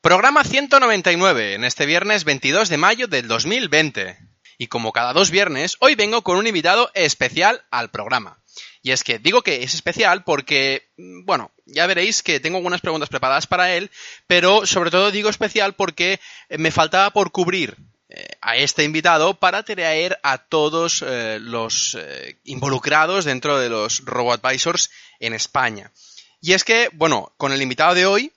Programa 0.00 0.44
199 0.44 1.54
en 1.54 1.64
este 1.64 1.84
viernes 1.84 2.22
22 2.22 2.68
de 2.68 2.76
mayo 2.76 3.08
del 3.08 3.26
2020. 3.26 4.16
Y 4.56 4.68
como 4.68 4.92
cada 4.92 5.12
dos 5.12 5.32
viernes, 5.32 5.76
hoy 5.80 5.96
vengo 5.96 6.22
con 6.22 6.36
un 6.36 6.46
invitado 6.46 6.92
especial 6.94 7.64
al 7.72 7.90
programa. 7.90 8.38
Y 8.80 8.92
es 8.92 9.02
que 9.02 9.18
digo 9.18 9.42
que 9.42 9.64
es 9.64 9.74
especial 9.74 10.22
porque, 10.22 10.88
mm, 10.98 11.24
bueno, 11.24 11.50
ya 11.66 11.88
veréis 11.88 12.22
que 12.22 12.38
tengo 12.38 12.58
algunas 12.58 12.80
preguntas 12.80 13.08
preparadas 13.08 13.48
para 13.48 13.74
él, 13.74 13.90
pero 14.28 14.66
sobre 14.66 14.92
todo 14.92 15.10
digo 15.10 15.30
especial 15.30 15.74
porque 15.74 16.20
eh, 16.48 16.58
me 16.58 16.70
faltaba 16.70 17.10
por 17.10 17.32
cubrir 17.32 17.76
eh, 18.08 18.28
a 18.40 18.56
este 18.56 18.84
invitado 18.84 19.34
para 19.34 19.64
traer 19.64 20.20
a 20.22 20.38
todos 20.38 21.04
eh, 21.04 21.38
los 21.40 21.98
involucrados 22.44 23.24
dentro 23.24 23.58
de 23.58 23.68
los 23.68 24.04
RoboAdvisors 24.04 24.90
en 25.18 25.34
España. 25.34 25.90
Y 26.40 26.52
es 26.52 26.62
que, 26.62 26.88
bueno, 26.92 27.32
con 27.36 27.50
el 27.50 27.62
invitado 27.62 27.94
de 27.94 28.06
hoy 28.06 28.32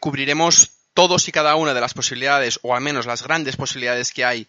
cubriremos 0.00 0.81
todos 0.94 1.28
y 1.28 1.32
cada 1.32 1.54
una 1.56 1.74
de 1.74 1.80
las 1.80 1.94
posibilidades, 1.94 2.60
o 2.62 2.74
al 2.74 2.82
menos 2.82 3.06
las 3.06 3.22
grandes 3.22 3.56
posibilidades 3.56 4.12
que 4.12 4.24
hay 4.24 4.48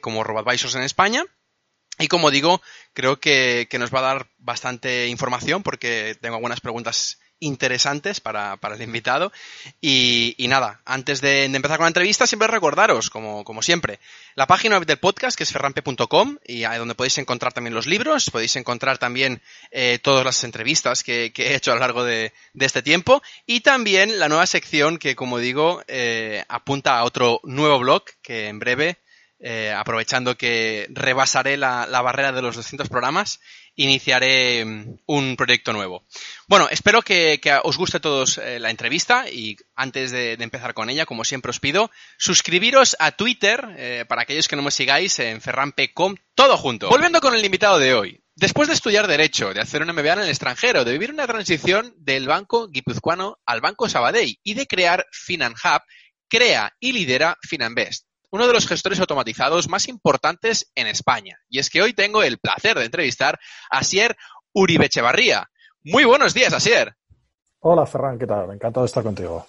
como 0.00 0.24
RoboAdvisors 0.24 0.74
en 0.76 0.82
España. 0.82 1.24
Y 2.00 2.08
como 2.08 2.30
digo, 2.30 2.62
creo 2.94 3.20
que, 3.20 3.68
nos 3.78 3.92
va 3.94 3.98
a 3.98 4.14
dar 4.14 4.26
bastante 4.38 5.08
información 5.08 5.62
porque 5.62 6.16
tengo 6.20 6.36
algunas 6.36 6.60
preguntas 6.60 7.18
interesantes 7.40 8.20
para, 8.20 8.58
el 8.62 8.82
invitado. 8.82 9.32
Y, 9.80 10.36
nada, 10.48 10.80
antes 10.84 11.20
de, 11.20 11.44
empezar 11.44 11.78
con 11.78 11.84
la 11.84 11.88
entrevista, 11.88 12.26
siempre 12.26 12.48
recordaros, 12.48 13.10
como, 13.10 13.62
siempre, 13.62 13.98
la 14.36 14.46
página 14.46 14.78
web 14.78 14.86
del 14.86 14.98
podcast, 14.98 15.36
que 15.36 15.42
es 15.44 15.52
ferrampe.com, 15.52 16.38
y 16.46 16.64
ahí 16.64 16.78
donde 16.78 16.94
podéis 16.94 17.18
encontrar 17.18 17.52
también 17.52 17.74
los 17.74 17.86
libros, 17.86 18.30
podéis 18.30 18.56
encontrar 18.56 18.98
también 18.98 19.42
eh, 19.70 19.98
todas 20.02 20.24
las 20.24 20.44
entrevistas 20.44 21.02
que, 21.02 21.32
he 21.36 21.54
hecho 21.54 21.72
a 21.72 21.74
lo 21.74 21.80
largo 21.80 22.04
de, 22.04 22.32
este 22.58 22.82
tiempo, 22.82 23.22
y 23.46 23.60
también 23.60 24.18
la 24.18 24.28
nueva 24.28 24.46
sección 24.46 24.98
que, 24.98 25.16
como 25.16 25.38
digo, 25.38 25.82
eh, 25.88 26.44
apunta 26.48 26.98
a 26.98 27.04
otro 27.04 27.40
nuevo 27.44 27.78
blog 27.78 28.04
que 28.22 28.48
en 28.48 28.58
breve 28.58 28.98
eh, 29.42 29.72
aprovechando 29.74 30.36
que 30.36 30.86
rebasaré 30.90 31.56
la, 31.56 31.86
barrera 31.86 32.30
de 32.30 32.42
los 32.42 32.56
200 32.56 32.90
programas, 32.90 33.40
iniciaré 33.74 34.62
mm, 34.66 34.98
un 35.06 35.36
proyecto 35.36 35.72
nuevo. 35.72 36.04
Bueno, 36.46 36.68
espero 36.68 37.00
que, 37.00 37.40
os 37.64 37.78
guste 37.78 37.96
a 37.96 38.00
todos 38.00 38.36
eh, 38.36 38.60
la 38.60 38.68
entrevista 38.68 39.30
y 39.30 39.56
antes 39.74 40.10
de, 40.10 40.34
empezar 40.34 40.74
con 40.74 40.90
ella, 40.90 41.06
como 41.06 41.24
siempre 41.24 41.48
os 41.48 41.58
pido, 41.58 41.90
suscribiros 42.18 42.96
a 42.98 43.12
Twitter 43.12 43.66
eh, 43.78 44.04
para 44.06 44.22
aquellos 44.22 44.46
que 44.46 44.56
no 44.56 44.62
me 44.62 44.70
sigáis 44.70 45.18
en 45.20 45.40
ferrampe.com, 45.40 46.16
todo 46.34 46.58
junto. 46.58 46.90
Volviendo 46.90 47.22
con 47.22 47.34
el 47.34 47.44
invitado 47.44 47.78
de 47.78 47.94
hoy. 47.94 48.20
Después 48.34 48.68
de 48.68 48.74
estudiar 48.74 49.06
Derecho, 49.06 49.54
de 49.54 49.60
hacer 49.62 49.80
un 49.80 49.88
MBA 49.88 50.12
en 50.12 50.20
el 50.20 50.28
extranjero, 50.28 50.84
de 50.84 50.92
vivir 50.92 51.12
una 51.12 51.26
transición 51.26 51.94
del 51.96 52.26
banco 52.26 52.68
guipuzcoano 52.68 53.38
al 53.46 53.62
banco 53.62 53.88
Sabadell 53.88 54.38
y 54.42 54.52
de 54.52 54.66
crear 54.66 55.06
FinanHub, 55.12 55.82
crea 56.28 56.74
y 56.78 56.92
lidera 56.92 57.38
FinanBest 57.42 58.09
uno 58.30 58.46
de 58.46 58.52
los 58.52 58.66
gestores 58.66 59.00
automatizados 59.00 59.68
más 59.68 59.88
importantes 59.88 60.70
en 60.74 60.86
España. 60.86 61.38
Y 61.48 61.58
es 61.58 61.70
que 61.70 61.82
hoy 61.82 61.92
tengo 61.92 62.22
el 62.22 62.38
placer 62.38 62.78
de 62.78 62.84
entrevistar 62.84 63.38
a 63.70 63.78
Asier 63.78 64.16
Uribechevarría. 64.52 65.48
Muy 65.82 66.04
buenos 66.04 66.34
días, 66.34 66.52
Asier. 66.52 66.94
Hola, 67.60 67.86
Ferran, 67.86 68.18
¿qué 68.18 68.26
tal? 68.26 68.50
Encantado 68.52 68.84
de 68.84 68.88
estar 68.88 69.02
contigo. 69.02 69.46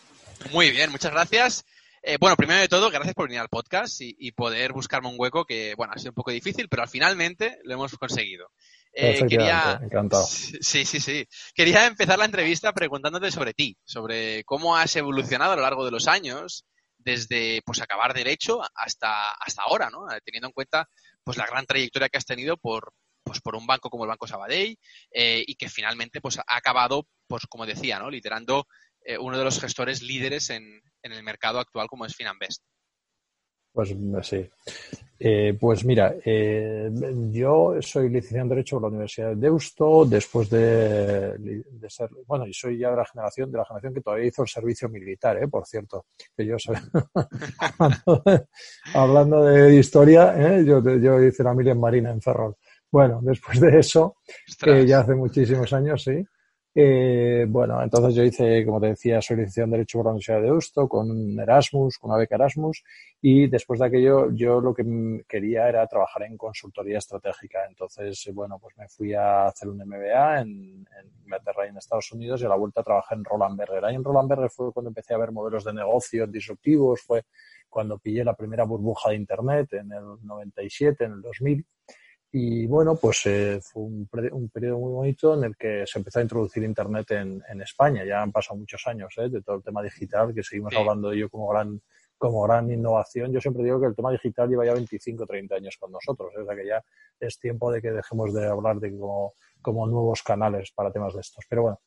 Muy 0.51 0.72
bien, 0.72 0.91
muchas 0.91 1.11
gracias. 1.11 1.63
Eh, 2.03 2.17
bueno, 2.19 2.35
primero 2.35 2.59
de 2.59 2.67
todo, 2.67 2.89
gracias 2.89 3.13
por 3.13 3.28
venir 3.28 3.41
al 3.41 3.50
podcast 3.50 4.01
y, 4.01 4.31
poder 4.31 4.73
buscarme 4.73 5.07
un 5.07 5.16
hueco 5.17 5.45
que, 5.45 5.75
bueno, 5.75 5.94
ha 5.95 6.00
sido 6.00 6.11
un 6.11 6.16
poco 6.16 6.31
difícil, 6.31 6.67
pero 6.67 6.81
al 6.81 6.89
finalmente 6.89 7.59
lo 7.63 7.75
hemos 7.75 7.95
conseguido. 7.95 8.50
Eh, 8.91 9.23
quería... 9.29 9.79
Encantado. 9.81 10.25
Sí, 10.25 10.83
sí, 10.83 11.00
sí. 11.00 11.27
Quería 11.53 11.85
empezar 11.85 12.17
la 12.17 12.25
entrevista 12.25 12.73
preguntándote 12.73 13.29
sobre 13.31 13.53
ti, 13.53 13.77
sobre 13.83 14.44
cómo 14.45 14.75
has 14.75 14.95
evolucionado 14.95 15.53
a 15.53 15.56
lo 15.56 15.61
largo 15.61 15.85
de 15.85 15.91
los 15.91 16.07
años, 16.07 16.66
desde 17.03 17.62
pues 17.66 17.81
acabar 17.81 18.13
derecho 18.13 18.62
hasta, 18.75 19.31
hasta 19.31 19.63
ahora, 19.63 19.89
¿no? 19.89 20.06
Teniendo 20.23 20.47
en 20.47 20.53
cuenta 20.53 20.88
pues 21.23 21.38
la 21.38 21.45
gran 21.45 21.66
trayectoria 21.66 22.09
que 22.09 22.17
has 22.17 22.25
tenido 22.25 22.57
por, 22.57 22.94
pues, 23.23 23.41
por 23.41 23.56
un 23.56 23.66
banco 23.66 23.89
como 23.89 24.03
el 24.03 24.09
Banco 24.09 24.28
Sabadell 24.28 24.78
eh, 25.12 25.44
y 25.45 25.56
que 25.56 25.69
finalmente 25.69 26.22
pues 26.22 26.39
ha 26.39 26.44
acabado, 26.47 27.07
pues 27.28 27.45
como 27.47 27.66
decía, 27.66 28.00
¿no? 28.00 28.09
Liderando 28.09 28.66
eh, 29.03 29.17
uno 29.17 29.38
de 29.38 29.44
los 29.44 29.59
gestores 29.59 30.01
líderes 30.01 30.50
en, 30.50 30.81
en 31.03 31.12
el 31.12 31.23
mercado 31.23 31.59
actual 31.59 31.88
como 31.88 32.06
es 32.06 32.16
Finanbest. 32.16 32.63
Pues 33.73 33.95
sí. 34.23 34.50
Eh, 35.23 35.55
pues 35.59 35.85
mira, 35.85 36.15
eh, 36.25 36.89
yo 37.29 37.75
soy 37.79 38.09
licenciado 38.09 38.41
en 38.41 38.49
Derecho 38.49 38.77
por 38.77 38.81
la 38.81 38.87
Universidad 38.87 39.29
de 39.29 39.35
Deusto, 39.35 40.03
después 40.03 40.49
de, 40.49 41.63
ser, 41.87 42.09
bueno, 42.25 42.47
y 42.47 42.53
soy 42.55 42.79
ya 42.79 42.89
de 42.89 42.95
la 42.95 43.05
generación, 43.05 43.51
de 43.51 43.59
la 43.59 43.65
generación 43.65 43.93
que 43.93 44.01
todavía 44.01 44.25
hizo 44.25 44.41
el 44.41 44.47
servicio 44.47 44.89
militar, 44.89 45.37
eh, 45.37 45.47
por 45.47 45.67
cierto, 45.67 46.07
que 46.35 46.43
yo 46.43 46.57
soy, 46.57 46.75
hablando, 48.95 49.43
de, 49.43 49.75
historia, 49.75 50.33
¿eh? 50.35 50.65
yo, 50.65 50.81
yo 50.97 51.21
hice 51.21 51.43
la 51.43 51.53
mili 51.53 51.69
en 51.69 51.79
Marina 51.79 52.09
en 52.09 52.19
Ferrol. 52.19 52.55
Bueno, 52.91 53.19
después 53.21 53.59
de 53.59 53.77
eso, 53.77 54.15
que 54.59 54.88
ya 54.88 55.01
hace 55.01 55.13
muchísimos 55.13 55.71
años, 55.71 56.03
sí, 56.03 56.25
eh, 56.73 57.45
bueno, 57.49 57.83
entonces 57.83 58.15
yo 58.15 58.23
hice, 58.23 58.65
como 58.65 58.79
te 58.79 58.87
decía, 58.87 59.21
soy 59.21 59.35
licenciado 59.37 59.65
en 59.65 59.71
Derecho 59.71 59.97
por 59.99 60.05
la 60.05 60.11
Universidad 60.11 60.37
de 60.37 60.43
Deusto, 60.43 60.87
con 60.87 61.37
Erasmus, 61.37 61.97
con 61.97 62.11
una 62.11 62.19
beca 62.19 62.35
Erasmus, 62.35 62.83
y 63.21 63.47
después 63.47 63.79
de 63.81 63.87
aquello 63.87 64.31
yo 64.31 64.61
lo 64.61 64.73
que 64.73 64.85
quería 65.27 65.67
era 65.67 65.85
trabajar 65.87 66.23
en 66.23 66.37
consultoría 66.37 66.99
estratégica. 66.99 67.65
Entonces, 67.67 68.29
bueno, 68.33 68.57
pues 68.57 68.77
me 68.77 68.87
fui 68.87 69.13
a 69.13 69.47
hacer 69.47 69.67
un 69.67 69.79
MBA 69.79 70.41
en, 70.41 70.87
Inglaterra 71.23 71.65
y 71.65 71.69
en 71.69 71.77
Estados 71.77 72.11
Unidos 72.13 72.41
y 72.41 72.45
a 72.45 72.49
la 72.49 72.55
vuelta 72.55 72.83
trabajé 72.83 73.15
en 73.15 73.25
Roland 73.25 73.57
Berger. 73.57 73.83
Ahí 73.85 73.95
en 73.95 74.03
Roland 74.03 74.29
Berger 74.29 74.49
fue 74.49 74.71
cuando 74.71 74.89
empecé 74.89 75.13
a 75.13 75.17
ver 75.17 75.31
modelos 75.31 75.65
de 75.65 75.73
negocios 75.73 76.31
disruptivos, 76.31 77.01
fue 77.01 77.23
cuando 77.69 77.97
pillé 77.99 78.23
la 78.23 78.33
primera 78.33 78.63
burbuja 78.63 79.09
de 79.09 79.15
Internet 79.17 79.73
en 79.73 79.91
el 79.91 80.03
97, 80.23 81.03
en 81.05 81.11
el 81.13 81.21
2000 81.21 81.65
y 82.34 82.66
bueno, 82.66 82.96
pues 82.96 83.25
eh, 83.25 83.59
fue 83.62 83.84
un, 83.84 84.08
un, 84.31 84.50
periodo 84.50 84.80
muy 84.80 84.94
bonito 84.94 85.34
en 85.34 85.44
el 85.44 85.58
que 85.58 85.84
se 85.86 86.00
empezó 86.00 86.19
a 86.19 86.22
introducir 86.22 86.64
Internet 86.64 87.12
en, 87.12 87.44
en 87.50 87.62
España. 87.62 88.06
Ya 88.06 88.22
han 88.22 88.31
pasado 88.31 88.58
muchos 88.58 88.81
años 88.88 89.14
¿eh? 89.18 89.28
de 89.28 89.42
todo 89.42 89.58
el 89.58 89.64
tema 89.64 89.84
digital, 89.84 90.34
que 90.34 90.42
seguimos 90.42 90.74
hablando 90.74 91.09
de 91.09 91.18
ello 91.18 91.30
como 91.30 91.50
gran, 91.50 91.81
como 92.18 92.42
gran 92.44 92.72
innovación. 92.72 93.34
Yo 93.34 93.42
siempre 93.42 93.66
digo 93.66 93.81
que 93.81 93.88
el 93.88 93.96
tema 93.96 94.12
digital 94.12 94.47
lleva 94.47 94.66
ya 94.66 94.74
25 94.74 95.24
o 95.24 95.28
30 95.28 95.56
años 95.56 95.75
con 95.78 95.92
nosotros. 95.92 96.31
¿eh? 96.38 96.42
O 96.42 96.46
sea 96.46 96.56
que 96.56 96.66
ya 96.66 96.81
es 97.19 97.38
tiempo 97.38 97.69
de 97.69 97.81
que 97.81 97.92
dejemos 97.92 98.34
de 98.34 98.48
hablar 98.48 98.80
de 98.80 98.98
como, 98.98 99.34
como 99.62 99.86
nuevos 99.86 100.24
canales 100.24 100.72
para 100.72 100.90
temas 100.90 101.13
de 101.13 101.19
estos. 101.19 101.44
Pero 101.50 101.63
bueno, 101.63 101.80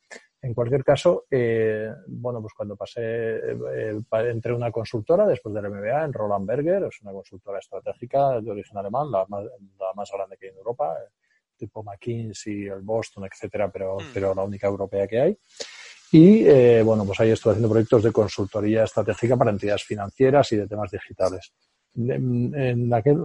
en 0.45 0.53
cualquier 0.53 0.83
caso, 0.83 1.25
eh, 1.31 1.91
bueno, 2.07 2.39
pues 2.39 2.53
cuando 2.53 2.75
pasé, 2.75 3.01
eh, 3.01 3.99
entré 4.11 4.53
una 4.53 4.71
consultora 4.71 5.25
después 5.25 5.55
del 5.55 5.71
MBA 5.71 6.05
en 6.05 6.13
Roland 6.13 6.45
Berger, 6.45 6.83
es 6.83 7.01
una 7.01 7.11
consultora 7.13 7.57
estratégica 7.57 8.39
de 8.39 8.51
origen 8.51 8.77
alemán, 8.77 9.09
la 9.11 9.25
más, 9.27 9.43
la 9.43 9.93
más 9.95 10.11
grande 10.13 10.37
que 10.37 10.45
hay 10.45 10.51
en 10.51 10.57
Europa, 10.57 10.95
eh, 11.01 11.09
tipo 11.57 11.81
McKinsey, 11.81 12.67
el 12.67 12.81
Boston, 12.81 13.25
etcétera, 13.25 13.71
pero, 13.71 13.95
mm. 13.95 14.13
pero 14.13 14.35
la 14.35 14.43
única 14.43 14.67
europea 14.67 15.07
que 15.07 15.19
hay. 15.19 15.37
Y 16.11 16.45
eh, 16.45 16.83
bueno, 16.83 17.05
pues 17.05 17.19
ahí 17.21 17.31
estuve 17.31 17.53
haciendo 17.53 17.69
proyectos 17.69 18.03
de 18.03 18.11
consultoría 18.11 18.83
estratégica 18.83 19.35
para 19.35 19.49
entidades 19.49 19.83
financieras 19.83 20.51
y 20.51 20.57
de 20.57 20.67
temas 20.67 20.91
digitales. 20.91 21.53
En, 21.95 22.53
en 22.53 22.93
aquel, 22.93 23.23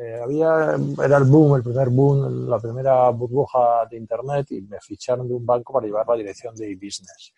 eh, 0.00 0.20
había, 0.22 0.76
era 1.04 1.18
el 1.18 1.24
boom, 1.24 1.56
el 1.56 1.62
primer 1.62 1.90
boom, 1.90 2.48
la 2.48 2.58
primera 2.58 3.10
burbuja 3.10 3.86
de 3.90 3.98
Internet 3.98 4.50
y 4.52 4.62
me 4.62 4.80
ficharon 4.80 5.28
de 5.28 5.34
un 5.34 5.44
banco 5.44 5.74
para 5.74 5.86
llevar 5.86 6.06
la 6.08 6.16
dirección 6.16 6.54
de 6.54 6.70
e-business. 6.70 7.34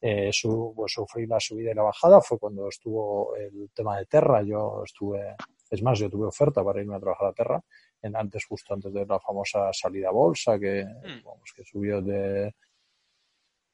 Eh, 0.00 0.30
su, 0.32 0.72
pues, 0.74 0.92
sufrí 0.92 1.26
la 1.26 1.38
subida 1.38 1.70
y 1.70 1.74
la 1.74 1.82
bajada, 1.82 2.20
fue 2.20 2.38
cuando 2.38 2.68
estuvo 2.68 3.36
el 3.36 3.70
tema 3.74 3.98
de 3.98 4.06
Terra, 4.06 4.42
yo 4.42 4.82
estuve, 4.84 5.36
es 5.70 5.82
más, 5.82 5.98
yo 5.98 6.08
tuve 6.08 6.26
oferta 6.26 6.64
para 6.64 6.80
irme 6.80 6.96
a 6.96 7.00
trabajar 7.00 7.28
a 7.28 7.32
Terra, 7.32 7.62
en 8.02 8.16
antes, 8.16 8.44
justo 8.46 8.74
antes 8.74 8.92
de 8.92 9.04
la 9.06 9.20
famosa 9.20 9.70
salida 9.72 10.08
a 10.08 10.12
bolsa, 10.12 10.58
que, 10.58 10.84
mm. 10.84 11.24
vamos, 11.24 11.52
que 11.54 11.64
subió 11.64 12.00
de 12.00 12.54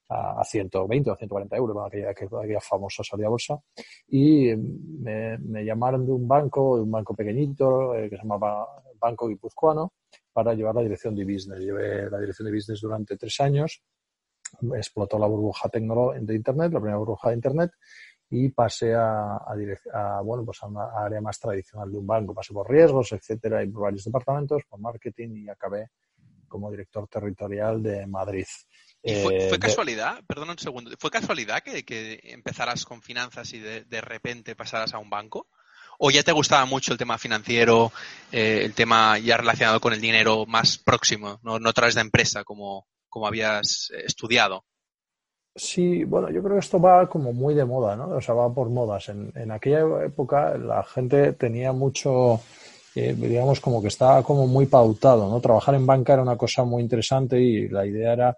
a, 0.09 0.43
120 0.45 1.11
o 1.11 1.17
140 1.17 1.57
euros, 1.57 1.77
aquella, 1.87 2.11
aquella 2.11 2.61
famosa 2.61 3.03
salida 3.03 3.27
a 3.27 3.31
bolsa. 3.31 3.59
Y 4.09 4.55
me, 4.55 5.65
llamaron 5.65 6.07
de 6.07 6.13
un 6.13 6.27
banco, 6.27 6.77
de 6.77 6.83
un 6.83 6.91
banco 6.91 7.15
pequeñito, 7.15 7.95
eh, 7.95 8.09
que 8.09 8.17
se 8.17 8.23
llamaba 8.23 8.67
Banco 8.99 9.29
Guipuzcoano, 9.29 9.93
para 10.33 10.55
llevar 10.55 10.75
la 10.75 10.83
dirección 10.83 11.15
de 11.15 11.25
business. 11.25 11.61
Llevé 11.61 12.11
la 12.11 12.19
dirección 12.19 12.47
de 12.47 12.55
business 12.55 12.81
durante 12.81 13.17
tres 13.17 13.41
años. 13.41 13.83
Explotó 14.75 15.19
la 15.19 15.27
burbuja 15.27 15.69
de 15.73 16.35
Internet, 16.35 16.73
la 16.73 16.81
primera 16.81 16.99
burbuja 16.99 17.31
de 17.31 17.35
Internet, 17.35 17.73
y 18.31 18.49
pasé 18.51 18.95
a, 18.95 19.37
a, 19.37 20.21
bueno, 20.23 20.45
pues 20.45 20.63
a 20.63 20.67
una 20.67 20.87
área 20.97 21.21
más 21.21 21.39
tradicional 21.39 21.91
de 21.91 21.99
un 21.99 22.07
banco. 22.07 22.35
Pasé 22.35 22.53
por 22.53 22.71
riesgos, 22.71 23.13
etcétera, 23.13 23.63
y 23.63 23.69
por 23.69 23.83
varios 23.83 24.05
departamentos, 24.05 24.63
por 24.69 24.81
marketing 24.81 25.31
y 25.37 25.49
acabé 25.49 25.91
como 26.49 26.71
director 26.71 27.09
territorial 27.09 27.83
de 27.83 28.07
Madrid. 28.07 28.47
Fue, 29.15 29.49
eh, 29.49 29.59
casualidad? 29.59 30.21
Perdón 30.27 30.51
un 30.51 30.59
segundo. 30.59 30.91
¿Fue 30.99 31.11
casualidad 31.11 31.63
que, 31.63 31.85
que 31.85 32.21
empezaras 32.25 32.85
con 32.85 33.03
finanzas 33.03 33.53
y 33.53 33.59
de, 33.59 33.85
de, 33.85 34.01
repente 34.01 34.57
pasaras 34.57 34.95
a 34.95 34.99
un 34.99 35.11
banco? 35.11 35.47
¿O 35.99 36.11
ya 36.11 36.23
te 36.23 36.33
gustaba 36.33 36.67
mucho 36.67 36.93
el 36.93 36.99
tema 36.99 37.17
financiero, 37.17 37.93
eh, 38.33 38.61
el 38.65 38.75
tema 38.75 39.19
ya 39.19 39.37
relacionado 39.37 39.81
con 39.81 39.93
el 39.93 40.01
dinero 40.01 40.45
más 40.47 40.79
próximo, 40.79 41.41
no, 41.43 41.59
no 41.59 41.71
a 41.71 41.73
través 41.73 41.95
de 41.95 42.03
empresa 42.03 42.45
como, 42.45 42.87
como 43.09 43.27
habías 43.27 43.91
estudiado? 44.05 44.65
Sí, 45.59 46.05
bueno, 46.05 46.29
yo 46.31 46.43
creo 46.43 46.55
que 46.57 46.61
esto 46.61 46.79
va 46.79 47.09
como 47.09 47.33
muy 47.33 47.55
de 47.55 47.65
moda, 47.65 47.97
¿no? 47.97 48.09
O 48.09 48.21
sea, 48.21 48.35
va 48.35 48.53
por 48.53 48.69
modas. 48.69 49.09
En, 49.09 49.33
en 49.35 49.51
aquella 49.51 50.05
época 50.05 50.55
la 50.59 50.83
gente 50.83 51.33
tenía 51.33 51.73
mucho, 51.73 52.41
eh, 52.95 53.15
digamos, 53.17 53.61
como 53.61 53.81
que 53.81 53.89
estaba 53.89 54.23
como 54.23 54.47
muy 54.47 54.67
pautado, 54.67 55.31
¿no? 55.31 55.41
Trabajar 55.41 55.75
en 55.75 55.87
banca 55.87 56.13
era 56.13 56.23
una 56.23 56.37
cosa 56.37 56.65
muy 56.65 56.83
interesante 56.83 57.41
y 57.41 57.69
la 57.69 57.87
idea 57.87 58.13
era 58.13 58.37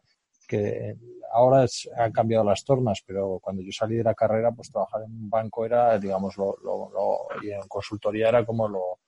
que 0.49 0.97
ahora 1.33 1.67
han 1.97 2.11
cambiado 2.11 2.43
las 2.43 2.65
tornas, 2.65 3.03
pero 3.07 3.39
cuando 3.41 3.63
yo 3.63 3.71
salí 3.71 3.97
de 3.97 4.03
la 4.03 4.15
carrera, 4.15 4.51
pues 4.51 4.73
trabajar 4.73 5.03
en 5.03 5.13
un 5.13 5.31
banco 5.31 5.65
era, 5.65 5.99
digamos, 5.99 6.37
lo, 6.37 6.57
lo, 6.65 6.91
lo 6.91 7.43
y 7.43 7.53
en 7.53 7.69
consultoría 7.69 8.31
era 8.31 8.45
como 8.45 8.67
lo, 8.67 8.99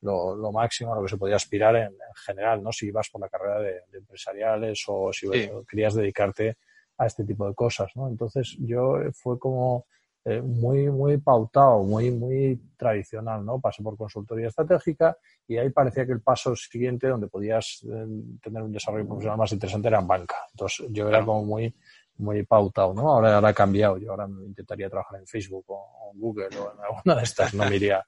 lo, 0.00 0.34
lo, 0.34 0.50
máximo 0.50 0.92
a 0.92 0.96
lo 0.96 1.02
que 1.02 1.10
se 1.10 1.18
podía 1.18 1.36
aspirar 1.36 1.76
en, 1.76 1.92
general, 2.26 2.62
¿no? 2.62 2.72
Si 2.72 2.86
ibas 2.86 3.10
por 3.10 3.20
la 3.20 3.28
carrera 3.28 3.60
de, 3.60 3.82
empresariales 3.92 4.82
o 4.88 5.12
si 5.12 5.28
querías 5.68 5.94
dedicarte 5.94 6.56
a 6.96 7.06
este 7.06 7.24
tipo 7.24 7.46
de 7.46 7.54
cosas, 7.54 7.92
¿no? 7.94 8.08
Entonces 8.08 8.56
yo 8.58 8.96
fue 9.12 9.38
como 9.38 9.86
eh, 10.24 10.42
muy, 10.42 10.90
muy 10.90 11.16
pautado, 11.18 11.82
muy, 11.84 12.10
muy 12.10 12.60
tradicional, 12.76 13.44
¿no? 13.44 13.60
Pasé 13.60 13.82
por 13.82 13.96
consultoría 13.96 14.48
estratégica 14.48 15.16
y 15.46 15.56
ahí 15.56 15.70
parecía 15.70 16.04
que 16.04 16.12
el 16.12 16.20
paso 16.20 16.54
siguiente 16.56 17.08
donde 17.08 17.28
podías 17.28 17.84
eh, 17.84 18.06
tener 18.42 18.62
un 18.62 18.72
desarrollo 18.72 19.06
profesional 19.06 19.38
más 19.38 19.52
interesante 19.52 19.88
era 19.88 20.00
en 20.00 20.06
banca. 20.06 20.36
Entonces 20.52 20.86
yo 20.90 21.08
era 21.08 21.24
como 21.24 21.44
muy, 21.44 21.74
muy 22.18 22.42
pautado, 22.42 22.92
¿no? 22.92 23.08
Ahora, 23.08 23.36
ahora 23.36 23.48
ha 23.48 23.54
cambiado. 23.54 23.96
Yo 23.98 24.10
ahora 24.10 24.28
intentaría 24.44 24.90
trabajar 24.90 25.20
en 25.20 25.26
Facebook 25.26 25.64
o, 25.68 26.10
en 26.12 26.20
Google 26.20 26.48
o 26.58 26.72
en 26.72 26.80
alguna 26.84 27.16
de 27.16 27.22
estas. 27.22 27.54
No 27.54 27.68
me 27.68 27.76
iría, 27.76 28.04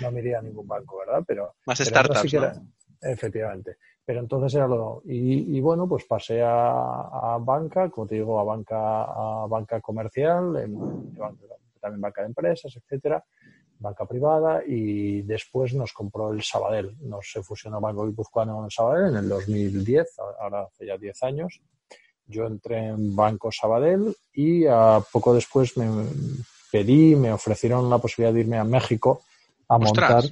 no 0.00 0.10
me 0.10 0.20
iría 0.20 0.38
a 0.38 0.42
ningún 0.42 0.66
banco, 0.66 0.98
¿verdad? 0.98 1.22
Pero, 1.26 1.54
más 1.64 1.78
startups, 1.78 2.34
Efectivamente. 3.00 3.78
Pero 4.04 4.20
entonces 4.20 4.54
era 4.54 4.66
lo. 4.66 5.02
Y, 5.04 5.56
y 5.56 5.60
bueno, 5.60 5.88
pues 5.88 6.04
pasé 6.04 6.42
a, 6.42 7.34
a, 7.34 7.38
banca, 7.38 7.88
como 7.88 8.06
te 8.06 8.16
digo, 8.16 8.40
a 8.40 8.44
banca, 8.44 9.04
a 9.04 9.46
banca 9.46 9.80
comercial, 9.80 10.56
en, 10.56 11.14
también 11.80 12.00
banca 12.00 12.22
de 12.22 12.28
empresas, 12.28 12.76
etcétera, 12.76 13.24
banca 13.78 14.06
privada, 14.06 14.62
y 14.66 15.22
después 15.22 15.74
nos 15.74 15.92
compró 15.92 16.32
el 16.32 16.42
Sabadell. 16.42 16.96
Nos 17.00 17.30
se 17.30 17.42
fusionó 17.42 17.80
Banco 17.80 18.06
Guipuzcoano 18.06 18.56
con 18.56 18.64
el 18.64 18.70
Sabadell 18.70 19.10
en 19.10 19.16
el 19.16 19.28
2010, 19.28 20.18
ahora 20.40 20.62
hace 20.62 20.86
ya 20.86 20.96
10 20.96 21.22
años. 21.22 21.60
Yo 22.26 22.46
entré 22.46 22.86
en 22.86 23.14
Banco 23.14 23.50
Sabadell 23.52 24.16
y 24.32 24.66
a 24.66 25.00
poco 25.12 25.34
después 25.34 25.76
me 25.76 26.06
pedí, 26.70 27.14
me 27.14 27.32
ofrecieron 27.32 27.90
la 27.90 27.98
posibilidad 27.98 28.32
de 28.32 28.40
irme 28.40 28.58
a 28.58 28.64
México 28.64 29.22
a 29.68 29.78
montar. 29.78 30.24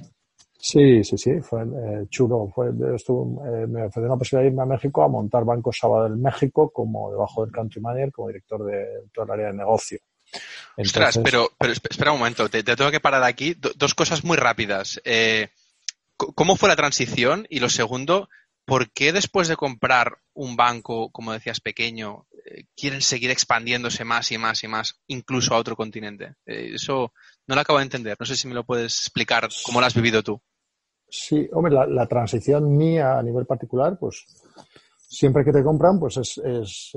Sí, 0.63 1.03
sí, 1.03 1.17
sí, 1.17 1.41
fue 1.41 1.63
eh, 1.63 2.05
chulo. 2.07 2.47
Fue, 2.53 2.69
estuvo, 2.93 3.43
eh, 3.47 3.65
me 3.65 3.85
ofreció 3.85 4.07
la 4.07 4.15
posibilidad 4.15 4.43
de 4.43 4.49
irme 4.49 4.61
a 4.61 4.67
México 4.67 5.03
a 5.03 5.07
montar 5.07 5.43
Banco 5.43 5.73
Sabadell 5.73 6.17
México 6.17 6.69
como 6.71 7.09
debajo 7.09 7.43
del 7.43 7.51
country 7.51 7.81
manager, 7.81 8.11
como 8.11 8.27
director 8.27 8.63
de 8.65 8.85
todo 9.11 9.25
el 9.25 9.31
área 9.31 9.47
de 9.47 9.53
negocio. 9.53 9.97
Ostras, 10.77 11.19
pero, 11.23 11.49
pero 11.57 11.73
espera 11.73 12.11
un 12.11 12.19
momento, 12.19 12.47
te, 12.47 12.63
tengo 12.63 12.91
que 12.91 12.99
parar 12.99 13.23
aquí. 13.23 13.55
dos 13.75 13.95
cosas 13.95 14.23
muy 14.23 14.37
rápidas. 14.37 15.01
Eh, 15.03 15.49
¿Cómo 16.15 16.55
fue 16.55 16.69
la 16.69 16.75
transición? 16.75 17.47
Y 17.49 17.59
lo 17.59 17.67
segundo, 17.67 18.29
¿por 18.63 18.91
qué 18.91 19.13
después 19.13 19.47
de 19.47 19.55
comprar 19.55 20.19
un 20.35 20.55
banco, 20.55 21.09
como 21.09 21.33
decías, 21.33 21.59
pequeño, 21.59 22.27
quieren 22.77 23.01
seguir 23.01 23.31
expandiéndose 23.31 24.05
más 24.05 24.31
y 24.31 24.37
más 24.37 24.63
y 24.63 24.67
más, 24.67 25.01
incluso 25.07 25.55
a 25.55 25.57
otro 25.57 25.75
continente? 25.75 26.35
eso 26.45 27.11
no 27.47 27.55
lo 27.55 27.61
acabo 27.61 27.79
de 27.79 27.85
entender. 27.85 28.15
No 28.19 28.27
sé 28.27 28.37
si 28.37 28.47
me 28.47 28.53
lo 28.53 28.63
puedes 28.63 28.99
explicar 28.99 29.49
cómo 29.65 29.81
lo 29.81 29.87
has 29.87 29.95
vivido 29.95 30.21
tú. 30.21 30.39
Sí, 31.13 31.45
hombre, 31.51 31.73
la, 31.73 32.07
transición 32.07 32.77
mía 32.77 33.17
a 33.17 33.21
nivel 33.21 33.45
particular, 33.45 33.97
pues 33.99 34.25
siempre 34.95 35.43
que 35.43 35.51
te 35.51 35.61
compran, 35.61 35.99
pues 35.99 36.15
es, 36.15 36.37
es, 36.37 36.93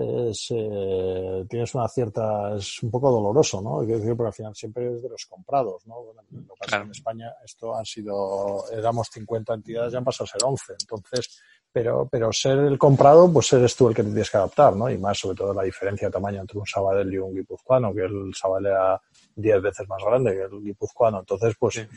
eh, 0.50 1.44
tienes 1.50 1.74
una 1.74 1.88
cierta, 1.88 2.54
es 2.54 2.80
un 2.84 2.92
poco 2.92 3.10
doloroso, 3.10 3.60
¿no? 3.60 3.80
Que 3.84 3.96
decir, 3.96 4.14
porque 4.16 4.28
al 4.28 4.32
final 4.32 4.54
siempre 4.54 4.86
es 4.86 5.02
de 5.02 5.08
los 5.08 5.26
comprados, 5.26 5.84
¿no? 5.88 6.00
Bueno, 6.00 6.22
lo 6.30 6.54
que 6.54 6.60
pasa 6.60 6.82
en 6.82 6.92
España 6.92 7.32
esto 7.44 7.74
han 7.74 7.84
sido, 7.84 8.70
éramos 8.70 9.08
50 9.12 9.52
entidades, 9.52 9.92
ya 9.92 9.98
han 9.98 10.04
pasado 10.04 10.26
a 10.26 10.32
ser 10.32 10.44
11. 10.44 10.74
Entonces, 10.80 11.42
pero, 11.72 12.08
pero 12.08 12.32
ser 12.32 12.58
el 12.58 12.78
comprado, 12.78 13.32
pues 13.32 13.52
eres 13.52 13.74
tú 13.74 13.88
el 13.88 13.96
que 13.96 14.04
te 14.04 14.10
tienes 14.10 14.30
que 14.30 14.36
adaptar, 14.36 14.76
¿no? 14.76 14.88
Y 14.88 14.96
más 14.96 15.18
sobre 15.18 15.36
todo 15.36 15.52
la 15.52 15.64
diferencia 15.64 16.06
de 16.06 16.12
tamaño 16.12 16.40
entre 16.40 16.56
un 16.56 16.66
Sabadell 16.66 17.12
y 17.12 17.18
un 17.18 17.34
guipuzcoano, 17.34 17.92
que 17.92 18.02
el 18.02 18.32
Sabadell 18.32 18.66
era 18.66 19.02
10 19.36 19.62
veces 19.62 19.88
más 19.88 20.02
grande 20.04 20.32
que 20.32 20.42
el 20.42 20.62
guipuzcoano. 20.62 21.20
Entonces, 21.20 21.54
pues 21.58 21.78
eh, 21.78 21.88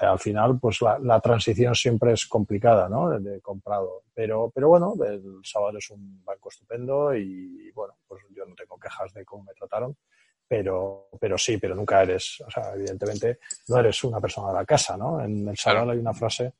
al 0.00 0.18
final, 0.18 0.58
pues 0.60 0.80
la, 0.82 0.98
la, 0.98 1.20
transición 1.20 1.74
siempre 1.74 2.12
es 2.12 2.26
complicada, 2.26 2.88
¿no? 2.88 3.10
De, 3.18 3.40
comprado. 3.40 4.02
Pero, 4.14 4.50
pero 4.54 4.68
bueno, 4.68 4.94
el 5.04 5.40
Sabadell 5.44 5.78
es 5.78 5.90
un 5.90 6.24
banco 6.24 6.48
estupendo 6.48 7.14
y, 7.14 7.70
bueno, 7.72 7.94
pues 8.06 8.22
yo 8.34 8.44
no 8.44 8.54
tengo 8.54 8.78
quejas 8.78 9.12
de 9.12 9.24
cómo 9.24 9.44
me 9.44 9.52
trataron. 9.54 9.96
Pero, 10.46 11.08
pero 11.18 11.38
sí, 11.38 11.56
pero 11.56 11.74
nunca 11.74 12.02
eres, 12.02 12.42
o 12.46 12.50
sea, 12.50 12.74
evidentemente 12.74 13.38
no 13.68 13.78
eres 13.78 14.04
una 14.04 14.20
persona 14.20 14.48
de 14.48 14.54
la 14.54 14.66
casa, 14.66 14.98
¿no? 14.98 15.22
En 15.22 15.48
el 15.48 15.56
Sabadell 15.56 15.90
hay 15.90 15.98
una 15.98 16.12
frase 16.12 16.52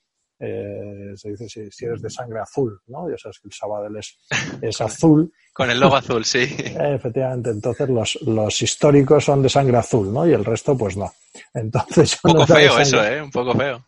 eh, 0.45 1.13
se 1.15 1.31
dice 1.31 1.49
si, 1.49 1.71
si, 1.71 1.85
eres 1.85 2.03
de 2.03 2.11
sangre 2.11 2.41
azul, 2.41 2.81
¿no? 2.89 3.09
Ya 3.09 3.17
sabes 3.17 3.39
que 3.39 3.47
el 3.47 3.53
Sabadell 3.53 3.97
es, 3.97 4.19
es 4.61 4.81
azul. 4.81 5.33
Con 5.53 5.71
el 5.71 5.79
logo 5.79 5.95
azul, 5.95 6.25
sí. 6.25 6.41
Efectivamente, 6.81 7.51
entonces 7.51 7.89
los, 7.89 8.19
los 8.23 8.61
históricos 8.61 9.25
son 9.25 9.43
de 9.43 9.49
sangre 9.49 9.77
azul, 9.77 10.13
¿no? 10.13 10.27
Y 10.27 10.33
el 10.33 10.45
resto, 10.45 10.77
pues 10.77 10.97
no. 10.97 11.13
Entonces, 11.55 12.19
Un 12.25 12.33
poco 12.33 12.47
feo 12.47 12.79
eso, 12.81 13.05
¿eh? 13.05 13.23
Un 13.23 13.31
poco 13.31 13.55
feo. 13.55 13.85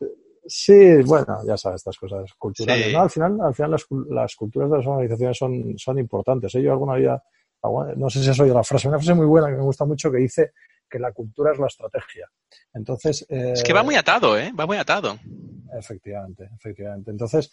Sí, 0.46 1.02
bueno, 1.04 1.38
ya 1.44 1.56
sabes, 1.56 1.80
estas 1.80 1.96
cosas 1.96 2.32
culturales. 2.38 2.92
¿no? 2.92 3.00
Al 3.00 3.10
final, 3.10 3.38
al 3.40 3.54
final 3.54 3.70
las, 3.72 3.86
las, 4.10 4.36
culturas 4.36 4.70
de 4.70 4.76
las 4.76 4.86
organizaciones 4.86 5.38
son, 5.38 5.74
son 5.78 5.98
importantes. 5.98 6.54
¿eh? 6.54 6.62
Yo 6.62 6.72
alguna 6.72 6.96
vida, 6.96 7.22
no 7.96 8.10
sé 8.10 8.22
si 8.22 8.30
has 8.30 8.38
oído 8.38 8.54
la 8.54 8.62
frase, 8.62 8.86
una 8.86 8.98
frase 8.98 9.14
muy 9.14 9.26
buena 9.26 9.48
que 9.48 9.56
me 9.56 9.62
gusta 9.62 9.86
mucho 9.86 10.12
que 10.12 10.18
dice 10.18 10.52
que 10.88 10.98
la 10.98 11.12
cultura 11.12 11.52
es 11.52 11.58
la 11.58 11.66
estrategia. 11.66 12.28
Entonces. 12.72 13.26
es 13.28 13.62
que 13.62 13.72
va 13.72 13.82
muy 13.82 13.96
atado, 13.96 14.38
¿eh? 14.38 14.52
Va 14.58 14.66
muy 14.66 14.76
atado. 14.76 15.18
Efectivamente, 15.76 16.48
efectivamente. 16.56 17.10
Entonces, 17.10 17.50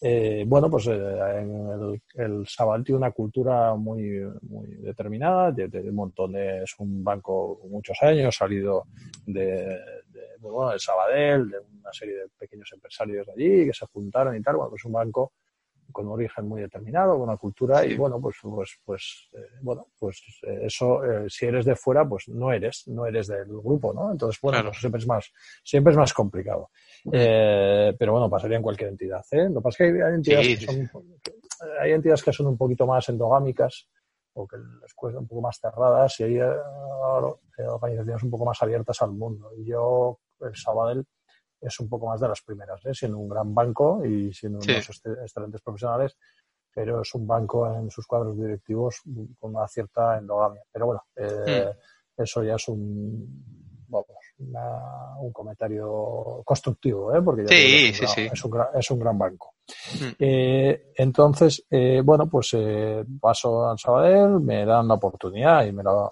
eh, 0.00 0.44
bueno, 0.46 0.70
pues 0.70 0.86
eh, 0.86 0.92
el, 0.92 2.00
el 2.14 2.46
Sabadell 2.46 2.84
tiene 2.84 2.98
una 2.98 3.10
cultura 3.10 3.74
muy, 3.74 4.20
muy 4.42 4.68
determinada, 4.76 5.50
de, 5.50 5.80
un 5.80 5.94
montón 5.94 6.32
de, 6.32 6.62
es 6.62 6.74
un 6.78 7.02
banco 7.02 7.60
muchos 7.68 7.96
años, 8.02 8.36
salido 8.36 8.84
de, 9.26 9.42
de, 10.08 10.38
bueno, 10.40 10.70
de 10.70 10.78
Sabadell, 10.78 11.50
de 11.50 11.58
una 11.58 11.92
serie 11.92 12.14
de 12.14 12.28
pequeños 12.38 12.70
empresarios 12.72 13.26
de 13.26 13.32
allí 13.32 13.66
que 13.66 13.72
se 13.72 13.86
juntaron 13.86 14.36
y 14.36 14.42
tal, 14.42 14.56
bueno, 14.56 14.70
pues 14.70 14.84
un 14.84 14.92
banco 14.92 15.32
con 15.94 16.06
un 16.06 16.12
origen 16.12 16.46
muy 16.46 16.60
determinado, 16.60 17.12
con 17.14 17.22
una 17.22 17.38
cultura 17.38 17.86
y 17.86 17.96
bueno, 17.96 18.20
pues, 18.20 18.36
pues, 18.42 18.78
pues 18.84 19.30
eh, 19.32 19.58
bueno, 19.62 19.86
pues 19.98 20.22
eh, 20.42 20.64
eso, 20.64 21.02
eh, 21.04 21.30
si 21.30 21.46
eres 21.46 21.64
de 21.64 21.76
fuera, 21.76 22.06
pues 22.06 22.28
no 22.28 22.52
eres, 22.52 22.86
no 22.88 23.06
eres 23.06 23.28
del 23.28 23.46
grupo, 23.46 23.94
¿no? 23.94 24.10
Entonces, 24.10 24.38
bueno, 24.42 24.64
pues 24.64 24.80
siempre 24.80 24.98
es 24.98 25.06
más, 25.06 25.32
siempre 25.62 25.92
es 25.92 25.96
más 25.96 26.12
complicado. 26.12 26.68
pero 27.10 28.12
bueno, 28.12 28.28
pasaría 28.28 28.56
en 28.56 28.62
cualquier 28.62 28.90
entidad, 28.90 29.24
¿eh? 29.30 29.48
Lo 29.48 29.60
que 29.60 29.62
pasa 29.62 29.84
es 29.84 29.92
que 29.92 30.02
hay, 30.02 30.14
entidades 30.14 30.58
que 30.58 30.66
son, 30.66 30.90
hay 31.80 31.92
entidades 31.92 32.22
que 32.22 32.32
son 32.32 32.46
un 32.48 32.58
poquito 32.58 32.86
más 32.86 33.08
endogámicas 33.08 33.88
o 34.34 34.46
que 34.46 34.56
les 34.58 34.92
cuesta 34.94 35.20
un 35.20 35.28
poco 35.28 35.40
más 35.40 35.58
cerradas 35.60 36.18
y 36.20 36.24
hay 36.24 36.40
organizaciones 37.58 38.22
un 38.22 38.30
poco 38.30 38.44
más 38.44 38.60
abiertas 38.60 39.00
al 39.00 39.12
mundo. 39.12 39.52
Y 39.56 39.64
yo, 39.66 40.18
el 40.40 40.56
Sabadell, 40.56 41.06
es 41.60 41.80
un 41.80 41.88
poco 41.88 42.06
más 42.06 42.20
de 42.20 42.28
las 42.28 42.42
primeras, 42.42 42.84
¿eh? 42.86 42.94
siendo 42.94 43.18
un 43.18 43.28
gran 43.28 43.54
banco 43.54 44.04
y 44.04 44.32
siendo 44.32 44.58
unos 44.58 45.00
excelentes 45.04 45.60
profesionales, 45.62 46.16
pero 46.72 47.02
es 47.02 47.14
un 47.14 47.26
banco 47.26 47.72
en 47.72 47.90
sus 47.90 48.06
cuadros 48.06 48.36
directivos 48.36 49.02
con 49.38 49.54
una 49.54 49.66
cierta 49.68 50.18
endogamia. 50.18 50.62
Pero 50.70 50.86
bueno, 50.86 51.02
eh, 51.16 51.72
hmm. 51.74 52.22
eso 52.22 52.42
ya 52.42 52.56
es 52.56 52.68
un, 52.68 53.74
vamos, 53.88 54.24
un 55.20 55.32
comentario 55.32 56.42
constructivo, 56.44 57.14
¿eh? 57.14 57.22
porque 57.22 57.44
ya 57.46 57.54
es, 57.54 58.00
un 58.00 58.06
gran, 58.06 58.32
es, 58.32 58.44
un 58.44 58.50
gran, 58.50 58.66
es, 58.74 58.90
un 58.90 58.98
gran, 58.98 59.18
banco. 59.18 59.54
Hmm. 59.92 60.10
Eh, 60.18 60.92
entonces, 60.96 61.64
eh, 61.70 62.02
bueno, 62.04 62.28
pues 62.28 62.50
eh, 62.54 63.04
paso 63.20 63.68
a 63.68 63.78
Sabadell, 63.78 64.40
me 64.40 64.64
dan 64.64 64.88
la 64.88 64.94
oportunidad 64.94 65.64
y 65.64 65.72
me 65.72 65.82
la, 65.82 66.10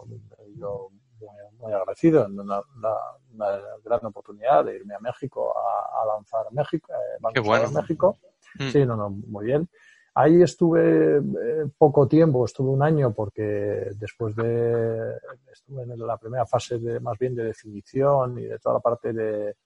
yo 0.56 0.88
muy, 1.18 1.36
muy 1.58 1.72
agradecido. 1.72 2.28
La, 2.28 2.62
la, 2.80 2.96
una 3.34 3.58
gran 3.84 4.04
oportunidad 4.04 4.64
de 4.64 4.76
irme 4.76 4.94
a 4.94 5.00
México 5.00 5.52
a, 5.56 6.06
lanzar 6.06 6.46
México, 6.52 6.92
eh, 6.92 7.70
México. 7.74 8.18
Mm. 8.58 8.68
Sí, 8.68 8.84
no, 8.84 8.96
no, 8.96 9.10
muy 9.10 9.46
bien. 9.46 9.68
Ahí 10.14 10.42
estuve 10.42 11.16
eh, 11.16 11.66
poco 11.78 12.06
tiempo, 12.06 12.44
estuve 12.44 12.68
un 12.68 12.82
año 12.82 13.14
porque 13.14 13.92
después 13.94 14.36
de, 14.36 15.14
estuve 15.50 15.82
en 15.84 16.06
la 16.06 16.18
primera 16.18 16.44
fase 16.44 16.78
de, 16.78 17.00
más 17.00 17.18
bien 17.18 17.34
de 17.34 17.44
definición 17.44 18.38
y 18.38 18.44
de 18.44 18.58
toda 18.58 18.74
la 18.74 18.80
parte 18.80 19.12
de, 19.14 19.56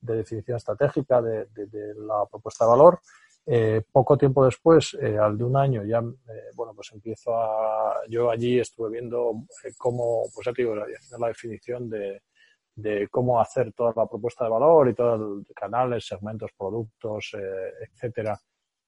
definición 0.00 0.56
estratégica 0.56 1.20
de, 1.20 1.46
la 1.96 2.24
propuesta 2.30 2.64
de 2.64 2.70
valor. 2.70 3.00
Eh, 3.44 3.82
poco 3.92 4.16
tiempo 4.16 4.44
después, 4.44 4.96
eh, 5.00 5.18
al 5.18 5.36
de 5.36 5.44
un 5.44 5.56
año, 5.56 5.84
ya, 5.84 6.00
bueno, 6.54 6.72
pues 6.74 6.92
empiezo 6.92 7.36
a, 7.36 8.00
yo 8.08 8.30
allí 8.30 8.58
estuve 8.58 8.90
viendo 8.90 9.32
cómo, 9.76 10.22
pues 10.34 10.46
ya 10.46 10.52
te 10.52 10.62
digo, 10.62 10.76
la 10.76 11.28
definición 11.28 11.90
de, 11.90 12.22
de 12.80 13.08
cómo 13.08 13.40
hacer 13.40 13.72
toda 13.72 13.92
la 13.96 14.06
propuesta 14.06 14.44
de 14.44 14.50
valor 14.50 14.88
y 14.88 14.94
todos 14.94 15.18
los 15.20 15.46
canales, 15.54 16.06
segmentos, 16.06 16.50
productos, 16.56 17.32
etcétera, 17.34 18.38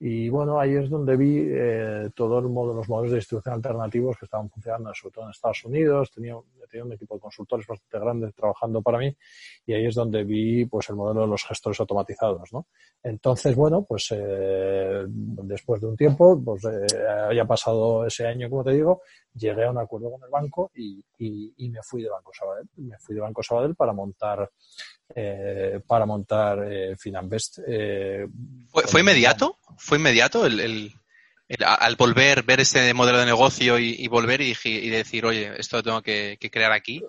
y 0.05 0.29
bueno, 0.29 0.59
ahí 0.59 0.75
es 0.75 0.91
donde 0.91 1.17
vi 1.17 1.47
eh, 1.49 2.11
todos 2.17 2.43
los 2.43 2.51
modelos 2.51 3.11
de 3.13 3.19
distribución 3.19 3.55
alternativos 3.55 4.19
que 4.19 4.25
estaban 4.25 4.51
funcionando, 4.51 4.93
sobre 4.95 5.13
todo 5.13 5.25
en 5.27 5.31
Estados 5.31 5.65
Unidos. 5.65 6.11
Tenía, 6.11 6.35
tenía, 6.69 6.85
un 6.85 6.93
equipo 6.93 7.15
de 7.15 7.21
consultores 7.21 7.65
bastante 7.69 8.01
grande 8.01 8.33
trabajando 8.33 8.83
para 8.83 8.99
mí 8.99 9.17
y 9.65 9.75
ahí 9.75 9.87
es 9.87 9.95
donde 9.95 10.25
vi 10.25 10.65
pues 10.65 10.91
el 10.91 10.97
modelo 10.97 11.21
de 11.21 11.29
los 11.29 11.45
gestores 11.45 11.79
automatizados. 11.79 12.53
¿no? 12.53 12.67
Entonces, 13.01 13.55
bueno, 13.55 13.85
pues 13.85 14.09
eh, 14.11 15.05
después 15.07 15.81
de 15.81 15.87
un 15.87 15.97
tiempo, 15.97 16.43
pues 16.45 16.65
eh, 16.65 17.07
haya 17.31 17.45
pasado 17.45 18.05
ese 18.05 18.27
año, 18.27 18.51
como 18.51 18.65
te 18.65 18.73
digo, 18.73 19.03
llegué 19.33 19.67
a 19.67 19.71
un 19.71 19.79
acuerdo 19.79 20.11
con 20.11 20.25
el 20.25 20.31
banco 20.31 20.73
y, 20.75 21.01
y, 21.19 21.69
me 21.69 21.79
fui 21.81 22.03
de 22.03 22.09
Banco 22.09 22.33
Sabadell. 22.35 22.67
Me 22.79 22.99
fui 22.99 23.15
de 23.15 23.21
Banco 23.21 23.41
Sabadell 23.41 23.77
para 23.77 23.93
montar 23.93 24.51
eh, 25.15 25.81
para 25.87 26.07
montar 26.07 26.65
eh. 26.71 26.97
Eh, 27.67 28.27
¿Fue, 28.71 29.01
inmediato? 29.01 29.59
¿Fue 29.77 29.99
inmediato 29.99 30.47
el, 30.47 30.93
al 31.65 31.97
volver, 31.97 32.43
ver 32.45 32.61
ese 32.61 32.95
modelo 32.95 33.19
de 33.19 33.27
negocio 33.27 33.79
y, 33.79 34.07
volver 34.09 34.41
y, 34.41 34.55
decir, 34.89 35.27
oye, 35.27 35.53
esto 35.59 35.79
lo 35.79 35.83
tengo 35.83 36.03
que, 36.03 36.39
crear 36.51 36.73
aquí? 36.73 37.03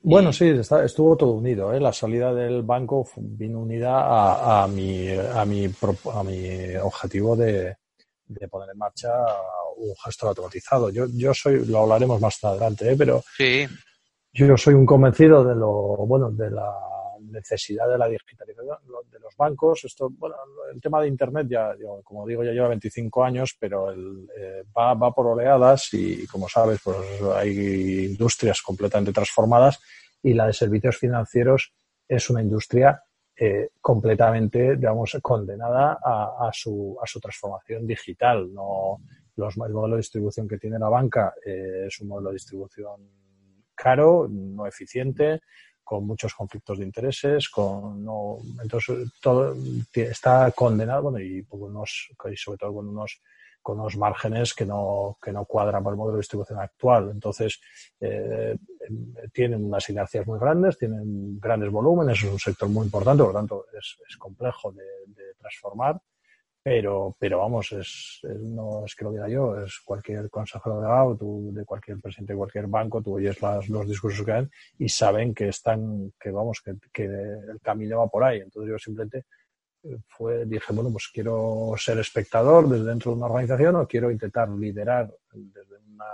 Bueno, 0.00 0.32
sí, 0.32 0.52
estuvo 0.84 1.16
todo 1.16 1.32
unido. 1.32 1.72
La 1.78 1.92
salida 1.92 2.34
del 2.34 2.62
banco 2.62 3.08
vino 3.16 3.60
unida 3.60 4.62
a, 4.62 4.66
mi, 4.68 5.08
a, 5.10 5.44
mi, 5.44 5.66
a 5.66 6.22
mi 6.22 6.76
objetivo 6.76 7.36
de, 7.36 7.76
poner 8.50 8.70
en 8.72 8.78
marcha 8.78 9.10
un 9.76 9.94
gestor 10.04 10.30
automatizado. 10.30 10.90
Yo, 10.90 11.06
yo 11.12 11.32
soy, 11.32 11.64
lo 11.66 11.82
hablaremos 11.82 12.20
más 12.20 12.42
adelante, 12.42 12.94
pero 12.96 13.22
sí. 13.36 13.66
yo 14.32 14.56
soy 14.56 14.74
un 14.74 14.86
convencido 14.86 15.44
de 15.44 15.54
lo, 15.54 15.96
bueno, 16.06 16.30
de 16.30 16.50
la 16.50 16.93
necesidad 17.34 17.88
de 17.88 17.98
la 17.98 18.08
digitalización 18.08 18.78
de 19.10 19.18
los 19.20 19.36
bancos. 19.36 19.84
Esto, 19.84 20.08
bueno, 20.10 20.36
el 20.72 20.80
tema 20.80 21.00
de 21.00 21.08
Internet 21.08 21.46
ya, 21.50 21.74
como 22.02 22.26
digo, 22.26 22.42
ya 22.42 22.52
lleva 22.52 22.68
25 22.68 23.24
años, 23.24 23.56
pero 23.58 23.90
el, 23.90 24.28
eh, 24.36 24.62
va, 24.76 24.94
va 24.94 25.12
por 25.12 25.26
oleadas 25.26 25.92
y, 25.92 26.26
como 26.26 26.48
sabes, 26.48 26.80
pues 26.82 26.96
hay 27.34 28.06
industrias 28.06 28.62
completamente 28.62 29.12
transformadas 29.12 29.80
y 30.22 30.32
la 30.32 30.46
de 30.46 30.52
servicios 30.54 30.96
financieros 30.96 31.74
es 32.08 32.30
una 32.30 32.42
industria 32.42 33.02
eh, 33.36 33.70
completamente, 33.80 34.76
digamos, 34.76 35.18
condenada 35.20 35.98
a, 36.00 36.50
su, 36.52 36.96
a 37.02 37.06
su 37.06 37.18
transformación 37.18 37.86
digital. 37.86 38.52
No, 38.52 39.00
los, 39.36 39.56
el 39.56 39.72
modelo 39.72 39.96
de 39.96 40.02
distribución 40.02 40.46
que 40.46 40.58
tiene 40.58 40.78
la 40.78 40.88
banca 40.88 41.34
eh, 41.44 41.86
es 41.88 42.00
un 42.00 42.08
modelo 42.08 42.30
de 42.30 42.34
distribución 42.34 43.10
caro, 43.74 44.28
no 44.30 44.66
eficiente, 44.66 45.40
con 45.84 46.06
muchos 46.06 46.34
conflictos 46.34 46.78
de 46.78 46.84
intereses, 46.84 47.48
con 47.48 48.02
no, 48.04 48.38
entonces 48.62 49.12
todo 49.20 49.54
está 49.92 50.50
condenado, 50.52 51.02
bueno, 51.02 51.20
y, 51.20 51.46
unos, 51.50 52.08
y 52.30 52.36
sobre 52.36 52.58
todo 52.58 52.74
con 52.74 52.88
unos 52.88 53.20
con 53.62 53.80
unos 53.80 53.96
márgenes 53.96 54.52
que 54.52 54.66
no, 54.66 55.16
que 55.22 55.32
no 55.32 55.46
cuadran 55.46 55.82
para 55.82 55.94
el 55.94 55.96
modelo 55.96 56.16
de 56.16 56.20
distribución 56.20 56.60
actual. 56.60 57.08
Entonces, 57.10 57.58
eh, 57.98 58.58
tienen 59.32 59.64
unas 59.64 59.88
inercias 59.88 60.26
muy 60.26 60.38
grandes, 60.38 60.76
tienen 60.76 61.40
grandes 61.40 61.70
volúmenes, 61.70 62.22
es 62.22 62.30
un 62.30 62.38
sector 62.38 62.68
muy 62.68 62.84
importante, 62.84 63.22
por 63.22 63.32
lo 63.32 63.38
tanto, 63.38 63.64
es, 63.72 63.96
es 64.06 64.16
complejo 64.18 64.70
de 64.70 65.34
transformar 65.38 65.98
pero, 66.64 67.14
pero 67.18 67.40
vamos, 67.40 67.72
es, 67.72 68.20
no 68.40 68.86
es 68.86 68.94
que 68.94 69.04
lo 69.04 69.12
diga 69.12 69.28
yo, 69.28 69.62
es 69.62 69.80
cualquier 69.84 70.30
consejero 70.30 70.76
delegado, 70.76 71.14
tú, 71.14 71.50
de 71.52 71.62
cualquier 71.62 72.00
presidente 72.00 72.32
de 72.32 72.38
cualquier 72.38 72.68
banco, 72.68 73.02
tú 73.02 73.16
oyes 73.16 73.42
las, 73.42 73.68
los 73.68 73.86
discursos 73.86 74.24
que 74.24 74.32
dan 74.32 74.50
y 74.78 74.88
saben 74.88 75.34
que 75.34 75.48
están, 75.48 76.14
que 76.18 76.30
vamos, 76.30 76.62
que, 76.64 76.76
que 76.90 77.04
el 77.04 77.60
camino 77.62 77.98
va 77.98 78.06
por 78.06 78.24
ahí. 78.24 78.40
Entonces 78.40 78.70
yo 78.70 78.78
simplemente 78.78 79.26
eh, 79.82 79.98
fue, 80.08 80.46
dije, 80.46 80.72
bueno, 80.72 80.90
pues 80.90 81.10
quiero 81.12 81.74
ser 81.76 81.98
espectador 81.98 82.66
desde 82.66 82.86
dentro 82.86 83.10
de 83.10 83.18
una 83.18 83.26
organización 83.26 83.76
o 83.76 83.86
quiero 83.86 84.10
intentar 84.10 84.48
liderar 84.48 85.14
desde 85.34 85.76
una 85.86 86.06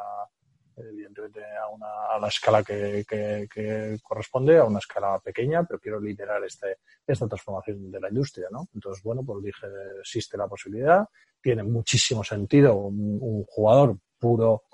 evidentemente 0.77 1.41
a, 1.43 1.69
una, 1.69 1.87
a 2.15 2.19
la 2.19 2.29
escala 2.29 2.62
que, 2.62 3.05
que, 3.09 3.99
corresponde, 4.03 4.59
a 4.59 4.65
una 4.65 4.79
escala 4.79 5.19
pequeña, 5.19 5.65
pero 5.65 5.81
quiero 5.81 6.00
liderar 6.00 6.43
este, 6.45 6.79
esta 7.07 7.27
transformación 7.27 7.91
de 7.91 8.00
la 8.00 8.09
industria, 8.09 8.49
¿no? 8.50 8.69
Entonces, 8.75 9.03
bueno, 9.03 9.23
pues 9.25 9.43
dije, 9.45 9.67
existe 10.00 10.37
la 10.37 10.49
posibilidad, 10.49 11.07
tiene 11.41 11.62
muchísimo 11.62 12.23
sentido 12.23 12.77
un, 12.77 13.45
jugador 13.45 13.97
puro, 14.19 14.65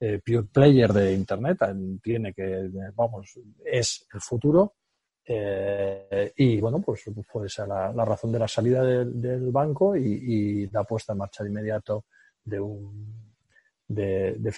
eh, 0.00 0.20
pure 0.24 0.44
player 0.44 0.92
de 0.92 1.12
Internet, 1.12 1.58
tiene 2.02 2.32
que, 2.32 2.70
vamos, 2.94 3.38
es 3.64 4.06
el 4.12 4.20
futuro. 4.20 4.74
Eh, 5.24 6.32
y 6.36 6.60
bueno, 6.60 6.80
pues 6.80 7.04
fue 7.28 7.46
esa 7.46 7.64
la, 7.64 7.92
la 7.92 8.04
razón 8.04 8.32
de 8.32 8.40
la 8.40 8.48
salida 8.48 8.82
del 8.84 9.52
banco 9.52 9.96
y, 9.96 10.68
la 10.70 10.82
puesta 10.82 11.12
en 11.12 11.18
marcha 11.18 11.44
de 11.44 11.50
inmediato 11.50 12.06
de 12.44 12.58
un 12.58 13.32
de, 13.86 14.36
de. 14.38 14.52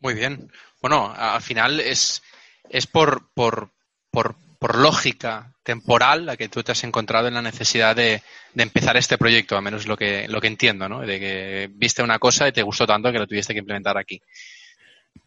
Muy 0.00 0.14
bien. 0.14 0.50
Bueno, 0.80 1.12
al 1.16 1.42
final 1.42 1.80
es, 1.80 2.22
es 2.68 2.86
por, 2.86 3.30
por, 3.34 3.70
por, 4.10 4.36
por 4.58 4.76
lógica 4.76 5.52
temporal 5.62 6.24
la 6.24 6.36
que 6.36 6.48
tú 6.48 6.62
te 6.62 6.72
has 6.72 6.84
encontrado 6.84 7.28
en 7.28 7.34
la 7.34 7.42
necesidad 7.42 7.94
de, 7.94 8.22
de 8.54 8.62
empezar 8.62 8.96
este 8.96 9.18
proyecto, 9.18 9.56
a 9.56 9.60
menos 9.60 9.86
lo 9.86 9.96
que, 9.96 10.26
lo 10.28 10.40
que 10.40 10.46
entiendo, 10.46 10.88
¿no? 10.88 11.00
De 11.00 11.20
que 11.20 11.70
viste 11.72 12.02
una 12.02 12.18
cosa 12.18 12.48
y 12.48 12.52
te 12.52 12.62
gustó 12.62 12.86
tanto 12.86 13.12
que 13.12 13.18
lo 13.18 13.26
tuviste 13.26 13.52
que 13.52 13.60
implementar 13.60 13.98
aquí. 13.98 14.20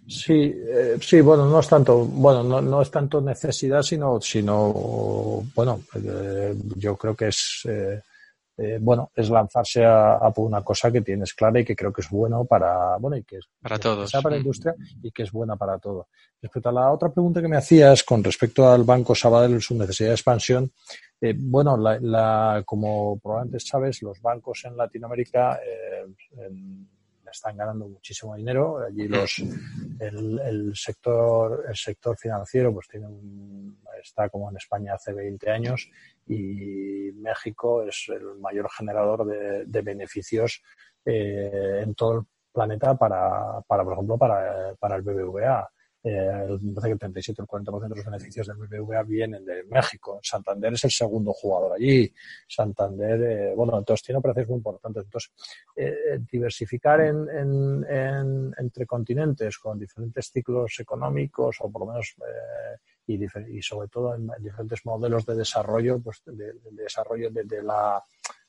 Sí, 0.08 0.34
eh, 0.34 0.98
sí, 1.00 1.22
bueno, 1.22 1.48
no 1.48 1.60
es 1.60 1.68
tanto, 1.68 2.06
bueno, 2.06 2.44
no, 2.44 2.62
no 2.62 2.82
es 2.82 2.90
tanto 2.90 3.22
necesidad, 3.22 3.84
sino, 3.84 4.20
sino, 4.20 5.44
bueno, 5.54 5.84
eh, 5.96 6.56
yo 6.76 6.96
creo 6.98 7.16
que 7.16 7.28
es, 7.28 7.62
eh, 7.66 8.02
eh, 8.62 8.78
bueno, 8.80 9.12
es 9.16 9.30
lanzarse 9.30 9.84
a, 9.84 10.20
por 10.36 10.46
una 10.46 10.64
cosa 10.64 10.92
que 10.92 11.02
tienes 11.02 11.34
clara 11.34 11.60
y 11.60 11.66
que 11.66 11.76
creo 11.76 11.92
que 11.92 12.02
es 12.02 12.10
bueno 12.10 12.46
para, 12.46 12.98
bueno, 12.98 13.18
y 13.18 13.24
que 13.24 13.38
es 13.38 13.50
para 13.60 13.80
todos. 13.80 14.12
para 14.12 14.30
la 14.30 14.36
mm. 14.36 14.42
industria 14.42 14.76
y 15.02 15.12
que 15.12 15.24
es 15.24 15.32
buena 15.32 15.56
para 15.56 15.80
todo. 15.80 16.10
Respecto 16.40 16.70
a 16.70 16.72
la 16.72 16.92
otra 16.92 17.10
pregunta 17.10 17.42
que 17.42 17.48
me 17.48 17.58
hacías 17.58 18.04
con 18.04 18.24
respecto 18.24 18.70
al 18.70 18.84
Banco 18.84 19.16
Sabadell 19.16 19.58
y 19.58 19.62
su 19.62 19.76
necesidad 19.76 20.10
de 20.10 20.16
expansión, 20.16 20.72
eh, 21.20 21.34
bueno, 21.36 21.76
la, 21.76 22.62
como 22.64 23.20
probablemente 23.20 23.60
sabes, 23.60 24.04
los 24.04 24.22
bancos 24.22 24.64
en 24.66 24.78
Latinoamérica 24.78 25.60
eh, 25.64 26.06
están 27.32 27.58
ganando 27.58 27.88
muchísimo 27.88 28.36
dinero. 28.36 28.80
Allí 28.86 29.08
los, 29.08 29.40
el, 30.00 30.40
el, 30.40 30.76
sector, 30.76 31.66
el 31.68 31.76
sector 31.76 32.18
financiero 32.18 32.74
pues 32.74 32.88
tiene 32.88 33.08
está 34.02 34.30
como 34.30 34.50
en 34.50 34.58
España 34.58 34.96
hace 34.96 35.14
20 35.14 35.50
años 35.50 35.90
y 36.28 37.12
México 37.16 37.84
es 37.84 38.06
el 38.10 38.40
mayor 38.40 38.70
generador 38.70 39.26
de, 39.26 39.82
beneficios 39.82 40.62
eh, 41.06 41.82
en 41.84 41.96
todo 41.96 42.20
el 42.20 42.26
planeta 42.52 42.96
para, 42.96 43.62
para 43.68 43.84
por 43.84 43.94
ejemplo, 43.94 44.18
para, 44.18 44.76
para 44.76 44.96
el 44.96 45.02
BBVA. 45.02 45.70
Eh, 46.04 46.48
el 46.50 46.98
37 46.98 47.42
o 47.42 47.44
el 47.44 47.64
40% 47.64 47.82
de 47.82 47.90
los 47.90 48.06
beneficios 48.06 48.48
del 48.48 48.58
BBVA 48.58 49.04
vienen 49.04 49.46
de 49.46 49.64
México. 49.66 50.20
Santander 50.24 50.74
es 50.74 50.84
el 50.84 50.92
segundo 50.92 51.32
jugador 51.32 51.74
allí. 51.74 52.12
Santander, 52.48 53.22
eh, 53.22 53.54
bueno, 53.56 53.78
entonces 53.78 54.06
tiene 54.06 54.20
operaciones 54.20 54.50
muy 54.50 54.58
importantes. 54.58 55.04
Entonces, 55.04 55.32
eh, 55.76 56.20
diversificar 56.32 57.02
en, 57.02 57.28
en, 57.30 58.54
entre 58.58 58.86
continentes 58.86 59.58
con 59.60 59.78
diferentes 59.78 60.32
ciclos 60.32 60.80
económicos 60.80 61.58
o 61.60 61.72
por 61.72 61.82
lo 61.82 61.94
menos 61.94 62.16
eh, 62.20 62.78
y, 63.08 63.62
sobre 63.62 63.88
todo 63.88 64.16
en 64.16 64.30
diferentes 64.40 64.86
modelos 64.86 65.26
de 65.26 65.36
desarrollo, 65.36 66.00
pues 66.02 66.22
de, 66.26 66.54
desarrollo 66.72 67.30
de, 67.30 67.64
la 67.64 68.02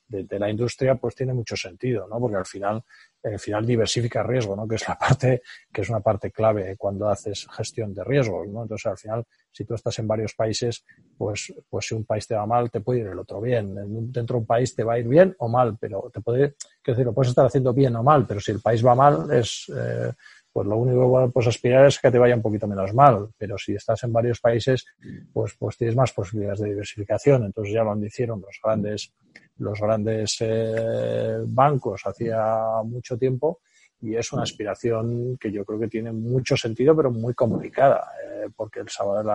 de, 0.06 0.38
la 0.38 0.50
industria, 0.50 0.94
pues 0.94 1.14
tiene 1.14 1.35
mucho 1.35 1.56
sentido, 1.56 2.06
¿no? 2.06 2.21
Porque 2.21 2.37
al 2.37 2.47
final, 2.47 2.85
al 3.23 3.38
final 3.38 3.64
diversifica 3.64 4.23
riesgo, 4.23 4.57
¿no? 4.57 4.67
Que 4.67 4.76
es 4.76 4.88
la 4.88 4.99
parte, 4.99 5.43
que 5.73 5.83
es 5.83 5.88
una 5.88 6.00
parte 6.00 6.31
clave 6.31 6.76
cuando 6.76 7.09
haces 7.09 7.47
gestión 7.50 7.95
de 7.95 8.05
riesgos, 8.05 8.49
¿no? 8.49 8.62
Entonces, 8.62 8.87
al 8.87 8.99
final, 8.99 9.25
si 9.50 9.64
tú 9.64 9.75
estás 9.75 9.99
en 9.99 10.09
varios 10.09 10.35
países, 10.35 10.85
pues, 11.17 11.52
pues 11.69 11.87
si 11.87 11.95
un 11.95 12.05
país 12.05 12.26
te 12.26 12.35
va 12.35 12.47
mal, 12.47 12.71
te 12.71 12.81
puede 12.81 13.00
ir 13.00 13.07
el 13.07 13.19
otro 13.19 13.41
bien. 13.41 13.75
Dentro 14.12 14.37
de 14.37 14.41
un 14.41 14.47
país 14.47 14.75
te 14.75 14.85
va 14.85 14.95
a 14.95 14.99
ir 14.99 15.09
bien 15.09 15.35
o 15.38 15.49
mal, 15.49 15.76
pero 15.79 16.11
te 16.12 16.21
puede, 16.21 16.55
quiero 16.83 16.97
decir, 16.97 17.07
lo 17.07 17.14
puedes 17.14 17.31
estar 17.31 17.47
haciendo 17.47 17.73
bien 17.73 17.95
o 17.97 18.02
mal, 18.02 18.26
pero 18.26 18.41
si 18.41 18.52
el 18.52 18.61
país 18.61 18.85
va 18.85 18.95
mal, 18.95 19.31
es, 19.33 19.71
eh, 19.75 20.12
pues 20.52 20.66
lo 20.66 20.76
único 20.76 21.25
que 21.25 21.32
puedes 21.32 21.49
aspirar 21.49 21.87
es 21.87 21.99
que 21.99 22.11
te 22.11 22.18
vaya 22.18 22.35
un 22.35 22.42
poquito 22.42 22.66
menos 22.66 22.92
mal, 22.92 23.28
pero 23.38 23.56
si 23.56 23.75
estás 23.75 24.02
en 24.04 24.12
varios 24.12 24.40
países, 24.40 24.85
pues, 25.32 25.54
pues 25.59 25.78
tienes 25.78 25.97
más 25.97 26.12
posibilidades 26.12 26.61
de 26.61 26.68
diversificación. 26.71 27.44
Entonces 27.44 27.73
ya 27.73 27.82
lo 27.82 27.97
hicieron 28.04 28.40
los 28.40 28.59
grandes, 28.62 29.12
los 29.59 29.80
grandes 29.80 30.37
eh, 30.40 31.38
bancos 31.47 32.02
hacía 32.04 32.82
mucho 32.85 33.16
tiempo 33.16 33.61
y 34.00 34.16
es 34.16 34.32
una 34.32 34.42
aspiración 34.42 35.38
que 35.38 35.50
yo 35.50 35.64
creo 35.64 35.78
que 35.78 35.88
tiene 35.88 36.12
mucho 36.12 36.56
sentido, 36.56 36.94
pero 36.94 37.11
muy 37.11 37.35
complicada, 37.35 38.11
eh, 38.26 38.49
porque 38.54 38.80
el 38.80 38.88
Sabadell 38.88 39.30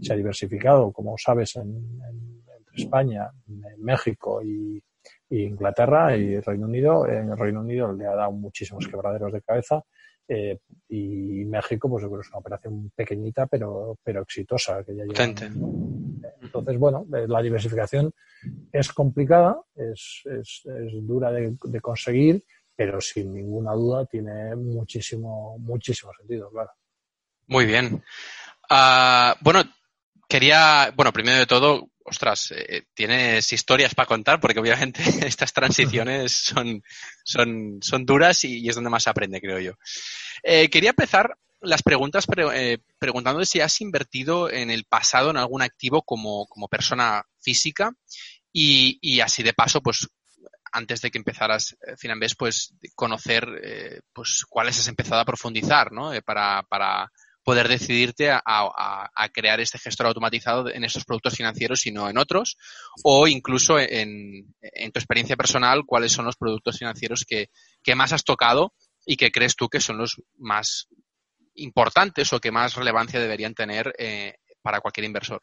se 0.00 0.12
ha 0.12 0.16
diversificado, 0.16 0.92
como 0.92 1.16
sabes, 1.16 1.56
en, 1.56 2.00
entre 2.58 2.74
España, 2.76 3.30
México 3.78 4.42
y, 4.42 4.82
Inglaterra 5.30 6.16
y 6.16 6.38
Reino 6.40 6.66
Unido. 6.66 7.06
En 7.06 7.30
el 7.30 7.38
Reino 7.38 7.60
Unido 7.60 7.92
le 7.92 8.06
ha 8.06 8.14
dado 8.14 8.32
muchísimos 8.32 8.86
quebraderos 8.86 9.32
de 9.32 9.42
cabeza. 9.42 9.82
Eh, 10.26 10.58
y 10.88 11.44
México, 11.44 11.88
pues 11.88 12.02
yo 12.02 12.08
creo 12.08 12.20
que 12.20 12.26
es 12.26 12.30
una 12.30 12.38
operación 12.38 12.90
pequeñita, 12.94 13.46
pero, 13.46 13.98
pero 14.02 14.22
exitosa. 14.22 14.82
Que 14.84 14.96
ya 14.96 15.04
Entonces, 16.40 16.78
bueno, 16.78 17.06
eh, 17.14 17.26
la 17.28 17.42
diversificación 17.42 18.12
es 18.72 18.92
complicada, 18.92 19.60
es, 19.74 20.22
es, 20.24 20.62
es 20.64 21.06
dura 21.06 21.30
de, 21.30 21.56
de, 21.62 21.80
conseguir, 21.80 22.44
pero 22.74 23.00
sin 23.00 23.34
ninguna 23.34 23.72
duda 23.72 24.06
tiene 24.06 24.56
muchísimo, 24.56 25.58
muchísimo 25.58 26.12
sentido, 26.18 26.50
claro. 26.50 26.70
Muy 27.46 27.66
bien. 27.66 28.02
Uh, 28.70 29.34
bueno, 29.42 29.62
quería, 30.28 30.92
bueno, 30.96 31.12
primero 31.12 31.38
de 31.38 31.46
todo, 31.46 31.90
ostras, 32.04 32.52
eh, 32.52 32.84
tienes 32.94 33.52
historias 33.52 33.94
para 33.94 34.06
contar, 34.06 34.40
porque 34.40 34.60
obviamente 34.60 35.02
estas 35.26 35.52
transiciones 35.52 36.32
son, 36.32 36.82
son, 37.24 37.78
son 37.82 38.06
duras 38.06 38.44
y, 38.44 38.68
es 38.68 38.74
donde 38.74 38.90
más 38.90 39.02
se 39.02 39.10
aprende, 39.10 39.40
creo 39.40 39.58
yo. 39.58 39.72
Eh, 40.42 40.68
quería 40.70 40.90
empezar 40.90 41.36
las 41.60 41.82
preguntas 41.82 42.26
eh, 42.52 42.78
preguntando 42.98 43.44
si 43.44 43.60
has 43.60 43.80
invertido 43.80 44.50
en 44.50 44.70
el 44.70 44.84
pasado 44.84 45.30
en 45.30 45.38
algún 45.38 45.62
activo 45.62 46.02
como, 46.02 46.46
como 46.46 46.68
persona 46.68 47.24
física 47.40 47.90
y, 48.52 48.98
y 49.00 49.20
así 49.20 49.42
de 49.42 49.54
paso, 49.54 49.80
pues 49.80 50.06
antes 50.74 51.00
de 51.00 51.10
que 51.10 51.18
empezaras 51.18 51.76
eh, 51.86 51.96
Finambés, 51.96 52.34
pues 52.34 52.74
conocer 52.94 53.48
eh, 53.62 54.00
pues 54.12 54.44
cuáles 54.48 54.78
has 54.78 54.88
empezado 54.88 55.20
a 55.20 55.24
profundizar, 55.24 55.92
¿no? 55.92 56.12
Eh, 56.12 56.20
para, 56.20 56.62
para 56.64 57.10
poder 57.44 57.68
decidirte 57.68 58.30
a, 58.32 59.10
crear 59.32 59.60
este 59.60 59.78
gestor 59.78 60.06
automatizado 60.06 60.70
en 60.70 60.84
estos 60.84 61.04
productos 61.04 61.34
financieros 61.34 61.86
y 61.86 61.92
no 61.92 62.08
en 62.08 62.18
otros, 62.18 62.56
o 63.02 63.28
incluso 63.28 63.78
en, 63.78 64.54
en 64.60 64.92
tu 64.92 64.98
experiencia 64.98 65.36
personal, 65.36 65.84
cuáles 65.86 66.12
son 66.12 66.24
los 66.24 66.36
productos 66.36 66.78
financieros 66.78 67.24
que, 67.28 67.50
que 67.82 67.94
más 67.94 68.12
has 68.12 68.24
tocado 68.24 68.72
y 69.06 69.16
que 69.16 69.30
crees 69.30 69.56
tú 69.56 69.68
que 69.68 69.80
son 69.80 69.98
los 69.98 70.22
más 70.38 70.88
importantes 71.56 72.32
o 72.32 72.40
que 72.40 72.50
más 72.50 72.74
relevancia 72.74 73.20
deberían 73.20 73.54
tener 73.54 73.94
eh, 73.98 74.34
para 74.62 74.80
cualquier 74.80 75.04
inversor. 75.04 75.42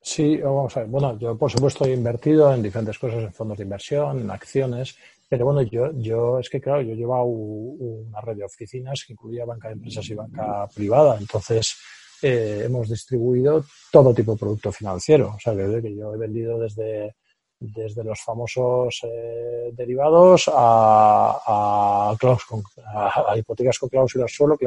Sí, 0.00 0.36
vamos 0.36 0.76
a 0.76 0.80
ver. 0.80 0.88
Bueno, 0.90 1.18
yo 1.18 1.36
por 1.36 1.50
supuesto 1.50 1.86
he 1.86 1.94
invertido 1.94 2.52
en 2.52 2.62
diferentes 2.62 2.98
cosas, 2.98 3.22
en 3.22 3.32
fondos 3.32 3.56
de 3.56 3.64
inversión, 3.64 4.20
en 4.20 4.30
acciones, 4.30 4.96
pero 5.34 5.46
bueno, 5.46 5.62
yo, 5.62 5.90
yo 5.94 6.38
es 6.38 6.48
que 6.48 6.60
claro, 6.60 6.82
yo 6.82 6.94
llevaba 6.94 7.24
una 7.24 8.20
red 8.20 8.36
de 8.36 8.44
oficinas 8.44 9.04
que 9.06 9.14
incluía 9.14 9.44
banca 9.44 9.68
de 9.68 9.74
empresas 9.74 10.08
y 10.08 10.14
banca 10.14 10.66
privada, 10.74 11.16
entonces 11.18 11.76
eh, 12.22 12.62
hemos 12.64 12.88
distribuido 12.88 13.64
todo 13.90 14.14
tipo 14.14 14.32
de 14.32 14.38
producto 14.38 14.70
financiero, 14.70 15.34
o 15.36 15.40
sea, 15.40 15.54
que, 15.54 15.94
yo 15.94 16.14
he 16.14 16.18
vendido 16.18 16.58
desde 16.58 17.16
desde 17.58 18.04
los 18.04 18.20
famosos 18.20 19.00
eh, 19.04 19.70
derivados 19.72 20.50
a, 20.52 21.40
a, 21.46 22.16
a, 22.16 23.38
hipotecas 23.38 23.78
con 23.78 23.88
cláusulas 23.88 24.32
suelo, 24.32 24.58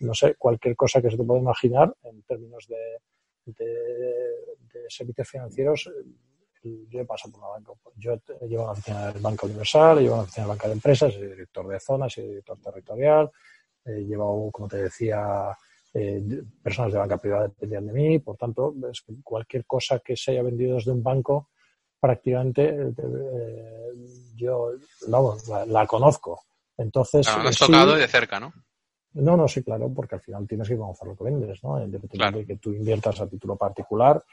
no 0.00 0.14
sé, 0.14 0.34
cualquier 0.34 0.76
cosa 0.76 1.00
que 1.00 1.10
se 1.10 1.16
te 1.16 1.24
pueda 1.24 1.40
imaginar 1.40 1.94
en 2.04 2.22
términos 2.22 2.66
de, 2.68 2.98
de, 3.46 4.84
servicios 4.88 5.28
financieros, 5.28 5.90
yo 6.62 7.00
he 7.00 7.04
pasado 7.04 7.32
por 7.32 7.40
una 7.40 7.50
banca. 7.50 7.72
Yo 7.96 8.18
llevo 8.46 8.64
una 8.64 8.72
oficina 8.72 9.12
del 9.12 9.22
Banco 9.22 9.46
Universal, 9.46 9.98
llevo 10.00 10.14
una 10.14 10.22
oficina 10.22 10.46
del 10.46 10.50
Banca 10.50 10.68
de 10.68 10.74
Empresas, 10.74 11.12
soy 11.12 11.26
director 11.26 11.68
de 11.68 11.80
zonas, 11.80 12.12
soy 12.12 12.28
director 12.28 12.58
territorial, 12.58 13.30
he 13.84 14.04
llevado, 14.04 14.50
como 14.52 14.68
te 14.68 14.78
decía, 14.78 15.56
eh, 15.94 16.42
personas 16.62 16.92
de 16.92 16.98
banca 16.98 17.18
privada 17.18 17.48
dependían 17.48 17.86
de 17.86 17.92
mí, 17.92 18.18
por 18.18 18.36
tanto, 18.36 18.74
es 18.90 19.02
que 19.02 19.14
cualquier 19.22 19.66
cosa 19.66 19.98
que 19.98 20.16
se 20.16 20.30
haya 20.30 20.42
vendido 20.42 20.76
desde 20.76 20.92
un 20.92 21.02
banco, 21.02 21.50
prácticamente 22.00 22.68
eh, 22.68 23.92
yo 24.34 24.72
la, 25.08 25.66
la, 25.66 25.86
conozco. 25.86 26.44
Entonces, 26.76 27.26
lo 27.26 27.48
has 27.48 27.58
tocado 27.58 27.94
de 27.94 28.08
cerca, 28.08 28.40
¿no? 28.40 28.52
No, 29.14 29.36
no, 29.36 29.46
sí, 29.46 29.62
claro, 29.62 29.92
porque 29.94 30.14
al 30.14 30.22
final 30.22 30.46
tienes 30.48 30.68
que 30.68 30.76
conocer 30.76 31.06
lo 31.06 31.16
que 31.16 31.24
vendes, 31.24 31.62
¿no? 31.62 31.78
Independientemente 31.82 32.38
de 32.38 32.46
que 32.46 32.56
tú 32.56 32.72
inviertas 32.72 33.20
a 33.20 33.28
título 33.28 33.56
particular, 33.56 34.24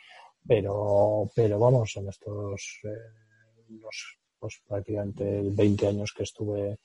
pero, 0.47 1.29
pero 1.35 1.59
vamos, 1.59 1.95
en 1.97 2.09
estos 2.09 2.79
eh, 2.83 3.69
los, 3.69 4.19
pues, 4.39 4.61
prácticamente 4.67 5.41
20 5.43 5.87
años 5.87 6.13
que 6.15 6.23
estuve 6.23 6.79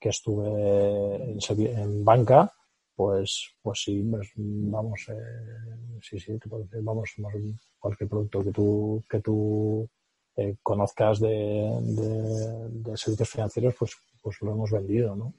que 0.00 0.08
estuve 0.08 1.36
en, 1.76 2.04
banca, 2.04 2.50
pues, 2.96 3.54
pues 3.60 3.82
sí, 3.82 4.02
pues, 4.10 4.32
vamos, 4.36 5.06
eh, 5.08 6.00
sí, 6.00 6.18
sí, 6.18 6.38
vamos, 6.82 7.10
cualquier 7.78 8.08
producto 8.08 8.42
que 8.42 8.50
tú, 8.50 9.04
que 9.08 9.20
tú 9.20 9.88
eh, 10.36 10.56
conozcas 10.62 11.20
de, 11.20 11.28
de, 11.82 12.68
de, 12.70 12.96
servicios 12.96 13.28
financieros, 13.28 13.74
pues, 13.78 13.94
pues 14.22 14.40
lo 14.40 14.52
hemos 14.52 14.70
vendido, 14.70 15.14
¿no? 15.14 15.34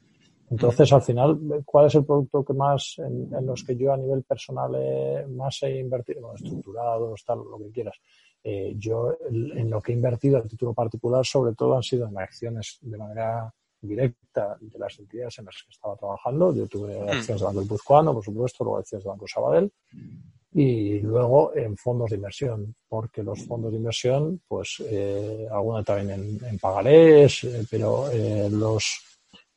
Entonces, 0.52 0.92
al 0.92 1.02
final, 1.02 1.40
¿cuál 1.64 1.88
es 1.88 1.96
el 1.96 2.06
producto 2.06 2.44
que 2.44 2.54
más, 2.54 2.96
en, 2.98 3.46
los 3.46 3.64
que 3.64 3.78
yo 3.78 3.94
a 3.94 3.98
nivel 3.98 4.24
personal 4.24 4.72
más 5.30 5.64
he 5.64 5.80
invertido? 5.80 6.22
Bueno, 6.22 6.36
estructurados, 6.36 7.24
tal, 7.26 7.40
lo 7.40 7.58
que 7.58 7.72
quieras. 7.72 7.96
Eh, 8.44 8.76
yo, 8.78 9.18
en 9.30 9.70
lo 9.70 9.82
que 9.82 9.94
he 9.94 9.96
invertido 9.96 10.38
a 10.38 10.44
título 10.44 10.74
particular, 10.74 11.26
sobre 11.26 11.56
todo 11.56 11.78
han 11.78 11.84
sido 11.84 12.06
en 12.08 12.18
acciones 12.18 12.80
de 12.82 12.98
manera 12.98 13.54
directa 13.80 14.58
de 14.60 14.78
las 14.78 15.00
entidades 15.00 15.40
en 15.40 15.46
las 15.46 15.56
que 15.64 15.72
estaba 15.72 15.96
trabajando. 15.96 16.54
Yo 16.54 16.68
tuve 16.68 17.00
mm. 17.00 17.10
acciones 17.10 17.40
de 17.42 17.46
Banco 17.46 17.62
Guipuzcoano, 17.62 18.14
por 18.14 18.24
supuesto, 18.24 18.64
luego 18.66 18.80
acciones 18.80 19.06
de 19.06 19.10
Banco 19.10 19.28
Sabadell. 19.28 19.72
Y 20.54 21.00
luego 21.00 21.56
en 21.56 21.78
fondos 21.78 22.10
de 22.10 22.18
inversión, 22.18 22.76
porque 22.90 23.24
los 23.24 23.42
fondos 23.46 23.72
de 23.72 23.78
inversión, 23.78 24.42
pues, 24.46 24.84
eh, 24.86 25.48
alguna 25.50 25.82
también 25.82 26.12
en, 26.12 26.46
en 26.46 26.60
pagarés, 26.60 27.46
eh, 27.46 27.66
pero 27.72 28.12
eh, 28.12 28.50
los 28.52 29.11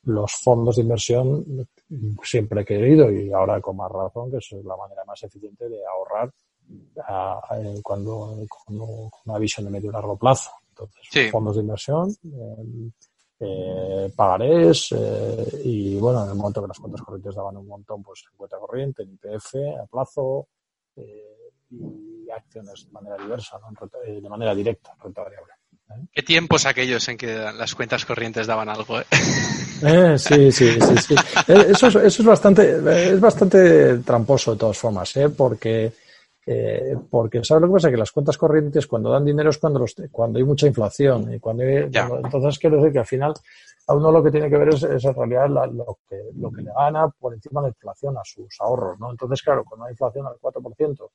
los 0.06 0.32
fondos 0.42 0.76
de 0.76 0.82
inversión 0.82 1.66
siempre 2.22 2.62
he 2.62 2.64
querido 2.64 3.10
y 3.10 3.32
ahora 3.32 3.60
con 3.60 3.76
más 3.76 3.90
razón 3.90 4.30
que 4.30 4.38
es 4.38 4.52
la 4.64 4.76
manera 4.76 5.04
más 5.04 5.22
eficiente 5.22 5.68
de 5.68 5.80
ahorrar 5.86 6.30
cuando, 7.82 8.36
con 8.48 9.10
una 9.26 9.38
visión 9.38 9.66
de 9.66 9.70
medio 9.70 9.90
y 9.90 9.92
largo 9.92 10.16
plazo. 10.16 10.50
Entonces, 10.70 11.30
fondos 11.30 11.56
de 11.56 11.62
inversión, 11.62 12.10
eh, 12.10 12.90
eh, 13.40 14.12
pagarés 14.14 14.88
eh, 14.92 15.60
y 15.64 15.98
bueno, 15.98 16.24
en 16.24 16.30
el 16.30 16.36
momento 16.36 16.62
que 16.62 16.68
las 16.68 16.78
cuentas 16.78 17.02
corrientes 17.02 17.34
daban 17.34 17.56
un 17.56 17.68
montón, 17.68 18.02
pues 18.02 18.24
en 18.30 18.36
cuenta 18.36 18.58
corriente, 18.58 19.02
en 19.02 19.12
IPF, 19.12 19.54
a 19.80 19.86
plazo 19.86 20.48
y 21.70 22.30
acciones 22.30 22.86
de 22.86 22.92
manera 22.92 23.16
diversa, 23.16 23.60
de 24.04 24.28
manera 24.28 24.54
directa, 24.54 24.94
renta 25.00 25.22
variable. 25.22 25.52
¿Qué 26.12 26.22
tiempos 26.22 26.66
aquellos 26.66 27.08
en 27.08 27.16
que 27.16 27.26
las 27.34 27.74
cuentas 27.74 28.04
corrientes 28.04 28.46
daban 28.46 28.68
algo? 28.68 29.00
¿eh? 29.00 29.04
Eh, 29.82 30.18
sí, 30.18 30.50
sí, 30.52 30.80
sí, 30.80 30.96
sí. 30.98 31.14
Eh, 31.48 31.66
eso, 31.70 31.88
es, 31.88 31.96
eso 31.96 32.22
es 32.22 32.24
bastante, 32.24 33.12
es 33.12 33.20
bastante 33.20 33.98
tramposo 33.98 34.52
de 34.52 34.58
todas 34.58 34.78
formas, 34.78 35.16
¿eh? 35.16 35.28
porque, 35.28 35.92
eh, 36.46 36.96
porque 37.10 37.44
¿sabes 37.44 37.62
lo 37.62 37.68
que 37.68 37.74
pasa? 37.74 37.90
Que 37.90 37.96
las 37.96 38.12
cuentas 38.12 38.38
corrientes 38.38 38.86
cuando 38.86 39.10
dan 39.10 39.24
dinero 39.24 39.50
es 39.50 39.58
cuando, 39.58 39.80
los, 39.80 39.94
cuando 40.10 40.38
hay 40.38 40.44
mucha 40.44 40.66
inflación 40.66 41.34
y 41.34 41.38
cuando, 41.38 41.64
entonces 41.64 42.58
quiero 42.58 42.76
decir 42.76 42.92
que 42.92 42.98
al 43.00 43.06
final 43.06 43.34
a 43.86 43.94
uno 43.94 44.10
lo 44.10 44.22
que 44.22 44.30
tiene 44.30 44.48
que 44.48 44.56
ver 44.56 44.68
es, 44.70 44.82
es 44.82 45.04
en 45.04 45.14
realidad 45.14 45.48
lo, 45.48 45.98
que, 46.08 46.30
lo 46.36 46.50
que 46.50 46.62
le 46.62 46.72
gana 46.72 47.08
por 47.08 47.34
encima 47.34 47.60
de 47.60 47.66
la 47.66 47.70
inflación 47.70 48.16
a 48.16 48.22
sus 48.24 48.58
ahorros, 48.60 48.98
¿no? 48.98 49.10
Entonces, 49.10 49.42
claro, 49.42 49.64
cuando 49.64 49.86
hay 49.86 49.92
inflación 49.92 50.26
al 50.26 50.36
4% 50.40 51.10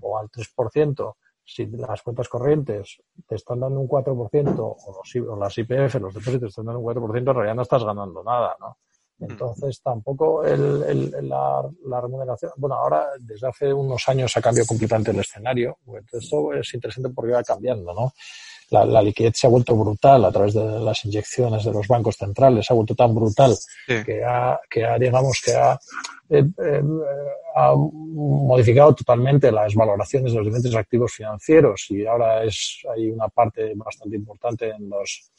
o 0.00 0.18
al 0.18 0.28
3%, 0.30 1.14
si 1.44 1.66
las 1.66 2.02
cuentas 2.02 2.28
corrientes 2.28 3.02
te 3.26 3.34
están 3.34 3.60
dando 3.60 3.80
un 3.80 3.88
4% 3.88 4.58
o, 4.58 4.76
los, 4.96 5.38
las 5.38 5.58
IPF, 5.58 5.94
los 5.96 6.14
depósitos 6.14 6.40
te 6.40 6.46
están 6.46 6.66
dando 6.66 6.80
un 6.80 6.86
4%, 6.86 7.18
en 7.18 7.26
realidad 7.26 7.54
no 7.54 7.62
estás 7.62 7.84
ganando 7.84 8.22
nada, 8.24 8.56
¿no? 8.58 8.78
Entonces 9.20 9.80
tampoco 9.80 10.44
el, 10.44 10.82
el, 10.82 11.28
la, 11.28 11.62
la, 11.86 12.00
remuneración, 12.00 12.50
bueno, 12.56 12.74
ahora 12.74 13.10
desde 13.20 13.46
hace 13.46 13.72
unos 13.72 14.08
años 14.08 14.36
ha 14.36 14.42
cambiado 14.42 14.66
completamente 14.66 15.12
el 15.12 15.20
escenario, 15.20 15.78
entonces 15.86 16.24
esto 16.24 16.52
es 16.52 16.74
interesante 16.74 17.10
porque 17.10 17.32
va 17.32 17.42
cambiando, 17.44 17.94
¿no? 17.94 18.12
La, 18.70 18.84
la, 18.84 19.02
liquidez 19.02 19.34
se 19.36 19.46
ha 19.46 19.50
vuelto 19.50 19.76
brutal 19.76 20.24
a 20.24 20.32
través 20.32 20.54
de 20.54 20.64
las 20.64 21.04
inyecciones 21.04 21.64
de 21.64 21.72
los 21.72 21.86
bancos 21.86 22.16
centrales, 22.16 22.66
se 22.66 22.72
ha 22.72 22.76
vuelto 22.76 22.94
tan 22.94 23.14
brutal 23.14 23.54
que, 23.86 24.24
ha, 24.24 24.58
que 24.68 24.84
ha, 24.84 24.98
digamos, 24.98 25.40
que 25.44 25.54
ha 25.54 25.78
eh, 26.30 26.42
eh, 26.58 26.82
ha 27.54 27.74
modificado 27.76 28.94
totalmente 28.94 29.52
las 29.52 29.74
valoraciones 29.74 30.32
de 30.32 30.38
los 30.38 30.46
diferentes 30.46 30.74
activos 30.74 31.12
financieros 31.12 31.86
y 31.90 32.06
ahora 32.06 32.42
es 32.42 32.82
hay 32.92 33.10
una 33.10 33.28
parte 33.28 33.74
bastante 33.76 34.16
importante 34.16 34.70
en 34.70 34.88
los 34.88 35.30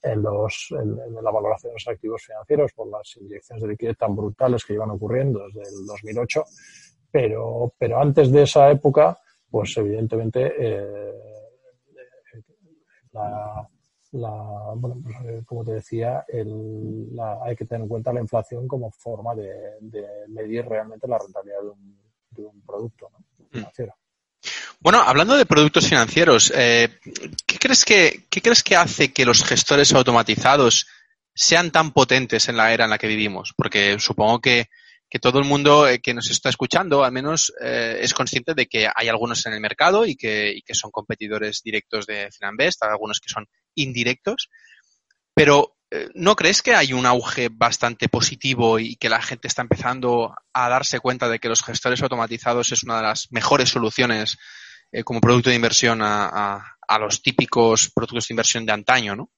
en 0.00 0.22
los 0.22 0.68
en, 0.70 1.14
la 1.22 1.30
valoración 1.30 1.70
de 1.70 1.74
los 1.74 1.88
activos 1.88 2.22
financieros 2.24 2.72
por 2.72 2.88
las 2.88 3.16
inyecciones 3.16 3.62
de 3.62 3.68
liquidez 3.68 3.98
tan 3.98 4.14
brutales 4.14 4.64
que 4.64 4.74
llevan 4.74 4.92
ocurriendo 4.92 5.44
desde 5.48 5.68
el 5.68 5.86
2008 5.86 6.44
pero 7.10 7.74
pero 7.76 8.00
antes 8.00 8.30
de 8.30 8.42
esa 8.44 8.70
época 8.70 9.18
pues 9.50 9.76
evidentemente 9.76 10.54
eh, 10.56 11.12
la, 13.12 13.68
bueno, 14.12 15.00
pues, 15.02 15.16
eh, 15.24 15.42
como 15.44 15.64
te 15.64 15.72
decía, 15.72 16.24
el, 16.28 17.08
hay 17.44 17.56
que 17.56 17.64
tener 17.64 17.82
en 17.82 17.88
cuenta 17.88 18.12
la 18.12 18.20
inflación 18.20 18.66
como 18.66 18.90
forma 18.90 19.34
de, 19.34 19.78
medir 20.28 20.64
realmente 20.66 21.06
la 21.06 21.18
rentabilidad 21.18 21.60
de 22.30 22.44
un, 22.44 22.62
producto 22.66 23.10
mm. 23.38 23.44
financiero. 23.50 23.94
Bueno, 24.80 25.00
hablando 25.00 25.36
de 25.36 25.44
productos 25.44 25.88
financieros, 25.88 26.52
eh, 26.54 26.88
¿qué, 27.46 27.58
crees 27.58 27.84
que, 27.84 28.26
¿qué 28.30 28.40
crees 28.40 28.62
que 28.62 28.76
hace 28.76 29.12
que 29.12 29.24
los 29.24 29.42
gestores 29.44 29.92
automatizados 29.92 30.86
sean 31.34 31.70
tan 31.70 31.92
potentes 31.92 32.48
en 32.48 32.56
la 32.56 32.72
era 32.72 32.84
en 32.84 32.90
la 32.90 32.98
que 32.98 33.08
vivimos? 33.08 33.52
Porque 33.56 33.98
supongo 33.98 34.40
que, 34.40 34.68
todo 35.18 35.38
el 35.38 35.44
mundo 35.44 35.88
eh, 35.88 36.00
que 36.00 36.12
nos 36.14 36.30
está 36.30 36.50
escuchando 36.50 37.02
al 37.02 37.12
menos 37.12 37.52
es 37.60 38.12
consciente 38.12 38.54
de 38.54 38.66
que 38.66 38.88
hay 38.94 39.08
algunos 39.08 39.44
en 39.46 39.54
el 39.54 39.60
mercado 39.60 40.04
y 40.04 40.16
que, 40.16 40.60
que 40.64 40.74
son 40.74 40.90
competidores 40.90 41.62
directos 41.64 42.06
de 42.06 42.28
Finanbest, 42.30 42.82
algunos 42.82 43.20
que 43.20 43.32
son 43.32 43.46
indirectos, 43.74 44.50
pero 45.34 45.78
eh, 45.90 46.10
¿no 46.14 46.36
crees 46.36 46.60
que 46.62 46.74
hay 46.74 46.92
un 46.92 47.06
auge 47.06 47.48
bastante 47.50 48.08
positivo 48.08 48.78
y 48.78 48.96
que 48.96 49.08
la 49.08 49.22
gente 49.22 49.48
está 49.48 49.62
empezando 49.62 50.34
a 50.52 50.68
darse 50.68 51.00
cuenta 51.00 51.28
de 51.28 51.38
que 51.38 51.48
los 51.48 51.62
gestores 51.62 52.02
automatizados 52.02 52.72
es 52.72 52.82
una 52.82 52.98
de 52.98 53.04
las 53.04 53.28
mejores 53.30 53.70
soluciones 53.70 54.36
eh, 54.92 55.02
como 55.02 55.20
producto 55.20 55.48
de 55.48 55.56
inversión 55.56 56.00
a, 56.02 56.74
los 57.00 57.22
típicos 57.22 57.90
productos 57.94 58.28
de 58.28 58.32
inversión 58.32 58.66
de 58.66 58.72
antaño, 58.72 59.14
¿no? 59.14 59.30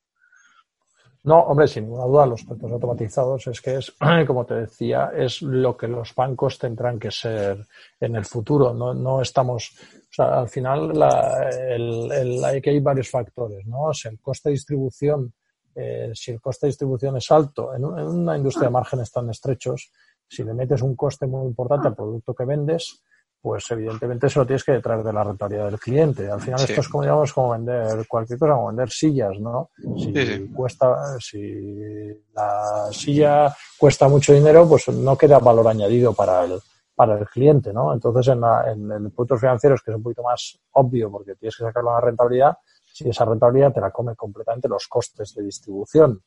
No, 1.22 1.40
hombre, 1.40 1.68
sin 1.68 1.84
ninguna 1.84 2.06
duda, 2.06 2.26
los 2.26 2.44
productos 2.44 2.72
automatizados 2.72 3.46
es 3.46 3.60
que 3.60 3.76
es, 3.76 3.94
como 4.26 4.46
te 4.46 4.54
decía, 4.54 5.10
es 5.14 5.42
lo 5.42 5.76
que 5.76 5.86
los 5.88 6.14
bancos 6.14 6.58
tendrán 6.58 6.98
que 6.98 7.10
ser 7.10 7.66
en 8.00 8.16
el 8.16 8.24
futuro. 8.24 8.72
No, 8.72 8.94
no 8.94 9.20
estamos 9.20 9.72
o 10.10 10.12
sea, 10.12 10.40
al 10.40 10.48
final 10.48 10.92
la, 10.92 11.48
el, 11.50 12.44
hay 12.44 12.60
que 12.60 12.70
hay 12.70 12.80
varios 12.80 13.08
factores, 13.08 13.64
¿no? 13.64 13.94
Si 13.94 14.08
el 14.08 14.18
coste 14.18 14.48
de 14.48 14.54
distribución, 14.54 15.32
eh, 15.72 16.10
si 16.14 16.32
el 16.32 16.40
coste 16.40 16.66
de 16.66 16.70
distribución 16.70 17.16
es 17.16 17.30
alto, 17.30 17.72
en, 17.72 17.84
una 17.84 18.36
industria 18.36 18.66
de 18.66 18.72
márgenes 18.72 19.12
tan 19.12 19.30
estrechos, 19.30 19.92
si 20.26 20.42
le 20.42 20.52
metes 20.52 20.82
un 20.82 20.96
coste 20.96 21.28
muy 21.28 21.46
importante 21.46 21.86
al 21.86 21.94
producto 21.94 22.34
que 22.34 22.44
vendes, 22.44 23.04
pues 23.42 23.64
evidentemente 23.70 24.26
eso 24.26 24.40
lo 24.40 24.46
tienes 24.46 24.64
que 24.64 24.72
detrás 24.72 25.04
de 25.04 25.12
la 25.12 25.24
rentabilidad 25.24 25.66
del 25.66 25.80
cliente. 25.80 26.30
Al 26.30 26.40
final 26.40 26.60
esto 26.60 26.80
es 26.80 26.88
como 26.88 27.02
digamos 27.04 27.32
como 27.32 27.50
vender 27.50 28.06
cualquier 28.06 28.38
cosa, 28.38 28.52
como 28.52 28.68
vender 28.68 28.90
sillas, 28.90 29.38
¿no? 29.40 29.70
Si 29.96 30.12
cuesta, 30.54 31.18
si 31.18 32.22
la 32.34 32.88
silla 32.92 33.54
cuesta 33.78 34.08
mucho 34.08 34.32
dinero, 34.32 34.68
pues 34.68 34.88
no 34.88 35.16
queda 35.16 35.38
valor 35.38 35.68
añadido 35.68 36.12
para 36.12 36.44
el, 36.44 36.60
para 36.94 37.18
el 37.18 37.26
cliente, 37.26 37.72
¿no? 37.72 37.94
Entonces, 37.94 38.28
en, 38.28 38.42
la, 38.42 38.70
en, 38.70 38.92
en 38.92 39.10
productos 39.10 39.40
financieros, 39.40 39.80
que 39.82 39.90
es 39.90 39.96
un 39.96 40.02
poquito 40.02 40.22
más 40.22 40.58
obvio 40.72 41.10
porque 41.10 41.34
tienes 41.34 41.56
que 41.56 41.64
sacarlo 41.64 41.90
a 41.90 41.94
la 41.94 42.00
rentabilidad, 42.02 42.58
si 42.84 43.08
esa 43.08 43.24
rentabilidad 43.24 43.72
te 43.72 43.80
la 43.80 43.90
come 43.90 44.14
completamente 44.14 44.68
los 44.68 44.86
costes 44.86 45.34
de 45.34 45.44
distribución 45.44 46.20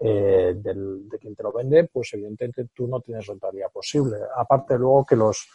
eh, 0.00 0.54
del, 0.56 1.08
de 1.08 1.18
quien 1.18 1.34
te 1.34 1.42
lo 1.42 1.52
vende, 1.52 1.88
pues 1.92 2.12
evidentemente 2.14 2.66
tú 2.74 2.86
no 2.86 3.00
tienes 3.00 3.26
rentabilidad 3.26 3.70
posible. 3.70 4.16
Aparte 4.36 4.76
luego 4.76 5.06
que 5.06 5.16
los 5.16 5.46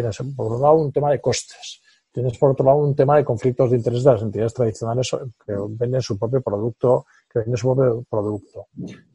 tienes, 0.00 0.18
por 0.36 0.52
un 0.52 0.60
lado, 0.60 0.74
un 0.74 0.92
tema 0.92 1.10
de 1.10 1.20
costes. 1.20 1.80
Tienes, 2.12 2.36
por 2.38 2.50
otro 2.50 2.64
lado, 2.64 2.78
un 2.78 2.94
tema 2.94 3.16
de 3.16 3.24
conflictos 3.24 3.70
de 3.70 3.76
interés 3.76 4.04
de 4.04 4.12
las 4.12 4.22
entidades 4.22 4.54
tradicionales 4.54 5.10
que 5.44 5.54
venden 5.68 6.02
su 6.02 6.18
propio 6.18 6.42
producto 6.42 7.06
que 7.30 7.40
vende 7.40 7.56
su 7.56 7.74
propio 7.74 8.04
producto. 8.08 8.66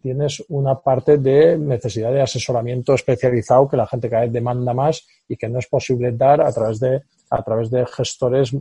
Tienes 0.01 0.43
una 0.49 0.75
parte 0.79 1.17
de 1.17 1.57
necesidad 1.57 2.11
de 2.11 2.21
asesoramiento 2.21 2.93
especializado 2.93 3.67
que 3.67 3.77
la 3.77 3.87
gente 3.87 4.09
cada 4.09 4.23
vez 4.23 4.31
demanda 4.31 4.73
más 4.73 5.07
y 5.27 5.35
que 5.35 5.49
no 5.49 5.59
es 5.59 5.67
posible 5.67 6.11
dar 6.11 6.41
a 6.41 6.51
través 6.51 6.79
de, 6.79 7.01
a 7.29 7.43
través 7.43 7.71
de 7.71 7.85
gestores 7.85 8.51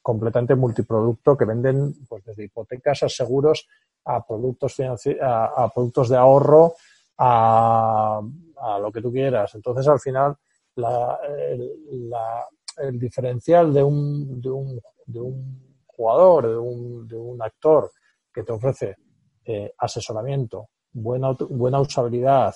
completamente 0.00 0.54
multiproducto 0.54 1.36
que 1.36 1.44
venden 1.44 1.94
pues 2.08 2.24
desde 2.24 2.44
hipotecas 2.44 3.02
a 3.02 3.08
seguros 3.08 3.66
a 4.04 4.26
productos 4.26 4.76
a, 4.80 5.70
productos 5.74 6.08
de 6.08 6.16
ahorro 6.16 6.74
a, 7.18 8.20
a, 8.56 8.78
lo 8.78 8.90
que 8.90 9.02
tú 9.02 9.12
quieras. 9.12 9.54
Entonces, 9.54 9.86
al 9.86 10.00
final, 10.00 10.36
la, 10.76 11.18
el, 11.26 12.10
la, 12.10 12.46
el 12.78 12.98
diferencial 12.98 13.72
de 13.72 13.82
un, 13.82 14.40
de 14.40 14.50
un, 14.50 14.80
de 15.06 15.20
un 15.20 15.84
jugador, 15.86 16.48
de 16.48 16.58
un, 16.58 17.06
de 17.06 17.16
un 17.16 17.42
actor 17.42 17.90
que 18.32 18.42
te 18.42 18.52
ofrece 18.52 18.96
eh, 19.44 19.72
asesoramiento, 19.78 20.68
buena, 20.92 21.32
buena 21.32 21.80
usabilidad, 21.80 22.54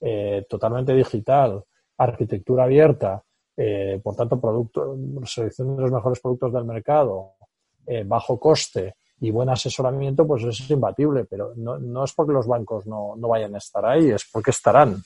eh, 0.00 0.44
totalmente 0.48 0.92
digital, 0.94 1.64
arquitectura 1.96 2.64
abierta, 2.64 3.22
eh, 3.56 4.00
por 4.02 4.16
tanto, 4.16 4.40
producto, 4.40 4.96
selección 5.24 5.76
de 5.76 5.82
los 5.82 5.92
mejores 5.92 6.20
productos 6.20 6.52
del 6.52 6.64
mercado, 6.64 7.34
bajo 8.06 8.40
coste 8.40 8.94
y 9.20 9.30
buen 9.30 9.50
asesoramiento, 9.50 10.26
pues 10.26 10.42
es 10.44 10.70
imbatible, 10.70 11.26
pero 11.26 11.52
no, 11.56 11.78
no 11.78 12.04
es 12.04 12.14
porque 12.14 12.32
los 12.32 12.46
bancos 12.46 12.86
no, 12.86 13.14
no, 13.16 13.28
vayan 13.28 13.54
a 13.54 13.58
estar 13.58 13.84
ahí, 13.84 14.10
es 14.10 14.26
porque 14.32 14.50
estarán. 14.50 15.02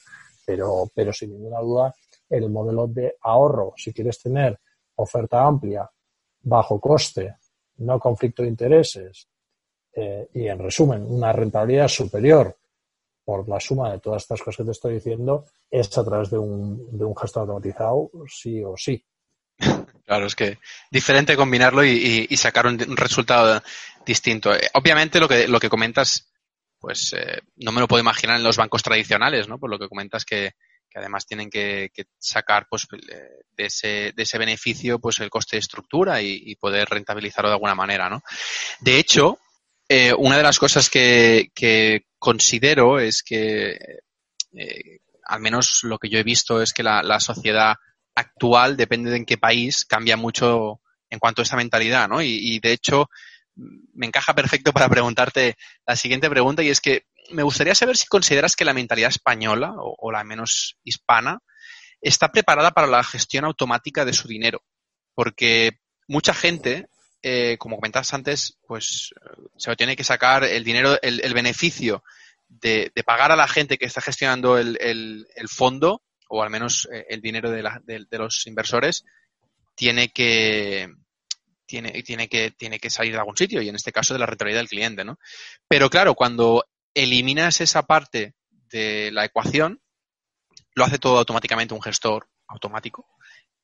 Pero, 0.47 0.88
pero 0.94 1.12
sin 1.12 1.33
ninguna 1.33 1.61
duda, 1.61 1.94
el 2.29 2.51
modelo 2.51 2.87
de 2.87 3.17
ahorro, 3.23 3.75
si 3.77 3.93
quieres 3.93 4.21
tener 4.21 4.59
oferta 4.97 5.45
amplia, 5.45 5.88
bajo 6.43 6.81
coste, 6.81 7.37
no 7.79 7.99
conflicto 7.99 8.43
de 8.43 8.49
intereses, 8.49 9.29
eh, 9.95 10.29
y 10.35 10.47
en 10.47 10.59
resumen, 10.59 11.05
una 11.09 11.33
rentabilidad 11.33 11.88
superior 11.88 12.57
por 13.25 13.49
la 13.49 13.61
suma 13.61 13.93
de 13.93 14.01
todas 14.01 14.23
estas 14.23 14.41
cosas 14.41 14.59
que 14.59 14.64
te 14.64 14.71
estoy 14.71 14.95
diciendo 14.95 15.45
es 15.71 15.97
a 15.99 16.05
través 16.05 16.31
de 16.31 16.38
un, 16.38 16.97
de 16.97 17.05
un 17.05 17.17
gesto 17.17 17.41
automatizado, 17.41 18.11
sí 18.27 18.62
o 18.64 18.75
sí. 18.77 19.05
Claro, 20.07 20.25
es 20.25 20.35
que 20.35 20.59
diferente 20.91 21.37
combinarlo 21.37 21.85
y, 21.85 22.27
sacar 22.38 22.67
un, 22.67 22.79
resultado 22.97 23.62
distinto. 24.07 24.55
Eh, 24.55 24.71
obviamente 24.73 25.21
lo 25.21 25.29
que, 25.29 25.47
lo 25.47 25.61
que 25.61 25.69
comentas, 25.69 26.33
pues 26.79 27.12
eh, 27.12 27.43
no 27.57 27.73
me 27.73 27.81
lo 27.81 27.88
puedo 27.88 28.01
imaginar 28.01 28.38
en 28.38 28.43
los 28.43 28.57
bancos 28.57 28.83
tradicionales, 28.83 29.49
¿no? 29.49 29.59
Por 29.59 29.69
lo 29.69 29.79
que 29.79 29.87
comentas 29.87 30.25
que, 30.25 30.55
además 30.94 31.27
tienen 31.27 31.51
que, 31.51 31.90
sacar 32.18 32.66
pues 32.68 32.87
de 32.90 33.64
ese, 33.66 34.12
de 34.14 34.22
ese 34.22 34.38
beneficio 34.38 34.98
pues 34.98 35.18
el 35.20 35.31
coste 35.31 35.57
de 35.57 35.61
estructura 35.61 36.22
y, 36.22 36.55
poder 36.57 36.88
rentabilizarlo 36.88 37.51
de 37.51 37.55
alguna 37.55 37.74
manera, 37.74 38.09
¿no? 38.09 38.22
De 38.81 38.98
hecho, 38.98 39.38
eh, 39.88 40.12
una 40.12 40.37
de 40.37 40.42
las 40.42 40.59
cosas 40.59 40.90
que, 40.90 41.51
considero 42.18 42.98
es 42.98 43.22
que, 43.22 43.79
eh, 44.53 44.98
al 45.24 45.40
menos 45.40 45.81
lo 45.85 45.98
que 45.98 46.09
yo 46.09 46.18
he 46.18 46.24
visto, 46.24 46.61
es 46.61 46.72
que 46.72 46.83
la, 46.83 47.20
sociedad 47.20 47.77
actual, 48.14 48.77
depende 48.77 49.11
de 49.11 49.18
en 49.18 49.24
qué 49.24 49.38
país, 49.38 49.85
cambia 49.85 50.16
mucho 50.16 50.81
en 51.11 51.18
cuanto 51.18 51.42
a 51.42 51.44
esa 51.44 51.57
mentalidad, 51.57 52.09
¿no? 52.09 52.20
Y, 52.20 52.59
de 52.61 52.72
hecho, 52.72 53.09
me 53.55 54.07
encaja 54.07 54.35
perfecto 54.35 54.72
para 54.72 54.88
preguntarte 54.88 55.57
la 55.87 55.96
siguiente 55.96 56.29
pregunta 56.29 56.62
y 56.62 56.68
es 56.68 56.81
que 56.81 57.05
me 57.31 57.43
gustaría 57.43 57.75
saber 57.75 57.97
si 57.97 58.07
consideras 58.07 58.57
que 58.57 58.64
la 58.64 58.75
mentalidad 58.75 59.11
española 59.11 59.73
o, 59.77 60.11
la 60.11 60.25
menos 60.25 60.77
hispana 60.85 61.41
está 62.01 62.29
preparada 62.31 62.71
para 62.71 62.87
la 62.87 63.03
gestión 63.03 63.45
automática 63.45 64.05
de 64.05 64.12
su 64.12 64.29
dinero. 64.29 64.62
Porque 65.14 65.79
mucha 66.07 66.33
gente 66.33 66.88
eh, 67.23 67.57
como 67.59 67.77
comentabas 67.77 68.14
antes, 68.14 68.59
pues 68.67 69.12
se 69.57 69.71
lo 69.71 69.77
tiene 69.77 69.97
que 69.97 70.05
sacar 70.05 70.45
el 70.45 70.62
dinero, 70.62 70.99
el, 71.03 71.35
beneficio 71.35 72.05
de, 72.49 72.93
pagar 73.05 73.33
a 73.33 73.37
la 73.37 73.49
gente 73.49 73.77
que 73.77 73.87
está 73.87 74.01
gestionando 74.01 74.57
el, 74.57 75.27
fondo, 75.49 76.03
o 76.29 76.43
al 76.43 76.51
menos 76.51 76.88
eh, 76.93 77.07
el 77.09 77.21
dinero 77.21 77.51
de, 77.51 78.07
los 78.19 78.47
inversores, 78.47 79.05
tiene 79.75 80.11
que, 80.11 80.88
tiene, 81.67 82.03
tiene, 82.03 82.29
que, 82.29 82.53
tiene 82.53 82.79
que 82.79 82.91
salir 82.91 83.12
de 83.12 83.19
algún 83.19 83.37
sitio, 83.37 83.61
y 83.62 83.69
en 83.69 83.75
este 83.75 83.93
caso 83.93 84.14
de 84.14 84.21
la 84.21 84.27
rentabilidad 84.27 84.61
del 84.61 84.69
cliente, 84.69 85.05
¿no? 85.05 85.19
Pero 85.67 85.91
claro, 85.91 86.14
cuando 86.14 86.67
eliminas 86.94 87.61
esa 87.61 87.83
parte 87.83 88.35
de 88.70 89.11
la 89.12 89.24
ecuación, 89.24 89.81
lo 90.74 90.85
hace 90.85 90.98
todo 90.98 91.18
automáticamente 91.18 91.74
un 91.74 91.83
gestor 91.83 92.29
automático. 92.46 93.07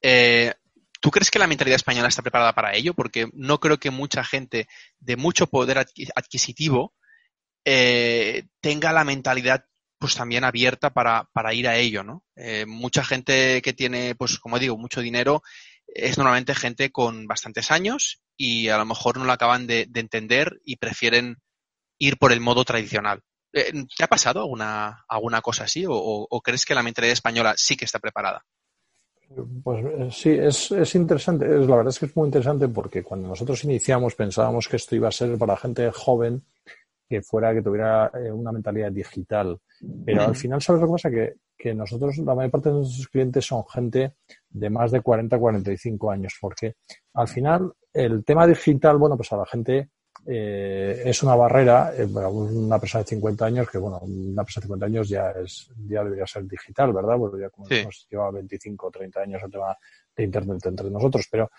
Eh, 0.03 0.53
¿Tú 1.01 1.11
crees 1.11 1.31
que 1.31 1.39
la 1.39 1.47
mentalidad 1.47 1.77
española 1.77 2.09
está 2.09 2.23
preparada 2.23 2.55
para 2.55 2.75
ello? 2.75 2.95
Porque 2.95 3.29
no 3.35 3.61
creo 3.61 3.79
que 3.79 3.91
mucha 3.91 4.25
gente 4.25 4.69
de 4.99 5.17
mucho 5.17 5.47
poder 5.47 5.79
adquisitivo 5.79 6.95
eh, 7.65 8.47
tenga 8.61 8.93
la 8.93 9.05
mentalidad 9.05 9.67
pues 9.99 10.17
también 10.17 10.45
abierta 10.45 10.93
para, 10.93 11.55
ir 11.55 11.69
a 11.69 11.77
ello, 11.77 12.03
¿no? 12.03 12.25
Eh, 12.37 12.67
mucha 12.67 13.05
gente 13.05 13.63
que 13.63 13.73
tiene, 13.73 14.15
pues 14.15 14.39
como 14.39 14.59
digo, 14.59 14.77
mucho 14.77 15.01
dinero 15.01 15.43
es 15.87 16.19
normalmente 16.19 16.55
gente 16.55 16.91
con 16.91 17.27
bastantes 17.27 17.71
años 17.71 18.23
y 18.37 18.69
a 18.69 18.79
lo 18.79 18.85
mejor 18.85 19.17
no 19.17 19.25
lo 19.25 19.33
acaban 19.33 19.67
de, 19.67 19.89
entender 19.95 20.61
y 20.65 20.77
prefieren 20.77 21.39
ir 21.99 22.17
por 22.19 22.33
el 22.33 22.41
modo 22.41 22.65
tradicional. 22.65 23.21
Eh, 23.53 23.73
¿Te 23.97 24.05
ha 24.05 24.09
pasado 24.09 24.41
alguna, 24.41 25.05
alguna 25.09 25.41
cosa 25.41 25.65
así 25.65 25.85
o 25.89 26.41
crees 26.43 26.65
que 26.65 26.75
la 26.75 26.83
mentalidad 26.83 27.13
española 27.13 27.55
sí 27.57 27.77
que 27.77 27.85
está 27.85 27.99
preparada? 27.99 28.45
Pues 29.63 29.85
eh, 29.85 30.09
sí, 30.11 30.31
es, 30.31 30.71
es 30.71 30.95
interesante. 30.95 31.47
Es, 31.47 31.67
la 31.67 31.77
verdad 31.77 31.89
es 31.89 31.99
que 31.99 32.07
es 32.07 32.17
muy 32.17 32.27
interesante 32.27 32.69
porque 32.69 33.03
cuando 33.03 33.29
nosotros 33.29 33.65
iniciamos 33.65 34.15
pensábamos 34.15 34.69
que 34.69 34.77
esto 34.77 34.95
iba 34.95 35.09
a 35.09 35.13
ser 35.13 35.37
para 35.39 35.57
gente 35.57 35.91
joven 35.91 36.43
que 37.09 37.23
fuera, 37.23 37.53
que 37.53 37.63
tuviera 37.63 38.11
eh, 38.15 38.31
una 38.31 38.53
mentalidad 38.53 38.93
digital. 38.93 39.59
Pero 40.05 40.23
al 40.23 40.37
final, 40.37 40.63
¿sabes 40.63 40.83
lo 40.83 40.89
que 40.89 40.93
pasa? 40.93 41.11
Que, 41.11 41.35
que 41.57 41.75
nosotros, 41.75 42.17
la 42.19 42.35
mayor 42.35 42.51
parte 42.51 42.71
de 42.71 42.77
nuestros 42.77 43.09
clientes 43.09 43.45
son 43.45 43.65
gente 43.67 44.15
de 44.49 44.71
más 44.71 44.91
de 44.91 45.01
40, 45.01 45.39
45 45.39 46.11
años. 46.11 46.35
Porque 46.41 46.77
al 47.15 47.29
final, 47.29 47.73
el 47.93 48.25
tema 48.25 48.47
digital, 48.47 48.97
bueno, 48.97 49.17
pues 49.17 49.33
a 49.33 49.37
la 49.37 49.47
gente 49.47 49.91
eh, 50.27 51.03
es 51.05 51.23
una 51.23 51.35
barrera, 51.35 51.93
eh, 51.97 52.05
una 52.05 52.79
persona 52.79 53.05
de 53.05 53.09
50 53.11 53.45
años, 53.45 53.69
que 53.69 53.79
bueno, 53.79 53.99
una 53.99 54.43
persona 54.43 54.63
de 54.63 54.67
50 54.67 54.87
años 54.87 55.09
ya 55.09 55.31
es 55.31 55.69
ya 55.87 56.03
debería 56.03 56.27
ser 56.27 56.47
digital, 56.47 56.93
¿verdad? 56.93 57.17
Porque 57.19 57.41
ya 57.43 57.51
como 57.51 57.67
lleva 57.69 58.31
25 58.31 58.87
o 58.87 58.91
30 58.91 59.21
años 59.21 59.43
el 59.45 59.51
tema 59.51 59.77
de 60.17 60.25
Internet 60.25 60.65
entre 60.67 60.91
nosotros, 60.91 61.27
pero, 61.31 61.51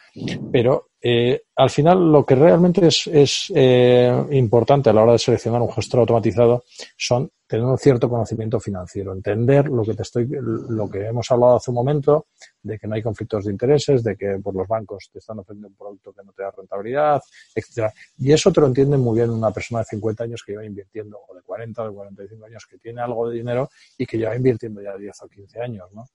pero 0.51 0.89
eh, 1.01 1.43
al 1.55 1.69
final 1.69 2.11
lo 2.11 2.25
que 2.25 2.35
realmente 2.35 2.87
es, 2.87 3.07
es 3.07 3.51
eh, 3.53 4.25
importante 4.31 4.89
a 4.89 4.93
la 4.93 5.03
hora 5.03 5.11
de 5.13 5.19
seleccionar 5.19 5.61
un 5.61 5.71
gestor 5.71 6.01
automatizado 6.01 6.63
son 6.97 7.29
tener 7.47 7.65
un 7.65 7.77
cierto 7.77 8.09
conocimiento 8.09 8.59
financiero, 8.59 9.13
entender 9.13 9.67
lo 9.67 9.83
que 9.83 9.93
te 9.93 10.01
estoy, 10.01 10.27
lo 10.27 10.89
que 10.89 11.05
hemos 11.05 11.29
hablado 11.29 11.57
hace 11.57 11.69
un 11.69 11.75
momento, 11.75 12.27
de 12.61 12.79
que 12.79 12.87
no 12.87 12.95
hay 12.95 13.03
conflictos 13.03 13.45
de 13.45 13.51
intereses, 13.51 14.03
de 14.03 14.15
que 14.15 14.39
pues, 14.41 14.55
los 14.55 14.67
bancos 14.67 15.09
te 15.11 15.19
están 15.19 15.39
ofreciendo 15.39 15.67
un 15.67 15.75
producto 15.75 16.11
que 16.11 16.23
no 16.23 16.31
te 16.31 16.41
da 16.41 16.51
rentabilidad, 16.51 17.21
etcétera. 17.53 17.93
Y 18.17 18.31
eso 18.31 18.51
te 18.51 18.61
lo 18.61 18.67
entiende 18.67 18.97
muy 18.97 19.17
bien 19.17 19.29
una 19.29 19.51
persona 19.51 19.81
de 19.81 19.85
50 19.85 20.23
años 20.23 20.43
que 20.43 20.53
lleva 20.53 20.65
invirtiendo, 20.65 21.19
o 21.27 21.35
de 21.35 21.41
40 21.43 21.83
o 21.83 21.87
de 21.87 21.93
45 21.93 22.45
años, 22.45 22.65
que 22.67 22.77
tiene 22.79 23.01
algo 23.01 23.29
de 23.29 23.35
dinero 23.35 23.69
y 23.97 24.05
que 24.07 24.17
lleva 24.17 24.35
invirtiendo 24.35 24.81
ya 24.81 24.97
10 24.97 25.21
o 25.21 25.27
15 25.27 25.61
años, 25.61 25.87
¿no? 25.93 26.07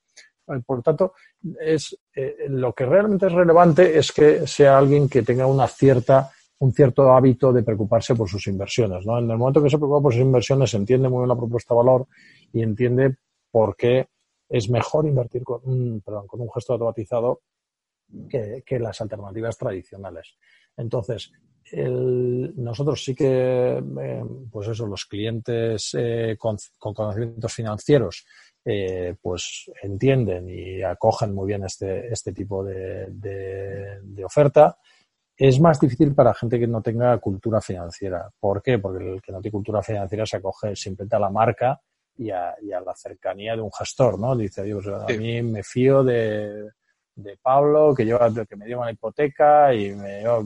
Por 0.65 0.77
lo 0.77 0.83
tanto, 0.83 1.13
es, 1.59 1.97
eh, 2.15 2.45
lo 2.49 2.73
que 2.73 2.85
realmente 2.85 3.27
es 3.27 3.33
relevante 3.33 3.97
es 3.97 4.11
que 4.11 4.45
sea 4.47 4.77
alguien 4.77 5.07
que 5.09 5.23
tenga 5.23 5.45
una 5.45 5.67
cierta, 5.67 6.29
un 6.59 6.73
cierto 6.73 7.11
hábito 7.13 7.53
de 7.53 7.63
preocuparse 7.63 8.15
por 8.15 8.29
sus 8.29 8.47
inversiones. 8.47 9.05
En 9.05 9.31
el 9.31 9.37
momento 9.37 9.63
que 9.63 9.69
se 9.69 9.77
preocupa 9.77 10.01
por 10.01 10.13
sus 10.13 10.21
inversiones, 10.21 10.73
entiende 10.73 11.09
muy 11.09 11.19
bien 11.19 11.29
la 11.29 11.37
propuesta 11.37 11.73
de 11.73 11.77
valor 11.77 12.07
y 12.53 12.61
entiende 12.61 13.15
por 13.51 13.75
qué 13.75 14.07
es 14.49 14.69
mejor 14.69 15.05
invertir 15.05 15.43
con 15.43 15.61
un, 15.63 16.01
perdón, 16.01 16.27
con 16.27 16.41
un 16.41 16.51
gesto 16.51 16.73
automatizado 16.73 17.41
que, 18.29 18.79
las 18.79 18.99
alternativas 19.01 19.57
tradicionales. 19.57 20.35
Entonces, 20.75 21.31
nosotros 21.73 23.03
sí 23.03 23.15
que, 23.15 23.77
eh, 23.77 24.23
pues 24.51 24.67
eso, 24.67 24.85
los 24.85 25.05
clientes 25.05 25.95
eh, 25.97 26.35
con, 26.37 26.57
conocimientos 26.77 27.53
financieros 27.53 28.25
eh, 28.63 29.15
pues 29.21 29.71
entienden 29.81 30.47
y 30.49 30.83
acogen 30.83 31.33
muy 31.33 31.47
bien 31.47 31.65
este, 31.65 32.11
este 32.11 32.31
tipo 32.31 32.63
de, 32.63 33.07
de, 33.09 34.23
oferta. 34.23 34.77
Es 35.35 35.59
más 35.59 35.79
difícil 35.79 36.13
para 36.13 36.33
gente 36.33 36.59
que 36.59 36.67
no 36.67 36.81
tenga 36.81 37.17
cultura 37.17 37.59
financiera. 37.59 38.29
¿Por 38.39 38.61
qué? 38.61 38.77
Porque 38.77 39.13
el 39.13 39.21
que 39.21 39.31
no 39.31 39.41
tiene 39.41 39.53
cultura 39.53 39.81
financiera 39.81 40.25
se 40.25 40.37
acoge 40.37 40.75
simplemente 40.75 41.15
a 41.15 41.19
la 41.19 41.31
marca 41.31 41.81
y 42.17 42.29
a, 42.29 42.55
la 42.61 42.95
cercanía 42.95 43.55
de 43.55 43.61
un 43.61 43.71
gestor, 43.71 44.19
¿no? 44.19 44.35
Dice, 44.35 44.63
Dios, 44.63 44.85
a 44.87 45.07
mí 45.07 45.41
me 45.41 45.63
fío 45.63 46.03
de, 46.03 46.69
de 47.15 47.37
Pablo, 47.41 47.95
que, 47.95 48.05
lleva, 48.05 48.31
que 48.47 48.55
me 48.55 48.65
dio 48.65 48.79
una 48.79 48.91
hipoteca 48.91 49.73
y 49.73 49.91
me 49.93 50.19
dio 50.19 50.43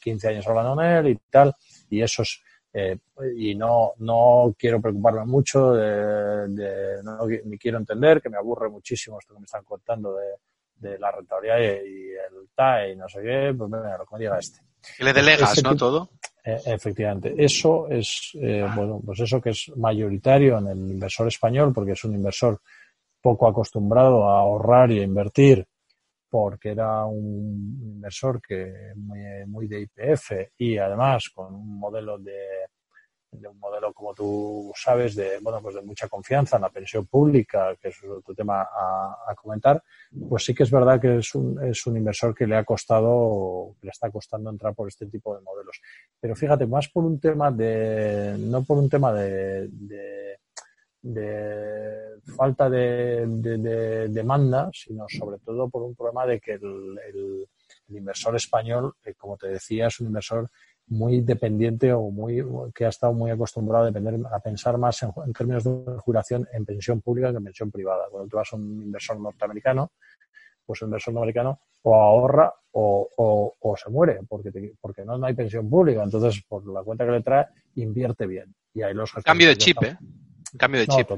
15 0.00 0.28
años 0.28 0.46
hablando 0.48 0.74
con 0.74 0.84
él 0.84 1.08
y 1.08 1.18
tal. 1.30 1.54
Y 1.88 2.02
eso 2.02 2.22
es, 2.22 2.42
eh, 2.76 2.98
y 3.36 3.54
no, 3.54 3.92
no 3.98 4.52
quiero 4.58 4.80
preocuparme 4.80 5.24
mucho, 5.24 5.74
de, 5.74 7.00
no, 7.04 7.24
ni 7.44 7.56
quiero 7.56 7.78
entender, 7.78 8.20
que 8.20 8.28
me 8.28 8.36
aburre 8.36 8.68
muchísimo 8.68 9.18
esto 9.20 9.32
que 9.32 9.40
me 9.40 9.44
están 9.44 9.62
contando 9.62 10.16
de, 10.16 10.34
de 10.76 10.98
la 10.98 11.12
rentabilidad 11.12 11.58
y, 11.58 12.14
el 12.14 12.48
TAE 12.54 12.92
y 12.92 12.96
no 12.96 13.08
sé 13.08 13.22
qué, 13.22 13.54
pues 13.56 13.70
venga, 13.70 13.96
lo 13.96 14.04
que 14.04 14.14
me 14.14 14.18
diga 14.18 14.38
este. 14.38 14.60
Que 14.96 15.04
le 15.04 15.12
delegas, 15.12 15.62
¿no? 15.62 15.76
Todo. 15.76 16.10
Eh, 16.44 16.60
efectivamente. 16.66 17.34
Eso 17.38 17.88
es, 17.88 18.32
eh, 18.34 18.68
bueno, 18.74 19.00
pues 19.04 19.20
eso 19.20 19.40
que 19.40 19.50
es 19.50 19.70
mayoritario 19.76 20.58
en 20.58 20.66
el 20.66 20.78
inversor 20.90 21.28
español, 21.28 21.72
porque 21.72 21.92
es 21.92 22.04
un 22.04 22.14
inversor 22.14 22.60
poco 23.22 23.48
acostumbrado 23.48 24.28
a 24.28 24.40
ahorrar 24.40 24.90
y 24.90 25.00
a 25.00 25.04
invertir 25.04 25.66
porque 26.34 26.70
era 26.70 27.04
un 27.04 27.78
inversor 27.80 28.42
que 28.42 28.92
muy, 28.96 29.20
muy 29.46 29.68
de 29.68 29.82
IPF 29.82 30.32
y 30.58 30.76
además 30.78 31.30
con 31.32 31.54
un 31.54 31.78
modelo 31.78 32.18
de, 32.18 32.40
un 33.30 33.56
modelo 33.60 33.92
como 33.92 34.12
tú 34.12 34.72
sabes 34.74 35.14
de 35.14 35.38
bueno 35.38 35.62
pues 35.62 35.76
de 35.76 35.82
mucha 35.82 36.08
confianza 36.08 36.56
en 36.56 36.62
la 36.62 36.70
pensión 36.70 37.06
pública 37.06 37.76
que 37.80 37.86
es 37.86 38.02
otro 38.02 38.34
tema 38.34 38.62
a, 38.62 39.32
comentar 39.36 39.80
pues 40.28 40.44
sí 40.44 40.52
que 40.52 40.64
es 40.64 40.72
verdad 40.72 41.00
que 41.00 41.18
es 41.18 41.32
un, 41.36 41.64
es 41.64 41.86
un 41.86 41.98
inversor 41.98 42.34
que 42.34 42.48
le 42.48 42.56
ha 42.56 42.64
costado 42.64 43.76
le 43.80 43.90
está 43.90 44.10
costando 44.10 44.50
entrar 44.50 44.74
por 44.74 44.88
este 44.88 45.06
tipo 45.06 45.36
de 45.36 45.40
modelos. 45.40 45.80
Pero 46.18 46.34
fíjate 46.34 46.66
más 46.66 46.88
por 46.88 47.04
un 47.04 47.20
tema 47.20 47.52
de 47.52 48.34
no 48.40 48.64
por 48.64 48.78
un 48.78 48.88
tema 48.88 49.12
de 49.12 50.33
falta 52.36 52.70
de, 52.70 54.08
demanda, 54.08 54.70
sino 54.72 55.06
sobre 55.08 55.38
todo 55.38 55.68
por 55.68 55.82
un 55.82 55.94
problema 55.94 56.26
de 56.26 56.40
que 56.40 56.52
el, 56.52 57.46
inversor 57.88 58.34
español, 58.34 58.94
eh, 59.04 59.14
como 59.14 59.36
te 59.36 59.48
decía, 59.48 59.88
es 59.88 60.00
un 60.00 60.06
inversor 60.06 60.50
muy 60.86 61.20
dependiente 61.20 61.92
o 61.92 62.10
muy 62.10 62.42
que 62.74 62.86
ha 62.86 62.88
estado 62.88 63.12
muy 63.12 63.30
acostumbrado 63.30 63.84
a 63.84 63.86
depender 63.86 64.18
a 64.32 64.40
pensar 64.40 64.78
más 64.78 65.02
en, 65.02 65.32
términos 65.32 65.64
de 65.64 65.98
jubilación 65.98 66.48
en 66.52 66.64
pensión 66.64 67.00
pública 67.00 67.30
que 67.30 67.38
en 67.38 67.44
pensión 67.44 67.70
privada. 67.70 68.04
Cuando 68.10 68.28
tú 68.28 68.36
vas 68.36 68.52
a 68.52 68.56
un 68.56 68.82
inversor 68.82 69.18
norteamericano, 69.20 69.92
pues 70.64 70.80
el 70.82 70.86
inversor 70.86 71.14
norteamericano 71.14 71.60
o 71.82 71.94
ahorra 71.94 72.52
o, 72.72 73.54
o, 73.60 73.76
se 73.76 73.90
muere 73.90 74.20
porque 74.28 74.50
porque 74.80 75.04
no, 75.04 75.24
hay 75.24 75.34
pensión 75.34 75.68
pública. 75.68 76.02
Entonces, 76.02 76.42
por 76.48 76.66
la 76.66 76.82
cuenta 76.82 77.04
que 77.04 77.12
le 77.12 77.22
trae, 77.22 77.46
invierte 77.76 78.26
bien. 78.26 78.54
Y 78.72 78.82
ahí 78.82 78.94
los 78.94 79.12
Cambio 79.12 79.48
de 79.48 79.56
chip, 79.56 79.82
¿eh? 79.82 79.96
Cambio 80.56 80.80
de 80.80 80.86
chip. 80.86 81.08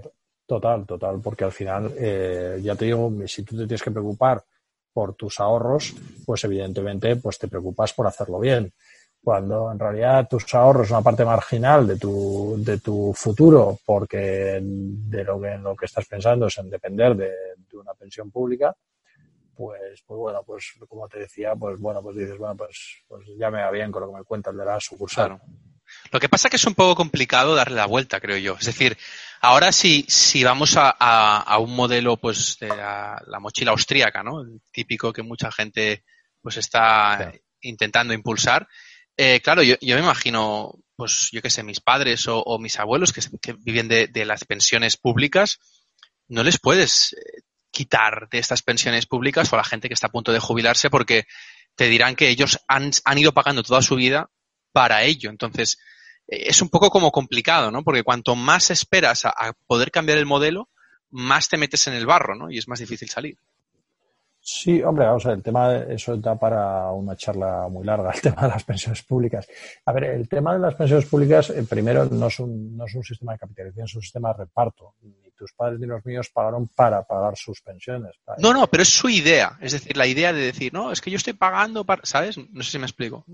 total, 0.46 0.86
total, 0.86 1.20
porque 1.22 1.44
al 1.44 1.52
final, 1.52 1.92
eh, 1.96 2.58
ya 2.62 2.74
te 2.74 2.86
digo, 2.86 3.12
si 3.26 3.42
tú 3.42 3.56
te 3.56 3.66
tienes 3.66 3.82
que 3.82 3.90
preocupar 3.90 4.42
por 4.96 5.14
tus 5.14 5.40
ahorros, 5.40 5.94
pues 6.24 6.42
evidentemente 6.44 7.16
pues 7.16 7.38
te 7.38 7.48
preocupas 7.48 7.92
por 7.92 8.06
hacerlo 8.06 8.38
bien. 8.38 8.72
Cuando 9.22 9.70
en 9.70 9.78
realidad 9.78 10.26
tus 10.26 10.54
ahorros 10.54 10.88
son 10.88 10.96
una 10.96 11.04
parte 11.04 11.22
marginal 11.22 11.86
de 11.86 11.98
tu, 11.98 12.54
de 12.58 12.78
tu 12.78 13.12
futuro, 13.14 13.78
porque 13.84 14.58
de 14.62 15.24
lo 15.24 15.38
que, 15.38 15.58
lo 15.58 15.76
que 15.76 15.84
estás 15.84 16.06
pensando 16.06 16.46
es 16.46 16.56
en 16.56 16.70
depender 16.70 17.14
de, 17.14 17.30
una 17.74 17.92
pensión 17.92 18.30
pública, 18.30 18.74
pues, 19.54 20.02
pues 20.06 20.18
bueno, 20.18 20.42
pues 20.46 20.72
como 20.88 21.06
te 21.08 21.18
decía, 21.18 21.54
pues 21.54 21.78
bueno, 21.78 22.00
pues 22.00 22.16
dices, 22.16 22.38
bueno, 22.38 22.56
pues, 22.56 23.02
pues 23.06 23.26
ya 23.38 23.50
me 23.50 23.60
va 23.60 23.70
bien 23.70 23.92
con 23.92 24.00
lo 24.00 24.10
que 24.10 24.18
me 24.18 24.24
cuentas 24.24 24.56
de 24.56 24.64
la 24.64 24.80
sucursal. 24.80 25.38
Lo 26.10 26.20
que 26.20 26.28
pasa 26.30 26.48
es 26.48 26.50
que 26.50 26.56
es 26.56 26.66
un 26.66 26.74
poco 26.74 26.94
complicado 26.94 27.54
darle 27.54 27.76
la 27.76 27.86
vuelta, 27.86 28.18
creo 28.18 28.38
yo. 28.38 28.56
Es 28.58 28.66
decir, 28.66 28.96
ahora 29.40 29.72
si, 29.72 30.04
si 30.08 30.44
vamos 30.44 30.76
a, 30.76 30.90
a, 30.90 31.58
un 31.58 31.74
modelo 31.74 32.16
pues 32.16 32.56
de 32.60 32.68
la, 32.68 33.38
mochila 33.40 33.72
austríaca, 33.72 34.22
¿no? 34.22 34.40
El 34.40 34.60
típico 34.72 35.12
que 35.12 35.22
mucha 35.22 35.50
gente 35.50 36.04
pues 36.40 36.56
está 36.56 37.32
intentando 37.60 38.14
impulsar. 38.14 38.68
Eh, 39.16 39.40
claro, 39.40 39.62
yo, 39.62 39.76
yo, 39.80 39.96
me 39.96 40.02
imagino, 40.02 40.74
pues 40.94 41.30
yo 41.32 41.40
qué 41.40 41.50
sé, 41.50 41.62
mis 41.62 41.80
padres 41.80 42.26
o, 42.28 42.58
mis 42.58 42.78
abuelos 42.78 43.12
que, 43.12 43.20
que 43.40 43.54
viven 43.54 43.88
de, 43.88 44.08
de, 44.08 44.24
las 44.24 44.44
pensiones 44.44 44.96
públicas, 44.96 45.58
no 46.28 46.42
les 46.42 46.58
puedes 46.58 47.14
eh, 47.14 47.42
quitar 47.70 48.28
de 48.30 48.38
estas 48.38 48.62
pensiones 48.62 49.06
públicas 49.06 49.52
o 49.52 49.56
a 49.56 49.58
la 49.58 49.64
gente 49.64 49.88
que 49.88 49.94
está 49.94 50.08
a 50.08 50.12
punto 50.12 50.32
de 50.32 50.40
jubilarse 50.40 50.90
porque 50.90 51.26
te 51.74 51.88
dirán 51.88 52.16
que 52.16 52.28
ellos 52.28 52.58
han, 52.68 52.90
han 53.04 53.18
ido 53.18 53.32
pagando 53.32 53.62
toda 53.62 53.82
su 53.82 53.96
vida 53.96 54.30
para 54.72 55.04
ello. 55.04 55.30
Entonces, 55.30 55.78
es 56.26 56.60
un 56.62 56.68
poco 56.68 56.90
como 56.90 57.12
complicado, 57.12 57.70
¿no? 57.70 57.82
Porque 57.82 58.02
cuanto 58.02 58.34
más 58.36 58.70
esperas 58.70 59.24
a, 59.24 59.32
poder 59.66 59.90
cambiar 59.90 60.18
el 60.18 60.26
modelo, 60.26 60.68
más 61.10 61.48
te 61.48 61.56
metes 61.56 61.86
en 61.86 61.94
el 61.94 62.06
barro, 62.06 62.34
¿no? 62.34 62.50
Y 62.50 62.58
es 62.58 62.68
más 62.68 62.80
difícil 62.80 63.08
salir. 63.08 63.38
Sí, 64.40 64.80
hombre, 64.80 65.08
o 65.08 65.18
sea, 65.18 65.32
el 65.32 65.42
tema, 65.42 65.70
de, 65.70 65.94
eso 65.94 66.16
da 66.18 66.38
para 66.38 66.92
una 66.92 67.16
charla 67.16 67.66
muy 67.68 67.84
larga, 67.84 68.10
el 68.14 68.20
tema 68.20 68.42
de 68.42 68.48
las 68.48 68.64
pensiones 68.64 69.02
públicas. 69.02 69.46
A 69.84 69.92
ver, 69.92 70.04
el 70.04 70.28
tema 70.28 70.52
de 70.54 70.60
las 70.60 70.74
pensiones 70.74 71.06
públicas, 71.06 71.50
eh, 71.50 71.64
primero, 71.68 72.04
no 72.04 72.28
es, 72.28 72.38
un, 72.38 72.76
no 72.76 72.86
es 72.86 72.94
un 72.94 73.02
sistema 73.02 73.32
de 73.32 73.38
capitalización, 73.38 73.86
es 73.86 73.94
un 73.96 74.02
sistema 74.02 74.32
de 74.32 74.44
reparto. 74.44 74.94
Ni 75.02 75.30
tus 75.32 75.52
padres 75.52 75.80
ni 75.80 75.86
los 75.86 76.04
míos 76.06 76.30
pagaron 76.32 76.68
para 76.68 77.02
pagar 77.02 77.36
sus 77.36 77.60
pensiones. 77.60 78.16
No, 78.38 78.52
no, 78.52 78.66
pero 78.68 78.82
es 78.82 78.88
su 78.88 79.08
idea. 79.08 79.58
Es 79.60 79.72
decir, 79.72 79.96
la 79.96 80.06
idea 80.06 80.32
de 80.32 80.40
decir, 80.40 80.72
no, 80.72 80.92
es 80.92 81.00
que 81.00 81.10
yo 81.10 81.16
estoy 81.16 81.34
pagando 81.34 81.84
para, 81.84 82.02
¿sabes? 82.04 82.38
No 82.38 82.62
sé 82.62 82.70
si 82.70 82.78
me 82.78 82.86
explico. 82.86 83.24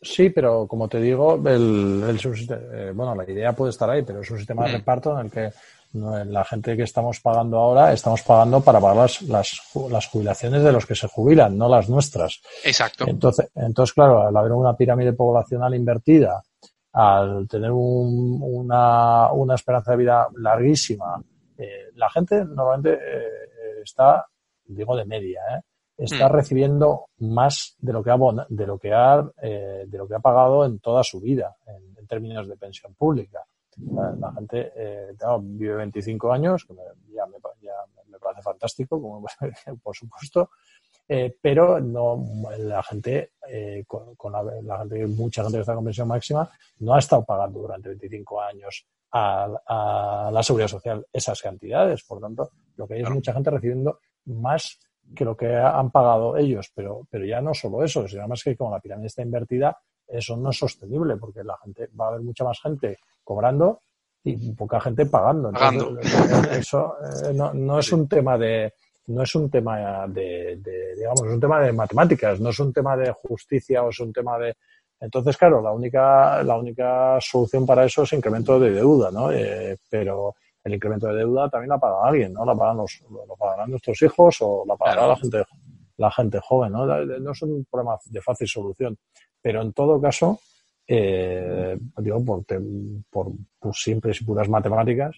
Sí, 0.00 0.30
pero 0.30 0.66
como 0.66 0.88
te 0.88 1.00
digo, 1.00 1.34
el, 1.34 2.04
el 2.08 2.20
eh, 2.50 2.92
bueno, 2.94 3.14
la 3.14 3.28
idea 3.28 3.52
puede 3.52 3.70
estar 3.70 3.90
ahí, 3.90 4.02
pero 4.02 4.20
es 4.20 4.30
un 4.30 4.38
sistema 4.38 4.64
de 4.64 4.70
mm. 4.70 4.74
reparto 4.74 5.18
en 5.18 5.26
el 5.26 5.32
que 5.32 5.50
la 5.92 6.44
gente 6.44 6.76
que 6.76 6.82
estamos 6.82 7.20
pagando 7.20 7.56
ahora 7.56 7.92
estamos 7.92 8.22
pagando 8.22 8.60
para 8.60 8.78
pagar 8.78 8.96
las, 8.96 9.22
las, 9.22 9.60
las, 9.90 10.06
jubilaciones 10.06 10.62
de 10.62 10.70
los 10.70 10.84
que 10.84 10.94
se 10.94 11.08
jubilan, 11.08 11.56
no 11.56 11.68
las 11.68 11.88
nuestras. 11.88 12.42
Exacto. 12.62 13.06
Entonces, 13.08 13.50
entonces 13.54 13.94
claro, 13.94 14.26
al 14.26 14.36
haber 14.36 14.52
una 14.52 14.76
pirámide 14.76 15.14
poblacional 15.14 15.74
invertida, 15.74 16.42
al 16.92 17.48
tener 17.48 17.70
un, 17.70 18.38
una, 18.42 19.32
una 19.32 19.54
esperanza 19.54 19.92
de 19.92 19.96
vida 19.96 20.28
larguísima, 20.36 21.22
eh, 21.56 21.90
la 21.94 22.10
gente 22.10 22.44
normalmente 22.44 22.92
eh, 22.92 23.82
está, 23.82 24.26
digo 24.66 24.96
de 24.96 25.04
media, 25.06 25.40
¿eh? 25.56 25.60
Está 25.98 26.28
hmm. 26.28 26.32
recibiendo 26.32 27.06
más 27.18 27.74
de 27.78 27.92
lo 27.92 28.02
que 28.02 28.10
ha 28.10 28.16
de 28.48 28.66
lo 28.66 28.78
que 28.78 28.92
ha 28.94 29.30
eh, 29.42 29.84
de 29.86 29.98
lo 29.98 30.08
que 30.08 30.14
ha 30.14 30.20
pagado 30.20 30.64
en 30.64 30.78
toda 30.78 31.02
su 31.02 31.20
vida 31.20 31.56
en, 31.66 32.06
términos 32.06 32.48
de 32.48 32.56
pensión 32.56 32.94
pública 32.94 33.44
la, 33.92 34.32
gente 34.32 34.72
eh, 34.74 35.12
vive 35.42 35.74
25 35.74 36.32
años 36.32 36.64
que 36.64 36.74
ya, 37.12 37.26
me, 37.26 37.36
ya 37.60 37.74
me 38.06 38.18
parece 38.18 38.40
fantástico 38.40 38.98
como 39.00 39.26
por 39.82 39.94
supuesto 39.94 40.48
Eh, 41.10 41.34
pero 41.40 41.80
no 41.80 42.22
la 42.58 42.82
gente, 42.82 43.32
eh, 43.48 43.82
con, 43.86 44.32
la, 44.32 44.78
gente, 44.80 45.06
mucha 45.06 45.42
gente 45.42 45.56
que 45.56 45.60
está 45.62 45.74
con 45.74 45.84
pensión 45.84 46.06
máxima, 46.06 46.50
no 46.80 46.92
ha 46.92 46.98
estado 46.98 47.24
pagando 47.24 47.60
durante 47.60 47.88
25 47.88 48.42
años 48.42 48.86
a, 49.12 50.28
la 50.30 50.42
seguridad 50.42 50.68
social 50.68 51.06
esas 51.10 51.40
cantidades. 51.40 52.04
Por 52.04 52.20
tanto, 52.20 52.50
lo 52.76 52.86
que 52.86 52.94
hay 52.94 53.02
es 53.02 53.10
mucha 53.10 53.32
gente 53.32 53.50
recibiendo 53.50 54.00
más 54.26 54.78
que 55.14 55.24
lo 55.24 55.36
que 55.36 55.54
han 55.54 55.90
pagado 55.90 56.36
ellos. 56.36 56.70
Pero, 56.74 57.06
pero 57.10 57.24
ya 57.24 57.40
no 57.40 57.54
solo 57.54 57.82
eso, 57.82 58.06
sino 58.06 58.22
además 58.22 58.42
que 58.42 58.56
como 58.56 58.70
la 58.70 58.80
pirámide 58.80 59.08
está 59.08 59.22
invertida, 59.22 59.76
eso 60.06 60.36
no 60.36 60.50
es 60.50 60.58
sostenible 60.58 61.16
porque 61.16 61.44
la 61.44 61.56
gente 61.58 61.88
va 61.98 62.06
a 62.06 62.08
haber 62.08 62.22
mucha 62.22 62.44
más 62.44 62.60
gente 62.60 62.98
cobrando 63.22 63.82
y 64.24 64.52
poca 64.52 64.80
gente 64.80 65.06
pagando. 65.06 65.52
eso 66.50 66.96
eh, 67.02 67.32
no, 67.34 67.52
no 67.54 67.78
es 67.78 67.92
un 67.92 68.08
tema 68.08 68.36
de 68.36 68.72
no 69.08 69.22
es 69.22 69.34
un 69.34 69.50
tema 69.50 70.06
de, 70.06 70.60
digamos, 70.96 71.22
es 71.26 71.32
un 71.32 71.40
tema 71.40 71.60
de 71.60 71.72
matemáticas, 71.72 72.40
no 72.40 72.50
es 72.50 72.58
un 72.60 72.72
tema 72.72 72.96
de 72.96 73.10
justicia 73.12 73.82
o 73.82 73.88
es 73.88 74.00
un 74.00 74.12
tema 74.12 74.38
de... 74.38 74.54
Entonces, 75.00 75.36
claro, 75.36 75.62
la 75.62 75.72
única, 75.72 76.42
la 76.42 76.56
única 76.56 77.18
solución 77.20 77.64
para 77.64 77.84
eso 77.84 78.02
es 78.02 78.12
incremento 78.12 78.58
de 78.60 78.70
deuda, 78.70 79.10
¿no? 79.10 79.32
Eh, 79.32 79.78
pero 79.88 80.34
el 80.64 80.74
incremento 80.74 81.06
de 81.08 81.16
deuda 81.16 81.48
también 81.48 81.70
la 81.70 81.78
paga 81.78 82.08
alguien, 82.08 82.32
¿no? 82.32 82.44
La 82.44 82.54
pagan 82.54 82.78
los, 82.78 83.02
lo 83.10 83.36
pagarán 83.36 83.70
nuestros 83.70 84.00
hijos 84.02 84.36
o 84.40 84.64
la 84.66 84.76
pagará 84.76 85.08
la 85.08 85.16
gente 85.16 85.44
la 85.98 86.10
gente 86.10 86.38
joven, 86.40 86.72
¿no? 86.72 86.86
No 86.86 87.32
es 87.32 87.42
un 87.42 87.66
problema 87.70 87.98
de 88.06 88.20
fácil 88.22 88.48
solución, 88.48 88.96
pero 89.42 89.60
en 89.60 89.72
todo 89.72 90.00
caso, 90.00 90.40
eh, 90.86 91.76
digo, 91.98 92.24
por, 92.24 92.44
por, 93.10 93.32
por 93.58 93.74
simples 93.74 94.20
y 94.20 94.24
puras 94.24 94.48
matemáticas, 94.48 95.16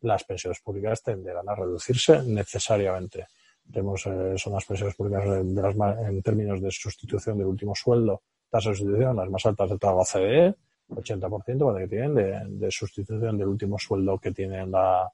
las 0.00 0.24
pensiones 0.24 0.60
públicas 0.60 1.02
tenderán 1.02 1.48
a 1.48 1.54
reducirse 1.54 2.22
necesariamente. 2.22 3.26
Tenemos, 3.70 4.06
eh, 4.06 4.34
son 4.36 4.54
las 4.54 4.64
pensiones 4.64 4.96
públicas 4.96 5.24
de 5.24 5.62
las, 5.62 5.76
en 6.08 6.22
términos 6.22 6.60
de 6.60 6.70
sustitución 6.70 7.38
del 7.38 7.46
último 7.46 7.74
sueldo, 7.74 8.22
tasa 8.50 8.70
de 8.70 8.76
sustitución 8.76 9.16
las 9.16 9.30
más 9.30 9.46
altas 9.46 9.70
de 9.70 9.78
toda 9.78 9.94
la 9.94 10.00
OCDE, 10.00 10.54
80% 10.94 11.78
que 11.78 11.88
tienen 11.88 12.14
de, 12.14 12.40
de, 12.46 12.70
sustitución 12.70 13.38
del 13.38 13.48
último 13.48 13.78
sueldo 13.78 14.18
que 14.18 14.32
tiene 14.32 14.66
la, 14.66 15.10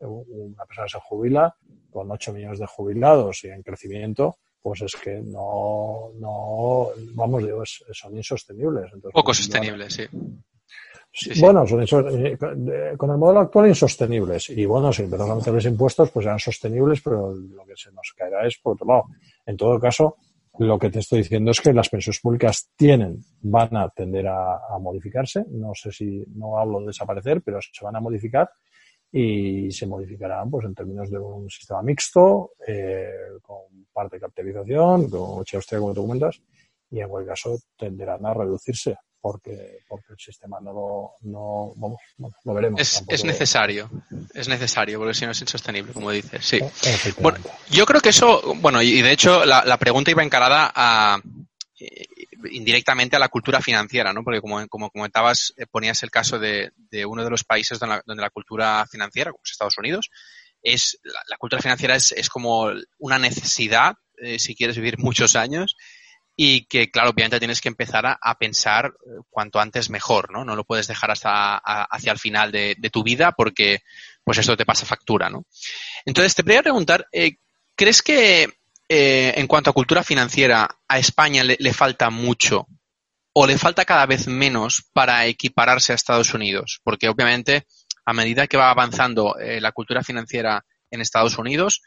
una 0.00 0.64
persona 0.64 0.86
que 0.86 0.92
se 0.92 1.00
jubila, 1.00 1.54
con 1.90 2.10
8 2.10 2.32
millones 2.32 2.58
de 2.58 2.66
jubilados 2.66 3.44
y 3.44 3.48
en 3.48 3.62
crecimiento, 3.62 4.36
pues 4.60 4.82
es 4.82 4.96
que 4.96 5.20
no, 5.20 6.10
no 6.18 6.88
vamos, 7.14 7.44
digo, 7.44 7.62
son 7.64 8.16
insostenibles. 8.16 8.90
Poco 9.12 9.32
sostenibles, 9.32 9.94
sí. 9.94 10.06
Bueno, 11.40 11.66
son 11.66 11.82
eh, 11.82 12.36
con 12.98 13.10
el 13.10 13.16
modelo 13.16 13.40
actual 13.40 13.68
insostenibles. 13.68 14.50
Y 14.50 14.66
bueno, 14.66 14.92
si 14.92 15.04
empezamos 15.04 15.32
a 15.32 15.36
meterles 15.36 15.64
impuestos, 15.64 16.10
pues 16.10 16.24
serán 16.24 16.38
sostenibles, 16.38 17.00
pero 17.00 17.32
lo 17.32 17.64
que 17.64 17.74
se 17.74 17.90
nos 17.92 18.12
caerá 18.14 18.46
es 18.46 18.58
por 18.58 18.74
otro 18.74 18.86
lado. 18.86 19.04
En 19.46 19.56
todo 19.56 19.80
caso, 19.80 20.16
lo 20.58 20.78
que 20.78 20.90
te 20.90 21.00
estoy 21.00 21.18
diciendo 21.18 21.50
es 21.50 21.60
que 21.60 21.72
las 21.72 21.88
pensiones 21.88 22.20
públicas 22.20 22.70
tienen, 22.76 23.20
van 23.42 23.76
a 23.76 23.88
tender 23.90 24.26
a, 24.28 24.78
modificarse. 24.80 25.44
No 25.50 25.72
sé 25.74 25.92
si, 25.92 26.24
no 26.34 26.58
hablo 26.58 26.80
de 26.80 26.86
desaparecer, 26.86 27.42
pero 27.42 27.58
se 27.60 27.84
van 27.84 27.96
a 27.96 28.00
modificar 28.00 28.50
y 29.10 29.70
se 29.70 29.86
modificarán 29.86 30.50
pues 30.50 30.66
en 30.66 30.74
términos 30.74 31.10
de 31.10 31.18
un 31.18 31.48
sistema 31.48 31.82
mixto, 31.82 32.52
eh, 32.66 33.10
con 33.42 33.86
parte 33.92 34.16
de 34.16 34.20
capitalización, 34.20 35.08
como 35.08 35.40
usted 35.40 35.78
como 35.78 35.94
documentas, 35.94 36.40
y 36.90 37.00
en 37.00 37.08
cualquier 37.08 37.32
caso 37.32 37.56
tenderán 37.76 38.24
a 38.26 38.34
reducirse 38.34 38.96
porque, 39.26 39.80
porque 39.88 40.12
el 40.12 40.18
sistema 40.20 40.60
no 40.60 40.72
lo, 40.72 41.10
no, 41.22 41.72
vamos, 41.74 41.98
lo 42.44 42.54
veremos. 42.54 42.80
Es, 42.80 43.02
es, 43.08 43.24
necesario, 43.24 43.90
es 44.32 44.46
necesario, 44.46 45.00
porque 45.00 45.14
si 45.14 45.24
no 45.24 45.32
es 45.32 45.40
insostenible, 45.40 45.92
como 45.92 46.12
dices, 46.12 46.46
sí. 46.46 46.60
Bueno, 47.18 47.38
yo 47.68 47.86
creo 47.86 48.00
que 48.00 48.10
eso, 48.10 48.54
bueno, 48.58 48.80
y 48.80 49.02
de 49.02 49.10
hecho 49.10 49.44
la, 49.44 49.64
la 49.64 49.78
pregunta 49.78 50.12
iba 50.12 50.22
encarada 50.22 50.70
a, 50.72 51.20
eh, 51.80 52.06
indirectamente 52.52 53.16
a 53.16 53.18
la 53.18 53.28
cultura 53.28 53.60
financiera, 53.60 54.12
¿no? 54.12 54.22
Porque 54.22 54.40
como, 54.40 54.64
como 54.68 54.90
comentabas, 54.90 55.52
eh, 55.56 55.66
ponías 55.66 56.04
el 56.04 56.12
caso 56.12 56.38
de, 56.38 56.70
de 56.76 57.04
uno 57.04 57.24
de 57.24 57.30
los 57.30 57.42
países 57.42 57.80
donde 57.80 57.96
la, 57.96 58.02
donde 58.06 58.22
la, 58.22 58.30
cultura 58.30 58.86
financiera, 58.88 59.32
como 59.32 59.42
es 59.44 59.50
Estados 59.50 59.76
Unidos, 59.76 60.08
es 60.62 61.00
la, 61.02 61.20
la 61.28 61.36
cultura 61.36 61.60
financiera 61.60 61.96
es, 61.96 62.12
es, 62.12 62.28
como 62.28 62.70
una 63.00 63.18
necesidad 63.18 63.96
eh, 64.18 64.38
si 64.38 64.54
quieres 64.54 64.76
vivir 64.76 64.98
muchos 65.00 65.34
años 65.34 65.76
y 66.38 66.66
que, 66.66 66.90
claro, 66.90 67.10
obviamente 67.10 67.38
tienes 67.38 67.62
que 67.62 67.70
empezar 67.70 68.18
a, 68.20 68.38
pensar 68.38 68.92
eh, 68.94 69.22
cuanto 69.30 69.58
antes 69.58 69.88
mejor, 69.88 70.30
¿no? 70.30 70.44
No 70.44 70.54
lo 70.54 70.64
puedes 70.64 70.86
dejar 70.86 71.10
hasta 71.10 71.56
hacia 71.56 72.12
el 72.12 72.18
final 72.18 72.52
de, 72.52 72.76
tu 72.92 73.02
vida 73.02 73.32
porque, 73.32 73.80
pues 74.22 74.36
esto 74.36 74.56
te 74.56 74.66
pasa 74.66 74.84
factura, 74.84 75.30
¿no? 75.30 75.46
Entonces, 76.04 76.34
te 76.34 76.42
quería 76.42 76.62
preguntar, 76.62 77.06
eh, 77.10 77.38
¿crees 77.74 78.02
que 78.02 78.50
eh, 78.88 79.32
en 79.34 79.46
cuanto 79.46 79.70
a 79.70 79.72
cultura 79.72 80.04
financiera 80.04 80.68
a 80.86 80.98
España 80.98 81.42
le, 81.42 81.56
le, 81.58 81.72
falta 81.72 82.10
mucho 82.10 82.66
o 83.32 83.46
le 83.46 83.56
falta 83.56 83.86
cada 83.86 84.04
vez 84.04 84.28
menos 84.28 84.84
para 84.92 85.24
equipararse 85.24 85.92
a 85.92 85.96
Estados 85.96 86.34
Unidos? 86.34 86.80
Porque, 86.84 87.08
obviamente, 87.08 87.66
a 88.04 88.12
medida 88.12 88.46
que 88.46 88.58
va 88.58 88.70
avanzando 88.70 89.34
la 89.38 89.72
cultura 89.72 90.04
financiera 90.04 90.64
en 90.90 91.00
Estados 91.00 91.38
Unidos, 91.38 91.82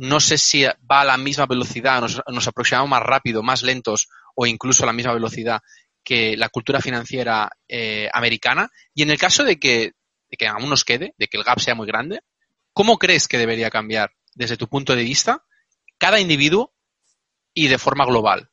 no 0.00 0.18
sé 0.18 0.38
si 0.38 0.64
va 0.64 1.02
a 1.02 1.04
la 1.04 1.18
misma 1.18 1.44
velocidad, 1.44 2.00
nos, 2.00 2.48
aproximamos 2.48 2.88
más 2.88 3.02
rápido, 3.02 3.42
más 3.42 3.62
lentos 3.62 4.08
o 4.34 4.46
incluso 4.46 4.82
a 4.82 4.86
la 4.86 4.94
misma 4.94 5.12
velocidad 5.12 5.60
que 6.02 6.38
la 6.38 6.48
cultura 6.48 6.80
financiera 6.80 7.50
eh, 7.68 8.08
americana. 8.14 8.70
Y 8.94 9.02
en 9.02 9.10
el 9.10 9.18
caso 9.18 9.44
de 9.44 9.58
que, 9.58 9.92
de 10.30 10.36
que 10.38 10.48
aún 10.48 10.70
nos 10.70 10.84
quede, 10.84 11.12
de 11.18 11.26
que 11.28 11.36
el 11.36 11.44
gap 11.44 11.60
sea 11.60 11.74
muy 11.74 11.86
grande, 11.86 12.22
¿cómo 12.72 12.96
crees 12.96 13.28
que 13.28 13.36
debería 13.36 13.68
cambiar 13.68 14.10
desde 14.34 14.56
tu 14.56 14.68
punto 14.68 14.96
de 14.96 15.04
vista 15.04 15.44
cada 15.98 16.18
individuo 16.18 16.72
y 17.52 17.68
de 17.68 17.76
forma 17.76 18.06
global? 18.06 18.49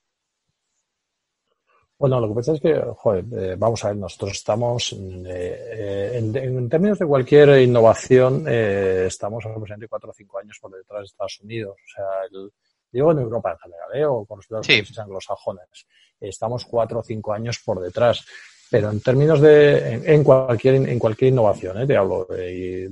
Bueno, 2.00 2.20
lo 2.20 2.28
que 2.28 2.36
pasa 2.36 2.54
es 2.54 2.62
que, 2.62 2.80
joder, 2.96 3.26
eh, 3.32 3.56
vamos 3.58 3.84
a 3.84 3.88
ver, 3.88 3.98
nosotros 3.98 4.34
estamos, 4.34 4.94
eh, 4.94 4.98
eh, 5.26 6.12
en, 6.14 6.70
términos 6.70 7.00
de 7.00 7.08
cualquier 7.08 7.60
innovación, 7.60 8.48
estamos 8.48 9.44
aproximadamente 9.44 9.88
cuatro 9.88 10.12
o 10.12 10.14
cinco 10.14 10.38
años 10.38 10.60
por 10.62 10.72
detrás 10.72 11.02
de 11.02 11.06
Estados 11.06 11.40
Unidos. 11.42 11.76
O 11.76 11.96
sea, 11.96 12.06
el, 12.32 12.52
digo 12.92 13.12
en 13.12 13.20
Europa 13.20 13.52
en 13.52 13.58
general, 13.58 14.12
o 14.12 14.26
con 14.26 14.38
los 14.38 14.68
países 14.68 15.00
anglosajones. 15.00 15.88
Estamos 16.20 16.66
cuatro 16.66 17.00
o 17.00 17.04
cinco 17.04 17.34
años 17.34 17.60
por 17.66 17.80
detrás. 17.80 18.24
Pero 18.70 18.92
en 18.92 19.00
términos 19.00 19.40
de, 19.40 19.94
en, 20.14 20.24
cualquier, 20.26 20.76
en 20.76 21.00
cualquier 21.00 21.32
innovación, 21.32 21.88
te 21.88 21.96
hablo, 21.96 22.26
de, 22.26 22.90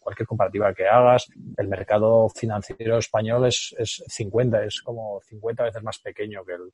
cualquier 0.00 0.26
comparativa 0.26 0.72
que 0.72 0.88
hagas, 0.88 1.26
el 1.58 1.68
mercado 1.68 2.30
financiero 2.30 2.96
español 2.96 3.46
es, 3.46 3.74
es 3.78 4.02
50, 4.08 4.64
es 4.64 4.80
como 4.80 5.20
50 5.28 5.64
veces 5.64 5.82
más 5.82 5.98
pequeño 5.98 6.42
que 6.46 6.54
el, 6.54 6.72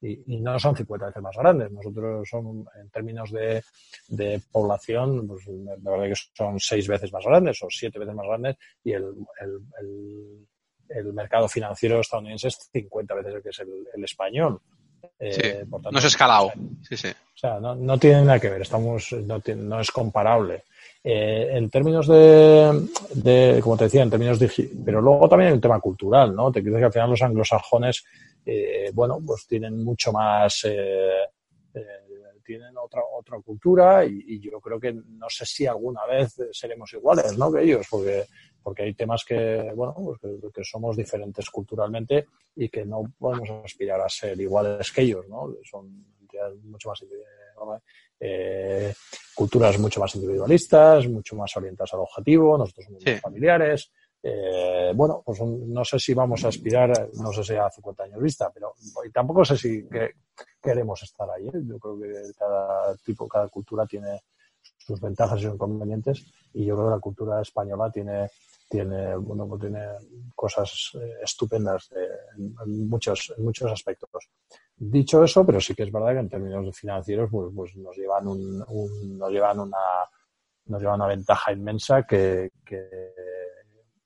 y, 0.00 0.38
no 0.38 0.58
son 0.58 0.76
50 0.76 1.06
veces 1.06 1.22
más 1.22 1.36
grandes. 1.36 1.70
Nosotros 1.70 2.28
son, 2.28 2.64
en 2.80 2.90
términos 2.90 3.30
de, 3.30 3.62
de 4.08 4.40
población, 4.50 5.26
pues 5.26 5.46
la 5.46 5.90
verdad 5.90 6.08
que 6.08 6.20
son 6.34 6.58
seis 6.58 6.88
veces 6.88 7.12
más 7.12 7.24
grandes 7.24 7.62
o 7.62 7.66
siete 7.70 7.98
veces 7.98 8.14
más 8.14 8.26
grandes 8.26 8.56
y 8.82 8.92
el, 8.92 9.04
el, 9.40 10.46
el, 10.88 11.12
mercado 11.12 11.48
financiero 11.48 12.00
estadounidense 12.00 12.48
es 12.48 12.68
50 12.72 13.14
veces 13.14 13.34
el 13.34 13.42
que 13.42 13.48
es 13.50 13.58
el, 13.60 14.04
español. 14.04 14.60
Eh, 15.18 15.64
no 15.68 15.98
es 15.98 16.04
escalado. 16.04 16.52
Sí, 16.82 16.96
sí. 16.96 17.08
O 17.08 17.38
sea, 17.38 17.58
no, 17.60 17.74
no 17.74 17.98
tiene 17.98 18.22
nada 18.22 18.38
que 18.40 18.50
ver, 18.50 18.62
estamos, 18.62 19.12
no, 19.12 19.40
no 19.56 19.80
es 19.80 19.90
comparable. 19.90 20.64
Eh, 21.02 21.48
en 21.52 21.70
términos 21.70 22.06
de, 22.06 22.88
de, 23.14 23.60
como 23.62 23.76
te 23.78 23.84
decía, 23.84 24.02
en 24.02 24.10
términos 24.10 24.38
de, 24.38 24.70
pero 24.84 25.00
luego 25.00 25.28
también 25.28 25.48
hay 25.48 25.54
un 25.54 25.60
tema 25.60 25.80
cultural, 25.80 26.34
¿no? 26.34 26.52
Te 26.52 26.62
quiero 26.62 26.76
que 26.76 26.84
al 26.84 26.92
final 26.92 27.10
los 27.10 27.22
anglosajones 27.22 28.04
eh, 28.44 28.90
bueno, 28.92 29.20
pues 29.24 29.46
tienen 29.46 29.82
mucho 29.82 30.12
más, 30.12 30.64
eh, 30.64 31.24
eh, 31.74 31.82
tienen 32.44 32.76
otra, 32.76 33.02
otra 33.16 33.40
cultura 33.40 34.04
y, 34.04 34.40
yo 34.40 34.60
creo 34.60 34.80
que 34.80 34.92
no 34.92 35.28
sé 35.28 35.46
si 35.46 35.66
alguna 35.66 36.04
vez 36.06 36.36
seremos 36.52 36.92
iguales, 36.92 37.36
¿no? 37.38 37.52
Que 37.52 37.62
ellos, 37.62 37.86
porque, 37.88 38.26
porque 38.62 38.82
hay 38.84 38.94
temas 38.94 39.24
que, 39.24 39.72
bueno, 39.74 39.94
pues 39.94 40.18
que, 40.52 40.64
somos 40.64 40.96
diferentes 40.96 41.48
culturalmente 41.50 42.26
y 42.56 42.68
que 42.68 42.84
no 42.84 43.02
podemos 43.18 43.48
aspirar 43.64 44.00
a 44.00 44.08
ser 44.08 44.40
iguales 44.40 44.90
que 44.90 45.02
ellos, 45.02 45.28
¿no? 45.28 45.54
Son 45.62 46.04
mucho 46.64 46.88
más 46.88 47.02
eh, 48.22 48.92
culturas 49.34 49.78
mucho 49.78 50.00
más 50.00 50.14
individualistas, 50.14 51.08
mucho 51.08 51.34
más 51.36 51.56
orientadas 51.56 51.94
al 51.94 52.00
objetivo, 52.00 52.58
nosotros 52.58 52.84
somos 52.84 53.02
muy 53.04 53.16
familiares, 53.16 53.90
eh, 54.22 54.92
bueno, 54.94 55.22
pues 55.24 55.40
no 55.40 55.84
sé 55.84 55.98
si 55.98 56.12
vamos 56.12 56.44
a 56.44 56.48
aspirar, 56.48 57.08
no 57.14 57.32
sé 57.32 57.42
si 57.42 57.54
a 57.54 57.70
50 57.70 58.04
años 58.04 58.22
vista, 58.22 58.50
pero 58.52 58.74
tampoco 59.12 59.44
sé 59.44 59.56
si 59.56 59.86
queremos 60.60 61.02
estar 61.02 61.28
ahí. 61.30 61.48
¿eh? 61.48 61.62
Yo 61.64 61.78
creo 61.78 61.98
que 61.98 62.32
cada 62.38 62.94
tipo, 62.96 63.26
cada 63.26 63.48
cultura 63.48 63.86
tiene 63.86 64.20
sus 64.76 65.00
ventajas 65.00 65.40
y 65.40 65.44
sus 65.44 65.54
inconvenientes 65.54 66.24
y 66.52 66.66
yo 66.66 66.74
creo 66.74 66.88
que 66.88 66.94
la 66.96 67.00
cultura 67.00 67.40
española 67.40 67.90
tiene 67.90 68.28
tiene 68.68 69.16
bueno 69.16 69.48
pues 69.48 69.62
tiene 69.62 69.84
cosas 70.34 70.90
eh, 70.94 71.14
estupendas 71.22 71.90
en, 72.36 72.88
muchos 72.88 73.32
en 73.36 73.44
muchos 73.44 73.72
aspectos 73.72 74.28
dicho 74.76 75.24
eso 75.24 75.44
pero 75.46 75.60
sí 75.60 75.74
que 75.74 75.84
es 75.84 75.92
verdad 75.92 76.12
que 76.12 76.18
en 76.18 76.28
términos 76.28 76.76
financieros 76.76 77.30
pues, 77.30 77.50
pues 77.54 77.76
nos 77.76 77.96
llevan 77.96 78.28
un, 78.28 79.18
nos 79.18 79.30
llevan 79.30 79.60
una 79.60 79.78
nos 80.66 80.80
llevan 80.80 81.00
una 81.00 81.08
ventaja 81.08 81.52
inmensa 81.52 82.02
que 82.06 82.50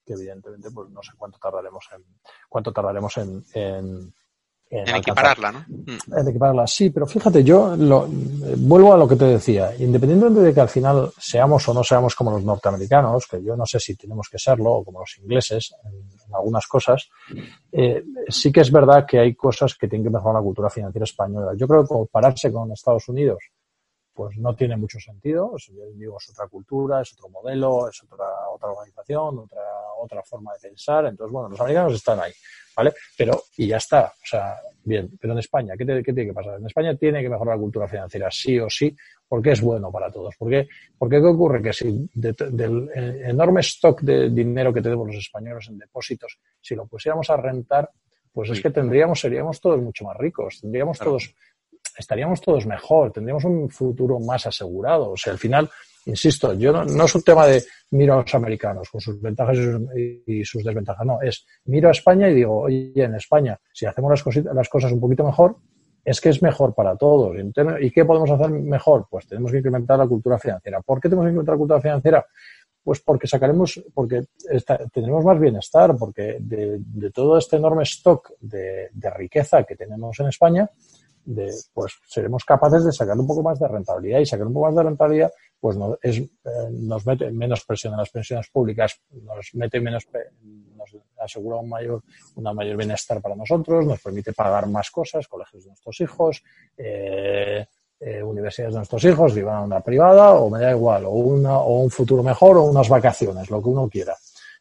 que 0.05 0.13
evidentemente 0.13 0.71
pues 0.71 0.91
no 0.91 1.03
sé 1.03 1.13
cuánto 1.17 1.39
tardaremos 1.39 1.89
en 1.95 2.05
cuánto 2.49 2.73
tardaremos 2.73 3.17
en, 3.19 3.45
en 3.55 4.15
en, 4.71 4.97
equipararla, 4.97 5.53
¿no? 5.53 5.65
Mm. 5.69 6.19
En 6.19 6.29
equipararla, 6.29 6.67
sí, 6.67 6.91
pero 6.91 7.07
fíjate, 7.07 7.45
yo 7.45 7.77
lo, 7.77 8.09
vuelvo 8.09 8.95
a 8.95 8.97
lo 8.97 9.07
que 9.07 9.17
te 9.17 9.27
decía, 9.27 9.73
independientemente 9.79 10.41
de 10.41 10.55
que 10.55 10.61
al 10.61 10.69
final 10.69 11.13
seamos 11.19 11.69
o 11.69 11.75
no 11.75 11.85
seamos 11.85 12.15
como 12.15 12.33
los 12.33 12.43
norteamericanos, 12.43 13.27
que 13.27 13.43
yo 13.43 13.57
no 13.57 13.67
sé 13.67 13.79
si 13.79 13.95
tenemos 13.95 14.29
que 14.29 14.39
serlo, 14.39 14.73
o 14.73 14.85
como 14.85 15.01
los 15.01 15.19
ingleses 15.19 15.75
en, 15.85 16.35
algunas 16.35 16.67
cosas, 16.67 17.09
eh, 17.71 18.03
sí 18.29 18.51
que 18.51 18.63
es 18.63 18.73
verdad 18.73 19.07
que 19.07 19.21
hay 19.21 19.35
cosas 19.37 19.77
que 19.77 19.87
tienen 19.87 20.07
que 20.07 20.11
mejorar 20.11 20.41
la 20.41 20.45
cultura 20.45 20.71
financiera 20.71 21.05
española. 21.05 21.53
Yo 21.57 21.69
creo 21.69 21.83
que 21.83 21.89
compararse 21.89 22.51
con 22.51 22.73
Estados 22.73 23.09
Unidos, 23.09 23.39
pues 24.15 24.37
no 24.39 24.55
tiene 24.55 24.77
mucho 24.77 24.99
sentido. 25.01 25.57
yo 25.59 25.87
digo, 25.95 26.17
es 26.19 26.31
otra 26.31 26.47
cultura, 26.47 27.03
es 27.03 27.13
otro 27.15 27.29
modelo, 27.29 27.89
es 27.89 28.03
otra, 28.05 28.27
otra 28.53 28.71
organización, 28.71 29.39
otra, 29.41 29.63
otra 29.99 30.23
forma 30.23 30.53
de 30.55 30.69
pensar. 30.69 31.07
Entonces, 31.07 31.33
bueno, 31.33 31.49
los 31.49 31.61
americanos 31.61 31.95
están 31.95 32.21
ahí. 32.21 32.33
¿vale? 32.77 32.93
Pero, 33.17 33.43
y 33.57 33.69
ya 33.69 33.77
está, 33.77 34.07
o 34.07 34.27
sea, 34.27 34.57
bien, 34.85 35.11
pero 35.21 35.33
en 35.33 35.39
España, 35.39 35.75
¿qué, 35.77 35.85
tiene 35.85 36.03
que 36.03 36.33
pasar? 36.33 36.59
En 36.59 36.67
España 36.67 36.95
tiene 36.97 37.23
que 37.23 37.29
mejorar 37.29 37.57
la 37.57 37.61
cultura 37.61 37.89
financiera, 37.89 38.31
sí 38.31 38.59
o 38.59 38.69
sí, 38.69 38.95
porque 39.29 39.53
es 39.53 39.61
bueno 39.61 39.91
para 39.91 40.11
todos. 40.11 40.35
Porque, 40.39 40.69
porque 40.99 41.21
¿qué 41.21 41.27
ocurre? 41.27 41.63
Que 41.63 41.73
si 41.73 42.09
del 42.15 42.91
enorme 42.95 43.61
stock 43.61 44.01
de 44.03 44.31
dinero 44.31 44.73
que 44.73 44.83
tenemos 44.83 45.07
los 45.07 45.17
españoles 45.17 45.69
en 45.69 45.79
depósitos, 45.79 46.39
si 46.61 46.75
lo 46.75 46.87
pusiéramos 46.87 47.31
a 47.31 47.37
rentar, 47.37 47.91
pues 48.33 48.51
es 48.51 48.61
que 48.61 48.71
tendríamos, 48.71 49.21
seríamos 49.21 49.61
todos 49.61 49.81
mucho 49.81 50.05
más 50.05 50.17
ricos, 50.17 50.61
tendríamos 50.61 50.99
todos, 50.99 51.33
estaríamos 51.99 52.41
todos 52.41 52.67
mejor, 52.67 53.13
tendríamos 53.13 53.45
un 53.45 53.69
futuro 53.71 54.19
más 54.21 54.47
asegurado. 54.47 55.11
O 55.11 55.17
sea, 55.17 55.33
al 55.33 55.39
final, 55.39 55.71
Insisto, 56.07 56.53
yo 56.53 56.73
no, 56.73 57.05
es 57.05 57.15
un 57.15 57.23
tema 57.23 57.47
de 57.47 57.65
miro 57.93 58.15
a 58.15 58.17
los 58.19 58.35
americanos 58.35 58.91
con 58.91 59.01
sus 59.01 59.21
ventajas 59.21 59.57
y 60.27 60.45
sus, 60.45 60.63
desventajas, 60.63 61.07
no, 61.07 61.21
es 61.23 61.47
miro 61.65 61.89
a 61.89 61.93
España 61.93 62.29
y 62.29 62.35
digo, 62.35 62.61
oye, 62.61 62.93
en 62.95 63.15
España, 63.15 63.59
si 63.73 63.87
hacemos 63.87 64.11
las, 64.11 64.45
las 64.45 64.69
cosas 64.69 64.93
un 64.93 65.01
poquito 65.01 65.25
mejor, 65.25 65.57
es 66.05 66.21
que 66.21 66.29
es 66.29 66.43
mejor 66.43 66.75
para 66.75 66.97
todos. 66.97 67.35
¿Y 67.81 67.91
qué 67.91 68.05
podemos 68.05 68.31
hacer 68.31 68.51
mejor? 68.51 69.07
Pues 69.11 69.27
tenemos 69.27 69.51
que 69.51 69.59
incrementar 69.59 69.99
la 69.99 70.07
cultura 70.07 70.39
financiera. 70.39 70.83
¿Por 70.83 71.01
qué 71.01 71.09
tenemos 71.09 71.25
que 71.25 71.31
incrementar 71.31 71.55
la 71.55 71.59
cultura 71.59 71.81
financiera? 71.81 72.27
Pues 72.83 73.01
porque 73.01 73.27
sacaremos, 73.27 73.83
porque 73.95 74.25
tendremos 74.93 75.25
más 75.25 75.41
bienestar, 75.41 75.97
porque 75.99 76.37
de, 76.39 77.11
todo 77.11 77.39
este 77.39 77.57
enorme 77.57 77.85
stock 77.85 78.33
de 78.39 79.11
riqueza 79.17 79.65
que 79.65 79.77
tenemos 79.77 80.21
en 80.21 80.27
España, 80.27 80.69
de, 81.25 81.53
pues 81.73 81.95
seremos 82.07 82.45
capaces 82.45 82.85
de 82.85 82.93
sacar 82.93 83.19
un 83.19 83.27
poco 83.27 83.43
más 83.43 83.59
de 83.59 83.69
rentabilidad 83.69 84.21
y 84.21 84.27
sacar 84.27 84.47
un 84.47 84.53
poco 84.53 84.67
más 84.67 84.77
de 84.77 84.83
rentabilidad 84.83 85.33
pues 85.65 85.79
nos, 85.79 85.99
es, 86.03 86.19
eh, 86.19 86.29
nos 86.73 87.07
mete 87.07 87.31
menos 87.31 87.65
presión 87.65 87.95
en 87.95 88.01
las 88.01 88.11
pensiones 88.11 88.51
públicas, 88.51 89.01
nos 89.23 89.55
mete 89.55 89.81
menos, 89.81 90.07
nos 90.77 90.95
asegura 91.19 91.57
un 91.57 91.71
mayor, 91.71 92.03
una 92.35 92.53
mayor 92.53 92.77
bienestar 92.77 93.23
para 93.23 93.35
nosotros, 93.35 93.87
nos 93.87 93.99
permite 93.99 94.35
pagar 94.35 94.69
más 94.69 94.91
cosas, 94.91 95.27
colegios 95.27 95.65
de 95.65 95.71
nuestros 95.71 95.99
hijos, 96.03 96.43
eh, 96.77 97.65
eh, 97.99 98.23
universidades 98.23 98.75
de 98.75 98.81
nuestros 98.81 99.05
hijos, 99.05 99.35
vivan 99.35 99.65
una 99.65 99.81
privada 99.81 100.35
o 100.35 100.51
me 100.51 100.61
da 100.61 100.71
igual, 100.71 101.07
o, 101.07 101.13
una, 101.13 101.57
o 101.57 101.79
un 101.79 101.91
futuro 101.91 102.23
mejor 102.23 102.59
o 102.59 102.65
unas 102.65 102.91
vacaciones, 102.91 103.49
lo 103.49 103.63
que 103.63 103.69
uno 103.71 103.89
quiera. 103.89 104.15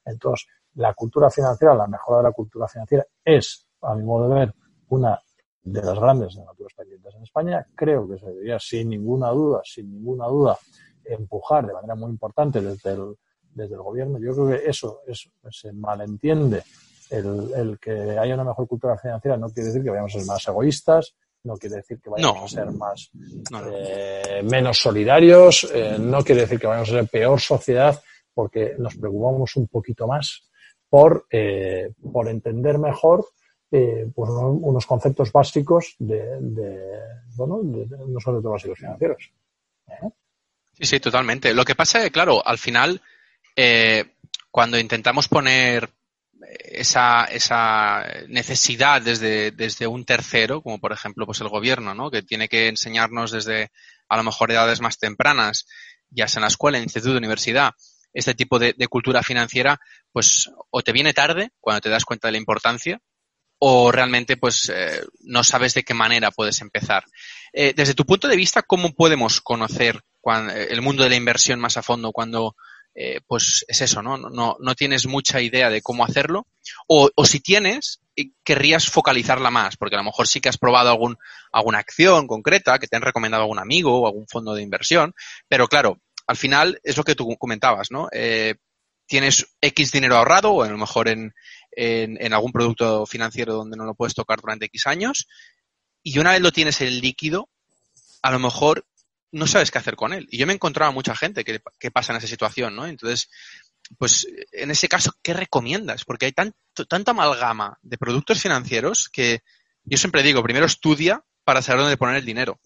Entonces, 0.05 0.47
la 0.75 0.93
cultura 0.93 1.29
financiera, 1.29 1.75
la 1.75 1.87
mejora 1.87 2.19
de 2.19 2.23
la 2.23 2.31
cultura 2.31 2.65
financiera 2.69 3.05
es, 3.25 3.67
a 3.81 3.93
mi 3.93 4.03
modo 4.03 4.29
de 4.29 4.35
ver, 4.35 4.53
una 4.87 5.19
de 5.63 5.81
las 5.81 5.97
grandes 5.97 6.35
naturas 6.37 6.73
pendientes 6.75 7.15
en 7.15 7.23
España. 7.23 7.65
Creo 7.75 8.07
que 8.07 8.17
se 8.17 8.25
debería, 8.25 8.59
sin 8.59 8.89
ninguna 8.89 9.29
duda, 9.29 9.61
sin 9.63 9.91
ninguna 9.91 10.27
duda, 10.27 10.57
empujar 11.05 11.65
de 11.65 11.73
manera 11.73 11.95
muy 11.95 12.09
importante 12.09 12.61
desde 12.61 12.91
el, 12.91 13.15
desde 13.53 13.75
el 13.75 13.81
gobierno. 13.81 14.19
Yo 14.19 14.33
creo 14.33 14.47
que 14.49 14.69
eso 14.69 15.01
es, 15.07 15.29
se 15.49 15.71
malentiende. 15.71 16.63
El, 17.09 17.51
el, 17.55 17.79
que 17.79 18.17
haya 18.17 18.33
una 18.33 18.45
mejor 18.45 18.67
cultura 18.67 18.97
financiera 18.97 19.37
no 19.37 19.49
quiere 19.49 19.67
decir 19.67 19.83
que 19.83 19.89
vayamos 19.89 20.15
a 20.15 20.19
ser 20.19 20.27
más 20.27 20.47
egoístas, 20.47 21.13
no 21.43 21.57
quiere 21.57 21.75
decir 21.75 21.99
que 22.01 22.09
vayamos 22.09 22.43
a 22.43 22.47
ser 22.47 22.71
más 22.71 23.11
eh, 23.71 24.41
menos 24.43 24.79
solidarios, 24.79 25.69
eh, 25.73 25.97
no 25.99 26.23
quiere 26.23 26.41
decir 26.41 26.59
que 26.59 26.67
vayamos 26.67 26.89
a 26.89 26.93
ser 26.93 27.07
peor 27.07 27.39
sociedad, 27.39 28.01
porque 28.33 28.73
nos 28.79 28.95
preocupamos 28.95 29.55
un 29.57 29.67
poquito 29.67 30.07
más 30.07 30.49
por, 30.89 31.25
eh, 31.29 31.91
por 32.11 32.29
entender 32.29 32.79
mejor 32.79 33.27
pues 34.13 34.29
unos, 34.29 34.85
conceptos 34.85 35.31
básicos 35.31 35.95
de, 35.99 36.39
de 36.39 36.99
bueno, 37.35 37.61
de, 37.63 37.87
no 38.07 38.19
solo 38.19 38.41
de 38.41 38.49
básicos 38.49 38.77
financieros. 38.77 39.31
Sí, 40.73 40.85
sí, 40.85 40.99
totalmente. 40.99 41.53
Lo 41.53 41.65
que 41.65 41.75
pasa 41.75 41.99
es 41.99 42.05
que, 42.05 42.11
claro, 42.11 42.45
al 42.45 42.57
final, 42.57 43.01
eh, 43.55 44.15
cuando 44.51 44.77
intentamos 44.77 45.27
poner 45.27 45.89
esa, 46.59 47.25
esa 47.25 48.05
necesidad 48.27 49.01
desde, 49.01 49.51
desde 49.51 49.87
un 49.87 50.05
tercero, 50.05 50.61
como 50.61 50.79
por 50.79 50.91
ejemplo 50.91 51.25
pues 51.25 51.41
el 51.41 51.49
gobierno, 51.49 51.93
¿no? 51.93 52.11
que 52.11 52.21
tiene 52.21 52.47
que 52.47 52.67
enseñarnos 52.67 53.31
desde 53.31 53.71
a 54.09 54.17
lo 54.17 54.23
mejor 54.23 54.51
edades 54.51 54.81
más 54.81 54.97
tempranas, 54.97 55.65
ya 56.09 56.27
sea 56.27 56.39
en 56.39 56.43
la 56.43 56.47
escuela, 56.47 56.77
en 56.77 56.83
el 56.83 56.85
instituto, 56.85 57.17
universidad, 57.17 57.71
este 58.13 58.35
tipo 58.35 58.59
de, 58.59 58.75
cultura 58.87 59.23
financiera, 59.23 59.79
pues 60.11 60.51
o 60.69 60.81
te 60.81 60.91
viene 60.91 61.13
tarde 61.13 61.51
cuando 61.59 61.81
te 61.81 61.89
das 61.89 62.05
cuenta 62.05 62.27
de 62.27 62.33
la 62.33 62.37
importancia, 62.37 62.99
o 63.65 63.93
realmente 63.93 64.35
pues 64.35 64.69
eh, 64.75 65.01
no 65.21 65.41
sabes 65.41 65.73
de 65.73 65.83
qué 65.83 65.93
manera 65.93 66.31
puedes 66.31 66.59
empezar. 66.59 67.05
Eh, 67.53 67.73
desde 67.73 67.93
tu 67.93 68.05
punto 68.05 68.27
de 68.27 68.35
vista, 68.35 68.61
¿cómo 68.61 68.91
podemos 68.93 69.39
conocer 69.39 70.01
el 70.69 70.81
mundo 70.81 71.03
de 71.03 71.09
la 71.09 71.15
inversión 71.15 71.61
más 71.61 71.77
a 71.77 71.81
fondo 71.81 72.11
cuando 72.11 72.57
eh, 72.93 73.21
pues 73.25 73.63
es 73.69 73.79
eso, 73.79 74.03
¿no? 74.03 74.17
¿no? 74.17 74.75
Tienes 74.75 75.07
mucha 75.07 75.39
idea 75.39 75.69
de 75.69 75.81
cómo 75.81 76.03
hacerlo. 76.03 76.45
O, 76.87 77.09
o, 77.15 77.25
si 77.25 77.39
tienes, 77.39 78.01
eh, 78.17 78.31
querrías 78.43 78.89
focalizarla 78.89 79.49
más, 79.49 79.77
porque 79.77 79.95
a 79.95 79.99
lo 79.99 80.03
mejor 80.03 80.27
sí 80.27 80.41
que 80.41 80.49
has 80.49 80.57
probado 80.57 80.89
algún, 80.89 81.17
alguna 81.53 81.79
acción 81.79 82.27
concreta 82.27 82.79
que 82.79 82.87
te 82.87 82.97
han 82.97 83.01
recomendado 83.01 83.43
algún 83.43 83.59
amigo 83.59 84.01
o 84.01 84.07
algún 84.07 84.27
fondo 84.27 84.53
de 84.53 84.61
inversión, 84.61 85.15
pero 85.47 85.69
claro, 85.69 86.01
al 86.27 86.35
final 86.35 86.81
es 86.83 86.97
lo 86.97 87.05
que 87.05 87.15
tú 87.15 87.37
comentabas, 87.37 87.91
¿no? 87.91 88.09
Eh, 88.11 88.55
tienes 89.13 89.45
X 89.61 89.91
dinero 89.91 90.17
ahorrado 90.17 90.53
o 90.53 90.63
a 90.63 90.67
lo 90.67 90.77
mejor 90.79 91.07
en, 91.07 91.35
en, 91.69 92.33
algún 92.33 92.51
producto 92.51 93.05
financiero 93.05 93.53
donde 93.53 93.77
no 93.77 93.85
lo 93.85 93.93
puedes 93.93 94.15
tocar 94.15 94.41
durante 94.41 94.65
X 94.65 94.87
años 94.87 95.27
y 96.01 96.17
una 96.17 96.31
vez 96.31 96.41
lo 96.41 96.51
tienes 96.51 96.81
en 96.81 96.99
líquido, 96.99 97.47
a 98.23 98.31
lo 98.31 98.39
mejor 98.39 98.87
no 99.31 99.45
sabes 99.45 99.69
qué 99.69 99.77
hacer 99.77 99.95
con 99.95 100.13
él. 100.13 100.27
Y 100.31 100.39
yo 100.39 100.47
me 100.47 100.53
he 100.53 100.55
encontrado 100.55 100.89
a 100.89 100.95
mucha 100.95 101.15
gente 101.15 101.43
que, 101.43 101.91
pasa 101.91 102.11
en 102.11 102.17
esa 102.17 102.25
situación, 102.25 102.75
¿no? 102.75 102.87
Entonces, 102.87 103.29
pues 103.99 104.27
en 104.51 104.71
ese 104.71 104.87
caso, 104.87 105.13
¿qué 105.21 105.35
recomiendas? 105.35 106.05
Porque 106.05 106.25
hay 106.25 106.31
tanto, 106.31 106.57
tanta 106.87 107.11
amalgama 107.11 107.77
de 107.83 107.99
productos 107.99 108.41
financieros 108.41 109.09
que 109.09 109.43
yo 109.83 109.99
siempre 109.99 110.23
digo, 110.23 110.41
primero 110.41 110.65
estudia 110.65 111.23
para 111.43 111.61
saber 111.61 111.81
dónde 111.81 111.97
poner 111.97 112.15
el 112.15 112.25
dinero. 112.25 112.59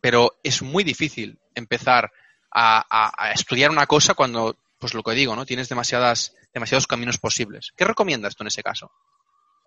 Pero 0.00 0.38
es 0.44 0.62
muy 0.62 0.84
difícil 0.84 1.40
empezar 1.56 2.12
a, 2.52 3.32
estudiar 3.34 3.72
una 3.72 3.88
cosa 3.88 4.14
cuando, 4.14 4.56
pues 4.80 4.94
lo 4.94 5.02
que 5.02 5.12
digo, 5.12 5.36
¿no? 5.36 5.44
Tienes 5.44 5.68
demasiadas, 5.68 6.34
demasiados 6.52 6.86
caminos 6.86 7.18
posibles. 7.18 7.72
¿Qué 7.76 7.84
recomiendas 7.84 8.34
tú 8.34 8.42
en 8.42 8.48
ese 8.48 8.62
caso? 8.62 8.90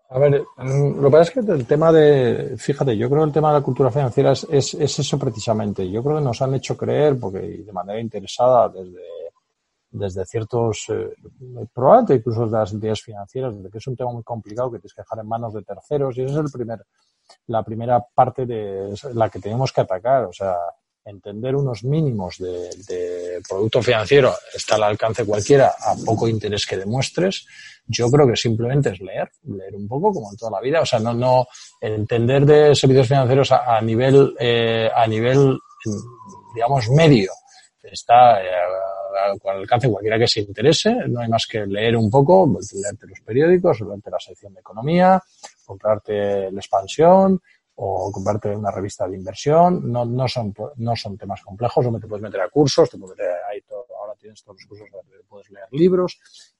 A 0.09 0.19
ver, 0.19 0.43
lo 0.57 1.03
que 1.03 1.11
pasa 1.11 1.23
es 1.23 1.31
que 1.31 1.51
el 1.51 1.65
tema 1.65 1.91
de, 1.91 2.55
fíjate, 2.57 2.97
yo 2.97 3.09
creo 3.09 3.21
que 3.21 3.27
el 3.27 3.33
tema 3.33 3.49
de 3.49 3.59
la 3.59 3.63
cultura 3.63 3.89
financiera 3.89 4.31
es, 4.31 4.45
es, 4.49 4.99
eso 4.99 5.17
precisamente. 5.17 5.89
Yo 5.89 6.03
creo 6.03 6.17
que 6.17 6.23
nos 6.23 6.41
han 6.41 6.53
hecho 6.55 6.75
creer, 6.75 7.19
porque 7.19 7.39
de 7.39 7.71
manera 7.71 7.99
interesada 7.99 8.69
desde, 8.69 9.01
desde 9.89 10.25
ciertos, 10.25 10.85
eh, 10.89 11.15
probablemente 11.73 12.15
incluso 12.15 12.45
de 12.45 12.51
las 12.51 12.73
entidades 12.73 13.01
financieras, 13.01 13.61
de 13.61 13.69
que 13.69 13.77
es 13.77 13.87
un 13.87 13.95
tema 13.95 14.11
muy 14.11 14.23
complicado 14.23 14.71
que 14.71 14.79
tienes 14.79 14.93
que 14.93 15.01
dejar 15.01 15.19
en 15.19 15.27
manos 15.27 15.53
de 15.53 15.63
terceros 15.63 16.17
y 16.17 16.23
esa 16.23 16.39
es 16.39 16.45
el 16.45 16.51
primer, 16.51 16.85
la 17.47 17.63
primera 17.63 18.03
parte 18.13 18.45
de 18.45 18.95
la 19.13 19.29
que 19.29 19.39
tenemos 19.39 19.71
que 19.71 19.81
atacar. 19.81 20.25
O 20.25 20.33
sea, 20.33 20.55
entender 21.05 21.55
unos 21.55 21.83
mínimos 21.83 22.37
de, 22.37 22.69
de, 22.87 23.41
producto 23.47 23.81
financiero 23.81 24.33
está 24.53 24.75
al 24.75 24.83
alcance 24.83 25.25
cualquiera 25.25 25.73
a 25.77 25.95
poco 26.05 26.27
interés 26.27 26.65
que 26.65 26.77
demuestres. 26.77 27.45
Yo 27.85 28.09
creo 28.09 28.27
que 28.27 28.37
simplemente 28.37 28.91
es 28.91 29.01
leer, 29.01 29.29
leer 29.43 29.75
un 29.75 29.87
poco 29.87 30.13
como 30.13 30.31
en 30.31 30.37
toda 30.37 30.51
la 30.51 30.61
vida. 30.61 30.81
O 30.81 30.85
sea, 30.85 30.99
no, 30.99 31.13
no 31.13 31.47
entender 31.81 32.45
de 32.45 32.75
servicios 32.75 33.07
financieros 33.07 33.51
a, 33.51 33.81
nivel, 33.81 34.33
eh, 34.39 34.89
a 34.93 35.05
nivel, 35.05 35.59
digamos, 36.55 36.89
medio. 36.89 37.31
Está 37.81 38.41
eh, 38.41 38.47
al 39.23 39.57
alcance 39.57 39.89
cualquiera 39.89 40.17
que 40.17 40.27
se 40.27 40.41
interese. 40.41 40.95
No 41.09 41.19
hay 41.19 41.27
más 41.27 41.45
que 41.45 41.65
leer 41.65 41.97
un 41.97 42.09
poco, 42.09 42.47
leerte 42.73 43.07
los 43.07 43.19
periódicos, 43.21 43.81
leerte 43.81 44.09
la 44.09 44.19
sección 44.19 44.53
de 44.53 44.61
economía, 44.61 45.21
comprarte 45.65 46.51
la 46.51 46.59
expansión, 46.59 47.41
o 47.75 48.11
comprarte 48.11 48.55
una 48.55 48.71
revista 48.71 49.07
de 49.07 49.17
inversión. 49.17 49.91
No, 49.91 50.05
no, 50.05 50.27
son, 50.27 50.53
no 50.77 50.95
son 50.95 51.17
temas 51.17 51.41
complejos, 51.41 51.91
no 51.91 51.99
te 51.99 52.07
puedes 52.07 52.23
meter 52.23 52.41
a 52.41 52.49
cursos, 52.49 52.89
te 52.89 52.97
puedes 52.97 53.17
meter 53.17 53.33
ahí 53.49 53.63
ahora 53.69 54.15
tienes 54.19 54.43
todos 54.43 54.57
los 54.59 54.67
cursos 54.67 54.87
puedes 55.27 55.49
leer 55.49 55.67
libros, 55.71 56.19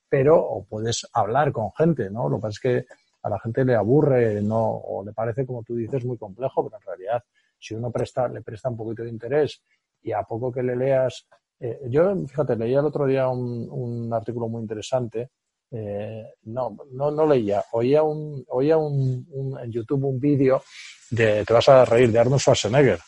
pero 0.10 0.42
o 0.42 0.64
puedes 0.64 1.08
hablar 1.14 1.52
con 1.52 1.72
gente, 1.74 2.10
¿no? 2.10 2.30
Lo 2.30 2.38
que 2.38 2.42
pasa 2.42 2.52
es 2.52 2.60
que 2.60 2.86
a 3.22 3.30
la 3.30 3.40
gente 3.40 3.64
le 3.64 3.76
aburre, 3.76 4.42
no, 4.42 4.64
o 4.64 5.04
le 5.04 5.14
parece, 5.14 5.46
como 5.46 5.64
tú 5.64 5.76
dices, 5.76 6.04
muy 6.06 6.18
complejo, 6.18 6.64
pero 6.64 6.78
en 6.78 6.86
realidad, 6.86 7.24
si 7.58 7.74
uno 7.74 7.92
presta, 7.92 8.28
le 8.28 8.42
presta 8.42 8.70
un 8.70 8.78
poquito 8.78 9.04
de 9.04 9.10
interés 9.10 9.62
y 10.02 10.12
a 10.12 10.24
poco 10.24 10.52
que 10.52 10.62
le 10.62 10.76
leas, 10.76 11.26
eh, 11.60 11.80
yo, 11.90 12.14
fíjate, 12.28 12.56
leía 12.56 12.80
el 12.80 12.86
otro 12.86 13.06
día 13.06 13.30
un, 13.30 13.68
un 13.70 14.14
artículo 14.14 14.50
muy 14.50 14.62
interesante 14.62 15.30
eh, 15.76 16.36
no, 16.44 16.78
no, 16.92 17.10
no 17.10 17.26
leía, 17.26 17.64
oía 17.72 18.04
un, 18.04 18.46
oía 18.50 18.78
un, 18.78 19.58
en 19.60 19.72
YouTube 19.72 20.04
un 20.06 20.20
vídeo 20.20 20.64
de, 21.10 21.44
te 21.44 21.54
vas 21.54 21.68
a 21.68 21.84
reír, 21.84 22.12
de 22.12 22.20
Arnold 22.20 22.42
Schwarzenegger. 22.42 23.00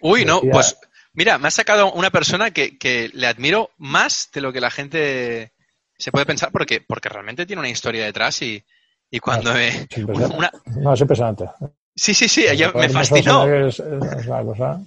Uy, 0.00 0.24
no, 0.24 0.40
pues 0.40 0.76
mira, 1.12 1.38
me 1.38 1.48
ha 1.48 1.52
sacado 1.52 1.92
una 1.92 2.10
persona 2.10 2.50
que, 2.50 2.76
que, 2.76 3.08
le 3.14 3.28
admiro 3.28 3.70
más 3.78 4.30
de 4.34 4.40
lo 4.40 4.52
que 4.52 4.60
la 4.60 4.70
gente 4.70 5.52
se 5.96 6.10
puede 6.10 6.26
pensar 6.26 6.50
porque, 6.50 6.80
porque 6.80 7.08
realmente 7.08 7.46
tiene 7.46 7.60
una 7.60 7.70
historia 7.70 8.04
detrás 8.04 8.42
y, 8.42 8.62
y 9.08 9.20
cuando 9.20 9.52
no, 9.52 9.58
me... 9.58 9.88
Una... 10.34 10.50
No, 10.76 10.92
es 10.92 11.00
impresionante. 11.00 11.48
Sí, 11.94 12.14
sí, 12.14 12.28
sí, 12.28 12.46
me 12.74 12.88
fascinó. 12.88 13.46
Es, 13.46 13.78
es 13.78 14.26
una 14.26 14.42
cosa... 14.42 14.80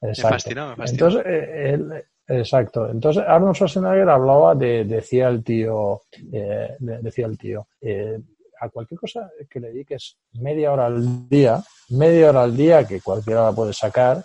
Me 0.00 0.14
fascinó, 0.14 0.70
me 0.70 0.76
fascinó. 0.76 1.06
Entonces, 1.06 1.22
eh, 1.26 1.74
él, 1.74 2.04
Exacto. 2.28 2.88
Entonces 2.90 3.22
Arnold 3.26 3.54
Schwarzenegger 3.54 4.08
hablaba 4.08 4.54
de, 4.54 4.84
decía 4.84 5.28
el 5.28 5.44
tío, 5.44 6.02
eh, 6.32 6.76
decía 6.78 7.26
el 7.26 7.38
tío, 7.38 7.68
eh, 7.80 8.18
a 8.60 8.68
cualquier 8.68 8.98
cosa 8.98 9.30
que 9.48 9.60
le 9.60 9.68
dediques 9.68 10.16
media 10.32 10.72
hora 10.72 10.86
al 10.86 11.28
día, 11.28 11.62
media 11.90 12.30
hora 12.30 12.42
al 12.42 12.56
día 12.56 12.86
que 12.86 13.00
cualquiera 13.00 13.44
la 13.44 13.52
puede 13.52 13.72
sacar, 13.72 14.24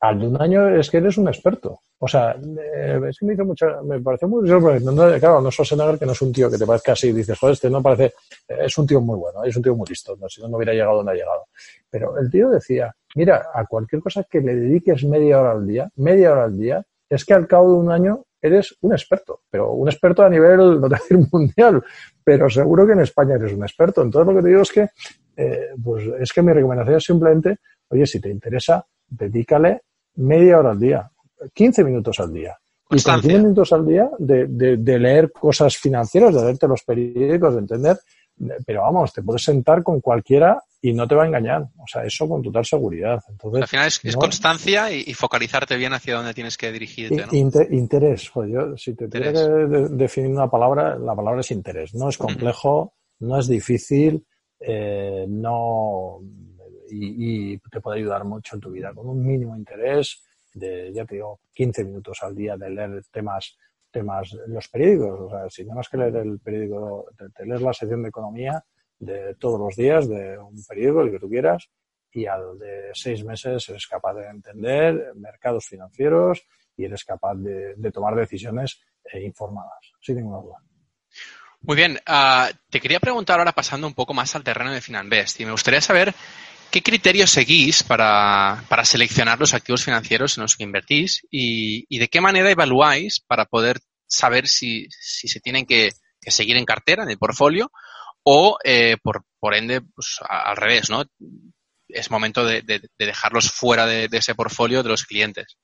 al 0.00 0.18
de 0.18 0.26
un 0.28 0.40
año 0.40 0.68
es 0.68 0.90
que 0.90 0.96
eres 0.96 1.18
un 1.18 1.28
experto. 1.28 1.80
O 1.98 2.08
sea, 2.08 2.32
eh, 2.32 3.00
es 3.08 3.18
que 3.18 3.26
me 3.26 3.34
hizo 3.34 3.44
mucho, 3.44 3.66
me 3.84 4.00
pareció 4.00 4.26
muy 4.26 4.48
no, 4.48 4.60
claro, 4.60 5.36
Arnold 5.36 5.52
Schwarzenegger 5.52 5.98
que 5.98 6.06
no 6.06 6.12
es 6.12 6.22
un 6.22 6.32
tío 6.32 6.50
que 6.50 6.56
te 6.56 6.66
parezca 6.66 6.92
así 6.92 7.12
dices, 7.12 7.38
joder, 7.38 7.52
este 7.52 7.70
no 7.70 7.82
parece, 7.82 8.14
es 8.48 8.76
un 8.78 8.86
tío 8.86 9.00
muy 9.00 9.18
bueno, 9.18 9.44
es 9.44 9.54
un 9.56 9.62
tío 9.62 9.76
muy 9.76 9.86
listo, 9.86 10.16
no, 10.16 10.28
si 10.28 10.40
no, 10.40 10.48
no 10.48 10.56
hubiera 10.56 10.72
llegado 10.72 10.96
donde 10.96 11.12
ha 11.12 11.14
llegado. 11.14 11.46
Pero 11.90 12.18
el 12.18 12.30
tío 12.30 12.48
decía, 12.48 12.94
mira, 13.14 13.48
a 13.52 13.66
cualquier 13.66 14.00
cosa 14.00 14.24
que 14.24 14.40
le 14.40 14.54
dediques 14.54 15.04
media 15.04 15.40
hora 15.40 15.52
al 15.52 15.66
día, 15.66 15.90
media 15.96 16.32
hora 16.32 16.44
al 16.44 16.58
día, 16.58 16.86
es 17.10 17.24
que 17.24 17.34
al 17.34 17.48
cabo 17.48 17.72
de 17.72 17.78
un 17.78 17.90
año 17.90 18.24
eres 18.40 18.76
un 18.80 18.92
experto, 18.92 19.40
pero 19.50 19.72
un 19.72 19.88
experto 19.88 20.22
a 20.22 20.30
nivel, 20.30 20.80
no 20.80 20.88
te 20.88 20.94
decir 20.94 21.18
mundial, 21.32 21.82
pero 22.24 22.48
seguro 22.48 22.86
que 22.86 22.92
en 22.92 23.00
España 23.00 23.34
eres 23.34 23.52
un 23.52 23.62
experto. 23.62 24.02
Entonces 24.02 24.32
lo 24.32 24.38
que 24.38 24.42
te 24.42 24.48
digo 24.48 24.62
es 24.62 24.72
que, 24.72 24.88
eh, 25.36 25.68
pues 25.82 26.04
es 26.20 26.32
que 26.32 26.42
mi 26.42 26.52
recomendación 26.52 26.96
es 26.96 27.04
simplemente, 27.04 27.58
oye, 27.88 28.06
si 28.06 28.20
te 28.20 28.30
interesa, 28.30 28.86
dedícale 29.08 29.82
media 30.16 30.58
hora 30.60 30.70
al 30.70 30.78
día, 30.78 31.10
15 31.52 31.84
minutos 31.84 32.20
al 32.20 32.32
día. 32.32 32.56
Y 32.92 33.02
con 33.02 33.20
15 33.20 33.38
minutos 33.38 33.72
al 33.72 33.86
día 33.86 34.10
de, 34.18 34.46
de, 34.46 34.76
de 34.76 34.98
leer 34.98 35.30
cosas 35.30 35.76
financieras, 35.76 36.34
de 36.34 36.44
leerte 36.44 36.66
los 36.66 36.82
periódicos, 36.82 37.54
de 37.54 37.60
entender 37.60 37.98
pero 38.66 38.82
vamos, 38.82 39.12
te 39.12 39.22
puedes 39.22 39.42
sentar 39.42 39.82
con 39.82 40.00
cualquiera 40.00 40.62
y 40.80 40.92
no 40.92 41.06
te 41.06 41.14
va 41.14 41.24
a 41.24 41.26
engañar. 41.26 41.62
O 41.78 41.86
sea, 41.86 42.04
eso 42.04 42.28
con 42.28 42.42
total 42.42 42.64
seguridad. 42.64 43.22
Entonces, 43.28 43.62
Al 43.62 43.68
final 43.68 43.86
es, 43.86 44.16
constancia 44.16 44.92
y, 44.92 45.12
focalizarte 45.14 45.76
bien 45.76 45.92
hacia 45.92 46.16
dónde 46.16 46.32
tienes 46.32 46.56
que 46.56 46.72
dirigirte. 46.72 47.26
¿no? 47.26 47.32
interés. 47.70 48.30
Pues 48.32 48.50
yo, 48.50 48.76
si 48.76 48.94
te 48.94 49.08
tuviera 49.08 49.32
que 49.32 49.48
definir 49.94 50.30
una 50.30 50.48
palabra, 50.48 50.96
la 50.96 51.14
palabra 51.14 51.40
es 51.40 51.50
interés. 51.50 51.94
No 51.94 52.08
es 52.08 52.16
complejo, 52.16 52.94
no 53.20 53.38
es 53.38 53.46
difícil, 53.46 54.24
eh, 54.58 55.26
no 55.28 56.20
y, 56.90 57.52
y, 57.52 57.58
te 57.70 57.80
puede 57.80 57.98
ayudar 57.98 58.24
mucho 58.24 58.56
en 58.56 58.60
tu 58.60 58.70
vida. 58.70 58.92
Con 58.94 59.08
un 59.08 59.24
mínimo 59.24 59.56
interés 59.56 60.22
de, 60.54 60.92
ya 60.92 61.04
te 61.04 61.16
digo, 61.16 61.40
15 61.54 61.84
minutos 61.84 62.18
al 62.22 62.34
día 62.34 62.56
de 62.56 62.70
leer 62.70 63.02
temas 63.10 63.56
temas, 63.90 64.36
los 64.46 64.68
periódicos, 64.68 65.20
o 65.20 65.30
sea, 65.30 65.50
si 65.50 65.64
más 65.64 65.88
que 65.88 65.96
leer 65.96 66.16
el 66.16 66.38
periódico, 66.40 67.06
te, 67.34 67.46
lees 67.46 67.62
la 67.62 67.72
sección 67.72 68.02
de 68.02 68.08
economía 68.08 68.64
de 68.98 69.34
todos 69.36 69.58
los 69.58 69.76
días 69.76 70.08
de 70.08 70.38
un 70.38 70.62
periódico, 70.64 71.02
el 71.02 71.10
que 71.10 71.18
tú 71.18 71.28
quieras, 71.28 71.68
y 72.12 72.26
al 72.26 72.58
de 72.58 72.90
seis 72.92 73.24
meses 73.24 73.68
eres 73.68 73.86
capaz 73.86 74.14
de 74.14 74.26
entender 74.26 75.12
mercados 75.14 75.66
financieros 75.66 76.42
y 76.76 76.84
eres 76.84 77.04
capaz 77.04 77.34
de, 77.36 77.92
tomar 77.92 78.14
decisiones 78.14 78.80
eh, 79.12 79.22
informadas, 79.22 79.92
sin 80.00 80.16
ninguna 80.16 80.38
duda. 80.38 80.56
Muy 81.62 81.76
bien, 81.76 81.98
uh, 82.08 82.52
te 82.70 82.80
quería 82.80 83.00
preguntar 83.00 83.38
ahora 83.38 83.52
pasando 83.52 83.86
un 83.86 83.94
poco 83.94 84.14
más 84.14 84.34
al 84.34 84.42
terreno 84.42 84.72
de 84.72 84.80
Finanbest 84.80 85.40
y 85.40 85.44
me 85.44 85.52
gustaría 85.52 85.82
saber 85.82 86.14
¿Qué 86.70 86.82
criterios 86.82 87.30
seguís 87.30 87.82
para, 87.82 88.64
para, 88.68 88.84
seleccionar 88.84 89.40
los 89.40 89.54
activos 89.54 89.84
financieros 89.84 90.36
en 90.36 90.42
los 90.42 90.56
que 90.56 90.62
invertís 90.62 91.26
y, 91.30 91.84
y 91.88 91.98
de 91.98 92.08
qué 92.08 92.20
manera 92.20 92.50
evaluáis 92.50 93.20
para 93.20 93.44
poder 93.44 93.80
saber 94.06 94.46
si, 94.46 94.86
si 94.90 95.26
se 95.26 95.40
tienen 95.40 95.66
que, 95.66 95.90
que, 96.20 96.30
seguir 96.30 96.56
en 96.56 96.64
cartera, 96.64 97.02
en 97.02 97.10
el 97.10 97.18
portfolio, 97.18 97.72
o 98.22 98.58
eh, 98.62 98.96
por, 99.02 99.24
por 99.38 99.54
ende, 99.54 99.80
pues, 99.80 100.18
al 100.28 100.56
revés, 100.56 100.90
¿no? 100.90 101.04
Es 101.88 102.10
momento 102.10 102.44
de, 102.44 102.62
de, 102.62 102.78
de 102.80 103.06
dejarlos 103.06 103.50
fuera 103.50 103.86
de, 103.86 104.06
de 104.08 104.18
ese 104.18 104.36
portfolio 104.36 104.82
de 104.82 104.90
los 104.90 105.04
clientes. 105.04 105.56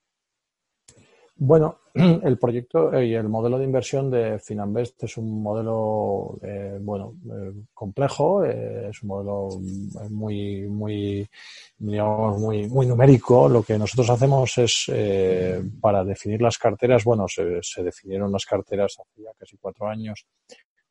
Bueno, 1.38 1.80
el 1.94 2.38
proyecto 2.38 2.98
y 3.02 3.14
el 3.14 3.28
modelo 3.28 3.58
de 3.58 3.64
inversión 3.64 4.10
de 4.10 4.38
Finanbest 4.38 5.04
es 5.04 5.18
un 5.18 5.42
modelo, 5.42 6.38
eh, 6.42 6.78
bueno, 6.80 7.14
eh, 7.30 7.52
complejo, 7.74 8.42
eh, 8.42 8.88
es 8.88 9.02
un 9.02 9.08
modelo 9.08 9.48
muy, 10.10 10.66
muy, 10.66 11.28
digamos, 11.76 12.38
muy, 12.40 12.66
muy 12.68 12.86
numérico. 12.86 13.50
Lo 13.50 13.62
que 13.62 13.76
nosotros 13.76 14.08
hacemos 14.08 14.56
es, 14.56 14.86
eh, 14.88 15.62
para 15.78 16.04
definir 16.04 16.40
las 16.40 16.56
carteras, 16.56 17.04
bueno, 17.04 17.28
se, 17.28 17.58
se 17.62 17.82
definieron 17.82 18.32
las 18.32 18.46
carteras 18.46 18.96
hace 18.98 19.22
ya 19.22 19.30
casi 19.38 19.58
cuatro 19.58 19.88
años 19.88 20.26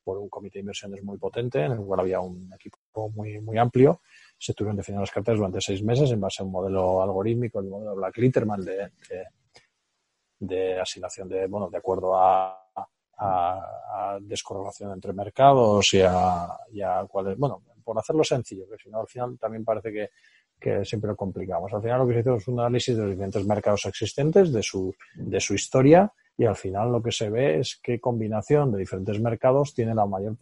por 0.04 0.20
un 0.20 0.30
comité 0.30 0.60
de 0.60 0.62
inversiones 0.62 1.04
muy 1.04 1.18
potente, 1.18 1.64
en 1.64 1.72
el 1.72 1.80
cual 1.80 2.02
había 2.02 2.20
un 2.20 2.52
equipo 2.54 3.10
muy, 3.16 3.42
muy 3.42 3.58
amplio. 3.58 4.02
Se 4.38 4.54
tuvieron 4.54 4.78
definiendo 4.78 5.02
las 5.02 5.12
carteras 5.12 5.40
durante 5.40 5.60
seis 5.60 5.82
meses 5.82 6.12
en 6.12 6.22
base 6.22 6.44
a 6.44 6.46
un 6.46 6.52
modelo 6.52 7.02
algorítmico, 7.02 7.60
el 7.60 7.66
modelo 7.66 7.96
Black 7.96 8.18
Litterman 8.18 8.64
de 8.64 8.92
de 10.40 10.80
asignación 10.80 11.30
de, 11.30 11.48
bueno, 11.48 11.70
de 11.70 11.78
acuerdo 11.78 12.18
a, 12.18 12.58
a, 13.18 14.18
descorrelación 14.22 14.92
entre 14.92 15.14
mercados 15.14 15.94
y 15.94 16.02
a, 16.02 16.48
y 16.72 16.82
a 16.82 17.06
cuáles, 17.08 17.38
bueno, 17.38 17.62
por 17.84 17.98
hacerlo 17.98 18.24
sencillo, 18.24 18.68
que 18.70 18.78
si 18.78 18.90
no 18.90 19.00
al 19.00 19.08
final 19.08 19.38
también 19.40 19.64
parece 19.64 19.92
que, 19.92 20.10
que 20.60 20.86
siempre 20.86 21.10
lo 21.10 21.16
complicamos. 21.16 21.72
Al 21.74 21.82
final 21.82 22.00
lo 22.00 22.08
que 22.08 22.14
se 22.14 22.20
hizo 22.22 22.36
es 22.36 22.48
un 22.48 22.60
análisis 22.60 22.96
de 22.96 23.02
los 23.04 23.12
diferentes 23.12 23.46
mercados 23.46 23.86
existentes, 23.86 24.52
de 24.52 24.64
su, 24.64 24.94
de 25.16 25.40
su 25.40 25.54
historia, 25.54 26.12
y 26.38 26.46
al 26.46 26.56
final 26.56 26.92
lo 26.92 27.02
que 27.02 27.12
se 27.12 27.30
ve 27.30 27.60
es 27.60 27.80
qué 27.82 28.00
combinación 28.00 28.72
de 28.72 28.80
diferentes 28.80 29.20
mercados 29.22 29.74
tiene 29.74 29.96
la 29.96 30.06
mayor 30.06 30.36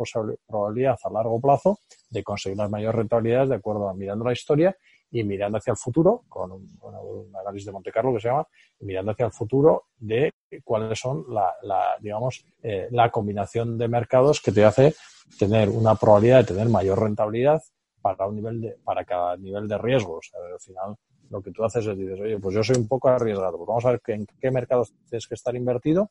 probabilidad 0.48 0.98
a 1.04 1.10
largo 1.12 1.39
plazo 1.39 1.80
de 2.10 2.24
conseguir 2.24 2.58
las 2.58 2.70
mayores 2.70 2.96
rentabilidades 2.96 3.50
de 3.50 3.56
acuerdo 3.56 3.89
a 3.89 3.94
mirando 3.94 4.26
la 4.26 4.34
historia 4.34 4.76
y 5.14 5.24
mirando 5.24 5.59
hacia 5.59 5.72
el 5.72 5.78
futuro, 5.78 6.24
con 6.28 6.51
un, 6.51 7.32
análisis 7.39 7.68
de 7.68 7.72
Monte 7.72 7.91
Carlo 7.91 8.14
que 8.14 8.20
se 8.20 8.30
llama, 8.30 8.47
mirando 8.80 9.11
hacia 9.11 9.28
el 9.28 9.32
futuro 9.32 9.86
de 9.97 10.32
cuáles 10.64 10.99
son 10.99 11.26
la, 11.30 11.53
la 11.61 11.95
digamos, 11.99 12.43
eh, 12.64 12.88
la 12.89 13.11
combinación 13.11 13.78
de 13.78 13.88
mercados 13.88 14.41
que 14.41 14.51
te 14.51 14.66
hace 14.66 14.95
tener 15.38 15.70
una 15.70 15.93
probabilidad 15.95 16.39
de 16.39 16.55
tener 16.55 16.68
mayor 16.68 16.99
rentabilidad 16.99 17.61
para 18.01 18.26
un 18.26 18.36
nivel 18.36 18.59
de, 18.59 18.76
para 18.84 19.05
cada 19.05 19.38
nivel 19.38 19.68
de 19.68 19.78
riesgo. 19.78 20.16
O 20.16 20.22
sea, 20.22 20.39
al 20.51 20.59
final 20.59 20.95
lo 21.30 21.41
que 21.43 21.51
tú 21.51 21.64
haces 21.64 21.86
es 21.86 21.95
dices, 21.95 22.20
oye, 22.20 22.39
pues 22.39 22.55
yo 22.55 22.64
soy 22.64 22.78
un 22.78 22.88
poco 22.88 23.07
arriesgado, 23.07 23.57
pues 23.57 23.68
vamos 23.68 23.86
a 23.86 23.91
ver 23.91 24.01
en 24.07 24.26
qué 24.41 24.49
mercados 24.49 24.93
tienes 25.07 25.28
que 25.28 25.36
estar 25.36 25.55
invertido 25.55 26.09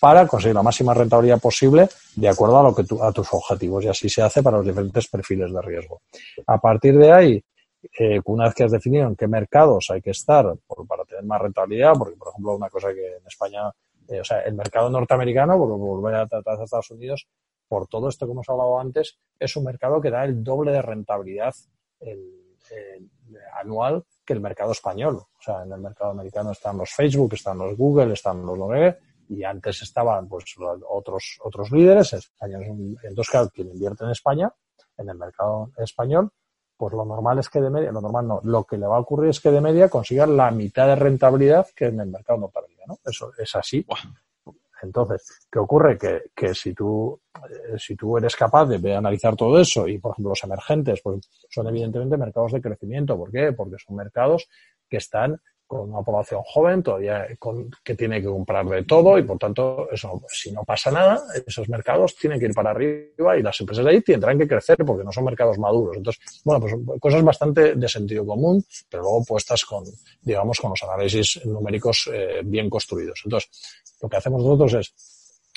para 0.00 0.26
conseguir 0.26 0.56
la 0.56 0.62
máxima 0.62 0.94
rentabilidad 0.94 1.38
posible 1.38 1.88
de 2.16 2.28
acuerdo 2.28 2.58
a 2.58 2.62
lo 2.64 2.74
que 2.74 2.82
tú, 2.82 3.00
a 3.02 3.12
tus 3.12 3.28
objetivos 3.32 3.84
y 3.84 3.88
así 3.88 4.08
se 4.08 4.22
hace 4.22 4.42
para 4.42 4.56
los 4.56 4.66
diferentes 4.66 5.06
perfiles 5.06 5.52
de 5.52 5.62
riesgo. 5.62 6.00
A 6.46 6.58
partir 6.58 6.96
de 6.98 7.12
ahí, 7.12 7.44
eh, 7.98 8.20
una 8.26 8.44
vez 8.44 8.54
que 8.54 8.64
has 8.64 8.72
definido 8.72 9.06
en 9.06 9.16
qué 9.16 9.26
mercados 9.26 9.90
hay 9.90 10.02
que 10.02 10.10
estar 10.10 10.54
por, 10.66 10.86
para 10.86 11.04
tener 11.04 11.24
más 11.24 11.40
rentabilidad, 11.40 11.94
porque 11.98 12.16
por 12.16 12.28
ejemplo 12.28 12.56
una 12.56 12.68
cosa 12.68 12.92
que 12.92 13.16
en 13.16 13.26
España, 13.26 13.70
eh, 14.08 14.20
o 14.20 14.24
sea, 14.24 14.40
el 14.40 14.54
mercado 14.54 14.90
norteamericano, 14.90 15.58
por 15.58 15.68
volver 15.78 16.14
a 16.14 16.26
tratar 16.26 16.58
de 16.58 16.64
Estados 16.64 16.90
Unidos, 16.90 17.26
por 17.68 17.86
todo 17.86 18.08
esto 18.08 18.26
que 18.26 18.32
hemos 18.32 18.48
hablado 18.48 18.78
antes, 18.80 19.18
es 19.38 19.56
un 19.56 19.64
mercado 19.64 20.00
que 20.00 20.10
da 20.10 20.24
el 20.24 20.42
doble 20.42 20.72
de 20.72 20.82
rentabilidad 20.82 21.54
el, 22.00 22.56
el, 22.70 23.08
anual 23.60 24.04
que 24.24 24.32
el 24.32 24.40
mercado 24.40 24.72
español. 24.72 25.16
O 25.16 25.42
sea, 25.42 25.62
en 25.62 25.72
el 25.72 25.80
mercado 25.80 26.10
americano 26.10 26.50
están 26.50 26.76
los 26.78 26.90
Facebook, 26.90 27.34
están 27.34 27.58
los 27.58 27.76
Google, 27.76 28.12
están 28.12 28.44
los 28.44 28.58
Lore, 28.58 28.98
y 29.28 29.44
antes 29.44 29.82
estaban 29.82 30.28
pues 30.28 30.44
otros 30.88 31.38
otros 31.42 31.70
líderes. 31.70 32.12
España 32.12 32.58
es 32.60 32.68
un, 32.68 32.96
entonces, 33.04 33.50
quien 33.54 33.68
invierte 33.68 34.04
en 34.04 34.10
España, 34.10 34.52
en 34.96 35.08
el 35.08 35.16
mercado 35.16 35.70
español, 35.78 36.30
pues 36.80 36.94
lo 36.94 37.04
normal 37.04 37.38
es 37.38 37.50
que 37.50 37.60
de 37.60 37.68
media, 37.68 37.92
lo 37.92 38.00
normal 38.00 38.26
no, 38.26 38.40
lo 38.42 38.64
que 38.64 38.78
le 38.78 38.86
va 38.86 38.96
a 38.96 39.00
ocurrir 39.00 39.28
es 39.28 39.40
que 39.40 39.50
de 39.50 39.60
media 39.60 39.90
consiga 39.90 40.26
la 40.26 40.50
mitad 40.50 40.86
de 40.86 40.96
rentabilidad 40.96 41.66
que 41.76 41.88
en 41.88 42.00
el 42.00 42.08
mercado 42.08 42.38
norteamericano. 42.38 42.98
Eso 43.04 43.30
es 43.36 43.54
así. 43.54 43.84
Entonces, 44.82 45.46
¿qué 45.52 45.58
ocurre? 45.58 45.98
Que, 45.98 46.30
que 46.34 46.54
si 46.54 46.72
tú 46.72 47.20
eh, 47.34 47.78
si 47.78 47.96
tú 47.96 48.16
eres 48.16 48.34
capaz 48.34 48.64
de, 48.64 48.96
analizar 48.96 49.36
todo 49.36 49.60
eso 49.60 49.86
y, 49.86 49.98
por 49.98 50.12
ejemplo, 50.12 50.30
los 50.30 50.42
emergentes, 50.42 51.02
pues 51.02 51.20
son 51.50 51.68
evidentemente 51.68 52.16
mercados 52.16 52.52
de 52.52 52.62
crecimiento. 52.62 53.18
¿Por 53.18 53.30
qué? 53.30 53.52
Porque 53.52 53.76
son 53.78 53.96
mercados 53.96 54.48
que 54.88 54.96
están 54.96 55.38
con 55.70 55.88
una 55.88 56.02
población 56.02 56.40
joven 56.44 56.82
todavía 56.82 57.28
con, 57.38 57.70
que 57.84 57.94
tiene 57.94 58.20
que 58.20 58.26
comprar 58.26 58.66
de 58.66 58.82
todo 58.82 59.16
y 59.16 59.22
por 59.22 59.38
tanto 59.38 59.88
eso 59.88 60.20
si 60.26 60.50
no 60.50 60.64
pasa 60.64 60.90
nada 60.90 61.22
esos 61.46 61.68
mercados 61.68 62.16
tienen 62.16 62.40
que 62.40 62.46
ir 62.46 62.54
para 62.54 62.72
arriba 62.72 63.38
y 63.38 63.42
las 63.42 63.60
empresas 63.60 63.84
de 63.84 63.92
ahí 63.92 64.00
tendrán 64.00 64.36
que 64.36 64.48
crecer 64.48 64.78
porque 64.84 65.04
no 65.04 65.12
son 65.12 65.26
mercados 65.26 65.60
maduros. 65.60 65.96
Entonces 65.96 66.42
bueno 66.44 66.60
pues 66.60 66.74
cosas 67.00 67.22
bastante 67.22 67.76
de 67.76 67.88
sentido 67.88 68.26
común 68.26 68.64
pero 68.88 69.04
luego 69.04 69.24
puestas 69.24 69.64
con 69.64 69.84
digamos 70.22 70.58
con 70.58 70.70
los 70.70 70.82
análisis 70.82 71.40
numéricos 71.46 72.10
eh, 72.12 72.40
bien 72.44 72.68
construidos. 72.68 73.22
Entonces 73.24 73.48
lo 74.02 74.08
que 74.08 74.16
hacemos 74.16 74.42
nosotros 74.42 74.74
es 74.74 74.92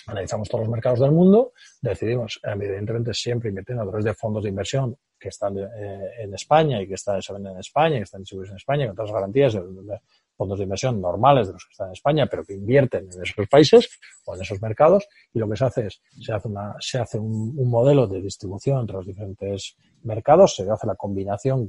analizamos 0.05 0.47
todos 0.47 0.65
los 0.65 0.69
mercados 0.69 0.99
del 0.99 1.11
mundo, 1.11 1.53
decidimos, 1.81 2.39
evidentemente, 2.43 3.13
siempre 3.13 3.49
invirtiendo 3.49 3.83
a 3.83 3.87
través 3.87 4.03
de 4.03 4.13
fondos 4.13 4.43
de 4.43 4.49
inversión 4.49 4.97
que 5.23 5.29
están 5.29 5.57
eh, 5.57 5.67
en 6.19 6.33
España 6.33 6.81
y 6.81 6.87
que 6.87 6.95
están, 6.95 7.21
se 7.21 7.31
venden 7.31 7.53
en 7.53 7.59
España 7.59 7.95
y 7.95 7.99
que 7.99 8.03
están 8.03 8.21
distribuidos 8.21 8.51
en 8.51 8.57
España 8.57 8.87
con 8.87 8.95
todas 8.95 9.09
las 9.09 9.15
garantías 9.15 9.53
de, 9.53 9.99
fondos 10.35 10.57
de 10.57 10.63
inversión 10.63 10.99
normales 10.99 11.47
de 11.47 11.53
los 11.53 11.63
que 11.63 11.71
están 11.71 11.87
en 11.87 11.93
España, 11.93 12.27
pero 12.29 12.43
que 12.43 12.53
invierten 12.53 13.07
en 13.11 13.21
esos 13.21 13.47
países 13.47 13.89
o 14.25 14.35
en 14.35 14.41
esos 14.41 14.61
mercados. 14.61 15.07
Y 15.33 15.39
lo 15.39 15.49
que 15.49 15.55
se 15.55 15.65
hace 15.65 15.87
es, 15.87 16.01
se 16.19 16.33
hace, 16.33 16.49
una, 16.49 16.75
se 16.79 16.99
hace 16.99 17.17
un, 17.17 17.53
un 17.57 17.69
modelo 17.69 18.05
de 18.05 18.21
distribución 18.21 18.81
entre 18.81 18.97
los 18.97 19.07
diferentes 19.07 19.77
mercados, 20.03 20.55
se 20.55 20.69
hace 20.69 20.85
la 20.85 20.95
combinación 20.95 21.65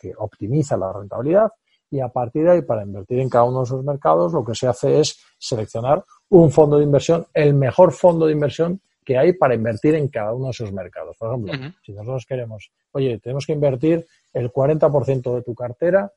que 0.00 0.12
optimiza 0.16 0.76
la 0.76 0.92
rentabilidad 0.92 1.50
y 1.90 2.00
a 2.00 2.08
partir 2.08 2.44
de 2.44 2.50
ahí, 2.50 2.62
para 2.62 2.82
invertir 2.82 3.20
en 3.20 3.28
cada 3.28 3.44
uno 3.44 3.58
de 3.58 3.64
esos 3.64 3.84
mercados, 3.84 4.32
lo 4.32 4.44
que 4.44 4.54
se 4.54 4.66
hace 4.66 4.98
es 4.98 5.16
seleccionar 5.38 6.04
un 6.30 6.50
fondo 6.50 6.78
de 6.78 6.84
inversión, 6.84 7.26
el 7.32 7.54
mejor 7.54 7.92
fondo 7.92 8.26
de 8.26 8.32
inversión 8.32 8.80
que 9.04 9.18
hay 9.18 9.34
para 9.34 9.54
invertir 9.54 9.94
en 9.94 10.08
cada 10.08 10.32
uno 10.32 10.46
de 10.46 10.50
esos 10.52 10.72
mercados. 10.72 11.16
Por 11.16 11.28
ejemplo, 11.28 11.52
si 11.84 11.92
nosotros 11.92 12.24
queremos, 12.26 12.70
oye, 12.92 13.18
tenemos 13.18 13.46
que 13.46 13.52
invertir 13.52 14.06
el 14.32 14.50
40% 14.50 15.34
de 15.34 15.42
tu 15.42 15.54
cartera 15.54 16.12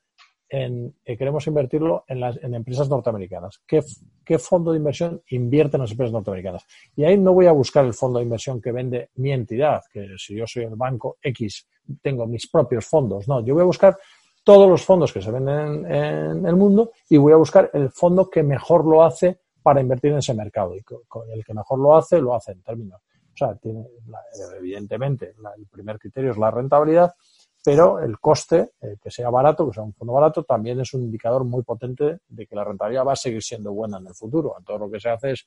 en, 0.49 0.95
eh, 1.03 1.17
queremos 1.17 1.45
invertirlo 1.47 2.05
en, 2.07 2.21
las, 2.21 2.41
en 2.41 2.53
empresas 2.53 2.89
norteamericanas. 2.89 3.61
¿Qué, 3.67 3.83
¿Qué, 4.23 4.39
fondo 4.39 4.71
de 4.71 4.77
inversión 4.77 5.21
invierte 5.29 5.75
en 5.75 5.81
las 5.81 5.91
empresas 5.91 6.13
norteamericanas? 6.13 6.65
Y 6.95 7.03
ahí 7.03 7.17
no 7.17 7.33
voy 7.33 7.47
a 7.47 7.51
buscar 7.51 7.85
el 7.85 7.93
fondo 7.93 8.19
de 8.19 8.25
inversión 8.25 8.61
que 8.61 8.71
vende 8.71 9.09
mi 9.15 9.31
entidad, 9.31 9.81
que 9.91 10.15
si 10.17 10.35
yo 10.35 10.47
soy 10.47 10.63
el 10.63 10.75
banco 10.75 11.17
X, 11.21 11.67
tengo 12.01 12.25
mis 12.27 12.47
propios 12.49 12.85
fondos. 12.85 13.27
No, 13.27 13.43
yo 13.45 13.53
voy 13.53 13.63
a 13.63 13.65
buscar 13.65 13.97
todos 14.43 14.69
los 14.69 14.85
fondos 14.85 15.11
que 15.11 15.21
se 15.21 15.29
venden 15.29 15.85
en, 15.91 16.45
el 16.45 16.55
mundo 16.55 16.91
y 17.09 17.17
voy 17.17 17.33
a 17.33 17.35
buscar 17.35 17.69
el 17.73 17.89
fondo 17.89 18.29
que 18.29 18.43
mejor 18.43 18.85
lo 18.85 19.03
hace 19.03 19.41
para 19.67 19.81
invertir 19.81 20.13
en 20.13 20.19
ese 20.19 20.33
mercado. 20.33 20.73
Y 20.77 20.81
el 21.33 21.43
que 21.43 21.53
mejor 21.53 21.77
lo 21.77 21.97
hace, 21.97 22.21
lo 22.21 22.33
hace 22.33 22.53
en 22.53 22.61
términos. 22.61 23.01
O 23.01 23.35
sea, 23.37 23.53
tiene, 23.57 23.85
evidentemente, 24.57 25.35
el 25.57 25.67
primer 25.67 25.99
criterio 25.99 26.31
es 26.31 26.37
la 26.37 26.49
rentabilidad, 26.49 27.13
pero 27.65 27.99
el 27.99 28.17
coste, 28.17 28.71
eh, 28.79 28.95
que 29.03 29.11
sea 29.11 29.29
barato, 29.29 29.67
que 29.67 29.73
sea 29.73 29.83
un 29.83 29.93
fondo 29.93 30.13
barato, 30.13 30.43
también 30.43 30.79
es 30.79 30.93
un 30.93 31.03
indicador 31.03 31.43
muy 31.43 31.63
potente 31.63 32.19
de 32.29 32.47
que 32.47 32.55
la 32.55 32.63
rentabilidad 32.63 33.07
va 33.07 33.11
a 33.11 33.17
seguir 33.17 33.43
siendo 33.43 33.73
buena 33.73 33.97
en 33.97 34.07
el 34.07 34.15
futuro. 34.15 34.55
Entonces, 34.57 34.79
lo 34.79 34.89
que 34.89 35.01
se 35.01 35.09
hace 35.09 35.31
es, 35.31 35.45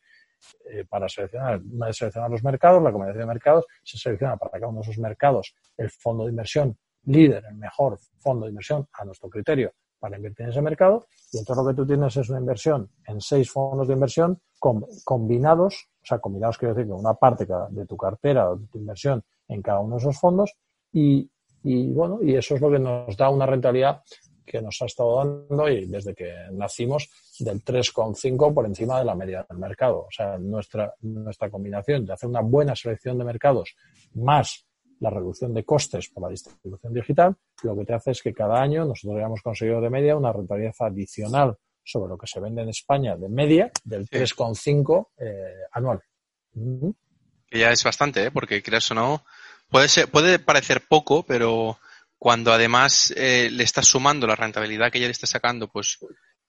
eh, 0.67 0.85
para 0.87 1.09
seleccionar, 1.09 1.63
una 1.63 1.87
vez 1.87 1.97
seleccionar 1.97 2.31
los 2.31 2.45
mercados, 2.45 2.83
la 2.83 2.93
combinación 2.93 3.23
de 3.23 3.27
mercados, 3.27 3.65
se 3.83 3.97
selecciona 3.97 4.37
para 4.37 4.53
cada 4.53 4.69
uno 4.69 4.81
de 4.81 4.83
esos 4.83 4.99
mercados 4.99 5.55
el 5.79 5.89
fondo 5.89 6.25
de 6.25 6.31
inversión 6.33 6.77
líder, 7.05 7.43
el 7.49 7.57
mejor 7.57 7.99
fondo 8.19 8.45
de 8.45 8.51
inversión 8.51 8.87
a 8.93 9.03
nuestro 9.07 9.31
criterio 9.31 9.73
para 10.01 10.17
invertir 10.17 10.45
en 10.45 10.51
ese 10.51 10.63
mercado. 10.63 11.07
Y 11.33 11.39
entonces 11.39 11.65
lo 11.65 11.71
que 11.71 11.77
tú 11.77 11.87
tienes 11.87 12.17
es 12.17 12.29
una 12.31 12.41
inversión 12.41 12.91
en 13.07 13.21
seis 13.21 13.51
fondos 13.51 13.87
de 13.87 13.95
inversión 13.95 14.41
combinados, 15.05 15.89
o 16.03 16.07
sea, 16.07 16.19
combinados 16.19 16.59
quiero 16.59 16.75
decir 16.75 16.89
que 16.89 16.93
una 16.93 17.15
parte 17.15 17.47
de 17.71 17.87
tu 17.87 17.97
cartera 17.97 18.51
o 18.51 18.57
de 18.57 18.67
tu 18.67 18.79
inversión 18.79 19.23
en 19.49 19.63
cada 19.63 19.81
uno 19.81 19.97
de 19.97 20.01
esos 20.01 20.19
fondos 20.19 20.55
y, 20.93 21.31
y 21.63 21.93
bueno, 21.93 22.19
y 22.23 22.35
eso 22.35 22.57
es 22.57 22.61
lo 22.61 22.71
que 22.71 22.79
nos 22.79 23.17
da 23.17 23.31
una 23.31 23.47
rentabilidad 23.47 24.03
que 24.45 24.61
nos 24.61 24.83
ha 24.83 24.87
estado 24.87 25.17
dando 25.17 25.69
y 25.69 25.87
desde 25.87 26.13
que 26.13 26.33
nacimos 26.51 27.09
del 27.39 27.63
3,5 27.63 28.53
por 28.53 28.67
encima 28.67 28.99
de 28.99 29.05
la 29.05 29.15
media 29.15 29.47
del 29.49 29.59
mercado. 29.59 30.01
O 30.01 30.11
sea, 30.11 30.39
nuestra, 30.39 30.93
nuestra 31.03 31.49
combinación 31.49 32.05
de 32.05 32.15
hacer 32.15 32.29
una 32.29 32.41
buena 32.41 32.75
selección 32.75 33.17
de 33.17 33.25
mercados 33.25 33.77
más 34.15 34.67
la 35.01 35.11
reducción 35.11 35.53
de 35.53 35.65
costes 35.65 36.09
por 36.09 36.23
la 36.23 36.29
distribución 36.29 36.93
digital, 36.93 37.37
lo 37.63 37.77
que 37.77 37.85
te 37.85 37.95
hace 37.95 38.13
es 38.13 38.23
que 38.23 38.33
cada 38.33 38.61
año 38.61 38.85
nosotros 38.85 39.19
hayamos 39.19 39.43
conseguido 39.43 39.81
de 39.81 39.91
media 39.91 40.17
una 40.17 40.33
rentabilidad 40.33 40.75
adicional 40.81 41.57
sobre 41.83 42.11
lo 42.11 42.19
que 42.19 42.27
se 42.27 42.41
vende 42.41 42.63
en 42.63 42.69
España 42.69 43.17
de 43.17 43.29
media 43.29 43.71
del 43.83 44.07
3,5 44.09 45.09
eh, 45.19 45.65
anual. 45.73 46.01
Que 47.49 47.59
ya 47.59 47.71
es 47.71 47.83
bastante, 47.83 48.25
¿eh? 48.25 48.31
porque 48.31 48.63
creas 48.63 48.91
o 48.91 48.95
no, 48.95 49.25
puede, 49.69 49.89
ser, 49.89 50.09
puede 50.09 50.39
parecer 50.39 50.83
poco, 50.87 51.25
pero 51.25 51.79
cuando 52.19 52.53
además 52.53 53.13
eh, 53.17 53.49
le 53.51 53.65
estás 53.65 53.87
sumando 53.87 54.27
la 54.27 54.37
rentabilidad 54.37 54.93
que 54.93 55.01
ya 55.01 55.07
le 55.07 55.13
estás 55.13 55.31
sacando, 55.31 55.69
pues 55.69 55.99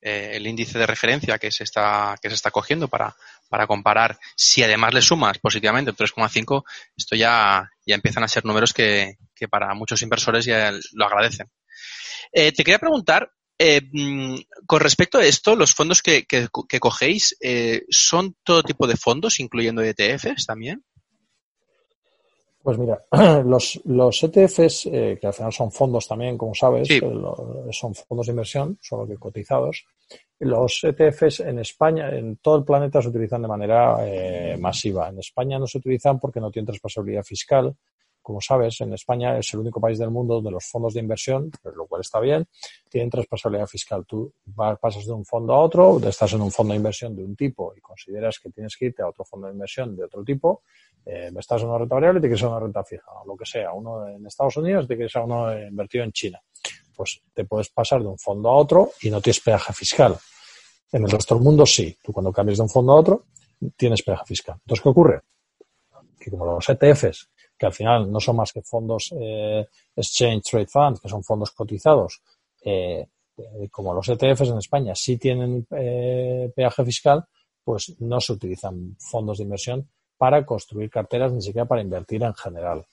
eh, 0.02 0.32
el 0.34 0.46
índice 0.46 0.78
de 0.78 0.86
referencia 0.86 1.40
que 1.40 1.52
se 1.52 1.64
está, 1.64 2.18
que 2.22 2.28
se 2.30 2.36
está 2.36 2.52
cogiendo 2.52 2.88
para, 2.88 3.16
para 3.52 3.68
comparar. 3.68 4.18
Si 4.34 4.64
además 4.64 4.94
le 4.94 5.02
sumas 5.02 5.38
positivamente 5.40 5.92
el 5.92 5.98
3,5, 5.98 6.64
esto 6.96 7.18
ya, 7.18 7.70
ya 7.86 7.96
empiezan 7.96 8.24
a 8.24 8.30
ser 8.30 8.46
números 8.46 8.72
que, 8.74 9.18
que 9.36 9.50
para 9.50 9.74
muchos 9.74 10.02
inversores 10.02 10.46
ya 10.46 10.72
lo 10.94 11.06
agradecen. 11.06 11.52
Eh, 12.32 12.54
te 12.54 12.64
quería 12.64 12.80
preguntar, 12.80 13.30
eh, 13.60 13.82
mm, 13.92 14.36
con 14.66 14.80
respecto 14.80 15.18
a 15.18 15.26
esto, 15.26 15.58
los 15.58 15.76
fondos 15.76 16.02
que, 16.02 16.24
que, 16.24 16.48
que 16.70 16.80
cogéis, 16.80 17.36
eh, 17.42 17.84
¿son 17.90 18.38
todo 18.42 18.64
tipo 18.64 18.88
de 18.88 18.96
fondos, 18.96 19.42
incluyendo 19.42 19.82
ETFs 19.82 20.46
también? 20.46 20.86
Pues 22.64 22.78
mira, 22.78 23.04
los, 23.46 23.82
los 23.84 24.24
ETFs, 24.24 24.86
eh, 24.86 25.18
que 25.20 25.28
al 25.28 25.34
final 25.34 25.52
son 25.52 25.74
fondos 25.74 26.08
también, 26.08 26.38
como 26.38 26.56
sabes, 26.56 26.88
son 27.72 27.96
fondos 27.96 28.28
de 28.28 28.32
inversión, 28.32 28.80
solo 28.82 29.06
que 29.06 29.18
cotizados. 29.18 29.84
Los 30.44 30.84
ETFs 30.84 31.42
en 31.42 31.60
España, 31.60 32.10
en 32.10 32.38
todo 32.38 32.58
el 32.58 32.64
planeta, 32.64 33.00
se 33.00 33.10
utilizan 33.10 33.44
de 33.44 33.48
manera 33.48 33.98
eh, 34.02 34.58
masiva. 34.60 35.10
En 35.10 35.20
España 35.20 35.60
no 35.60 35.68
se 35.68 35.78
utilizan 35.78 36.20
porque 36.20 36.40
no 36.40 36.50
tienen 36.50 36.66
responsabilidad 36.66 37.22
fiscal. 37.22 37.76
Como 38.24 38.42
sabes, 38.42 38.82
en 38.82 38.92
España 38.94 39.38
es 39.38 39.54
el 39.54 39.60
único 39.60 39.80
país 39.80 40.00
del 40.00 40.10
mundo 40.10 40.36
donde 40.36 40.50
los 40.50 40.66
fondos 40.66 40.96
de 40.96 41.00
inversión, 41.00 41.52
lo 41.76 41.86
cual 41.86 42.02
está 42.02 42.20
bien, 42.20 42.48
tienen 42.90 43.12
responsabilidad 43.12 43.68
fiscal. 43.68 44.04
Tú 44.08 44.34
pasas 44.82 45.06
de 45.06 45.14
un 45.14 45.26
fondo 45.26 45.54
a 45.54 45.60
otro, 45.60 46.00
estás 46.08 46.34
en 46.34 46.42
un 46.42 46.52
fondo 46.52 46.74
de 46.74 46.78
inversión 46.78 47.16
de 47.16 47.24
un 47.24 47.36
tipo 47.36 47.76
y 47.78 47.80
consideras 47.80 48.40
que 48.40 48.50
tienes 48.50 48.76
que 48.76 48.86
irte 48.86 49.04
a 49.04 49.10
otro 49.10 49.24
fondo 49.24 49.46
de 49.46 49.54
inversión 49.54 49.96
de 49.96 50.06
otro 50.06 50.24
tipo, 50.24 50.64
eh, 51.06 51.32
estás 51.38 51.62
en 51.62 51.70
una 51.70 51.78
renta 51.78 51.96
variable 51.96 52.18
y 52.18 52.22
te 52.22 52.28
quieres 52.30 52.44
una 52.44 52.60
renta 52.60 52.84
fija, 52.84 53.12
o 53.12 53.28
lo 53.28 53.36
que 53.36 53.46
sea, 53.46 53.74
uno 53.74 54.08
en 54.08 54.26
Estados 54.26 54.58
Unidos, 54.58 54.88
te 54.88 54.96
quieres 54.96 55.16
uno 55.16 55.56
invertido 55.56 56.04
en 56.04 56.12
China. 56.12 56.42
Pues 56.96 57.22
te 57.34 57.46
puedes 57.46 57.70
pasar 57.70 58.02
de 58.02 58.08
un 58.08 58.18
fondo 58.18 58.50
a 58.50 58.56
otro 58.56 58.92
y 59.02 59.10
no 59.10 59.22
tienes 59.22 59.40
peaje 59.40 59.74
fiscal. 59.74 60.18
En 60.92 61.04
el 61.04 61.10
resto 61.10 61.36
del 61.36 61.44
mundo 61.44 61.66
sí. 61.66 61.98
Tú 62.04 62.12
cuando 62.12 62.32
cambias 62.32 62.58
de 62.58 62.64
un 62.64 62.70
fondo 62.70 62.94
a 62.94 62.96
otro 62.96 63.26
tienes 63.76 64.04
peaje 64.04 64.24
fiscal. 64.26 64.56
Entonces, 64.60 64.84
¿qué 64.84 64.90
ocurre? 64.90 65.22
Que 66.20 66.30
como 66.30 66.46
los 66.46 66.68
ETFs, 66.68 67.30
que 67.58 67.66
al 67.66 67.74
final 67.74 68.12
no 68.12 68.20
son 68.20 68.36
más 68.36 68.52
que 68.52 68.62
fondos 68.62 69.14
eh, 69.20 69.66
Exchange 69.96 70.44
Trade 70.50 70.68
Funds, 70.68 71.00
que 71.00 71.10
son 71.10 71.24
fondos 71.24 71.52
cotizados, 71.52 72.22
eh, 72.64 73.08
como 73.70 73.94
los 73.94 74.08
ETFs 74.10 74.50
en 74.50 74.58
España 74.58 74.96
sí 74.96 75.18
tienen 75.18 75.66
eh, 75.72 76.52
peaje 76.56 76.86
fiscal, 76.86 77.24
pues 77.64 77.96
no 78.00 78.20
se 78.20 78.34
utilizan 78.34 78.96
fondos 79.00 79.38
de 79.38 79.44
inversión 79.44 79.88
para 80.18 80.46
construir 80.46 80.90
carteras, 80.90 81.32
ni 81.32 81.42
siquiera 81.42 81.68
para 81.68 81.82
invertir 81.82 82.24
en 82.24 82.34
general. 82.34 82.86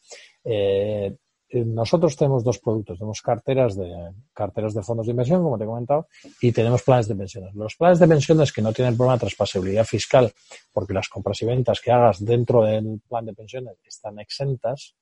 Nosotros 1.51 2.17
tenemos 2.17 2.45
dos 2.45 2.59
productos. 2.59 2.99
Tenemos 2.99 3.23
carteras 3.23 3.77
de, 3.77 4.13
carteras 4.33 4.75
de 4.75 4.83
fondos 4.83 5.07
de 5.07 5.13
inversión, 5.13 5.43
como 5.43 5.57
te 5.57 5.65
he 5.65 5.67
comentado, 5.67 6.09
y 6.41 6.53
tenemos 6.53 6.83
planes 6.83 7.09
de 7.09 7.17
pensiones. 7.17 7.55
Los 7.55 7.77
planes 7.77 7.99
de 7.99 8.09
pensiones 8.09 8.53
que 8.53 8.63
no 8.63 8.73
tienen 8.73 8.97
problema 8.97 9.15
de 9.15 9.21
traspasabilidad 9.21 9.85
fiscal, 9.85 10.33
porque 10.73 10.93
las 10.93 11.09
compras 11.09 11.41
y 11.43 11.47
ventas 11.47 11.81
que 11.81 11.91
hagas 11.91 12.25
dentro 12.25 12.65
del 12.65 13.01
plan 13.09 13.25
de 13.25 13.35
pensiones 13.35 13.77
están 13.85 14.19
exentas, 14.19 14.95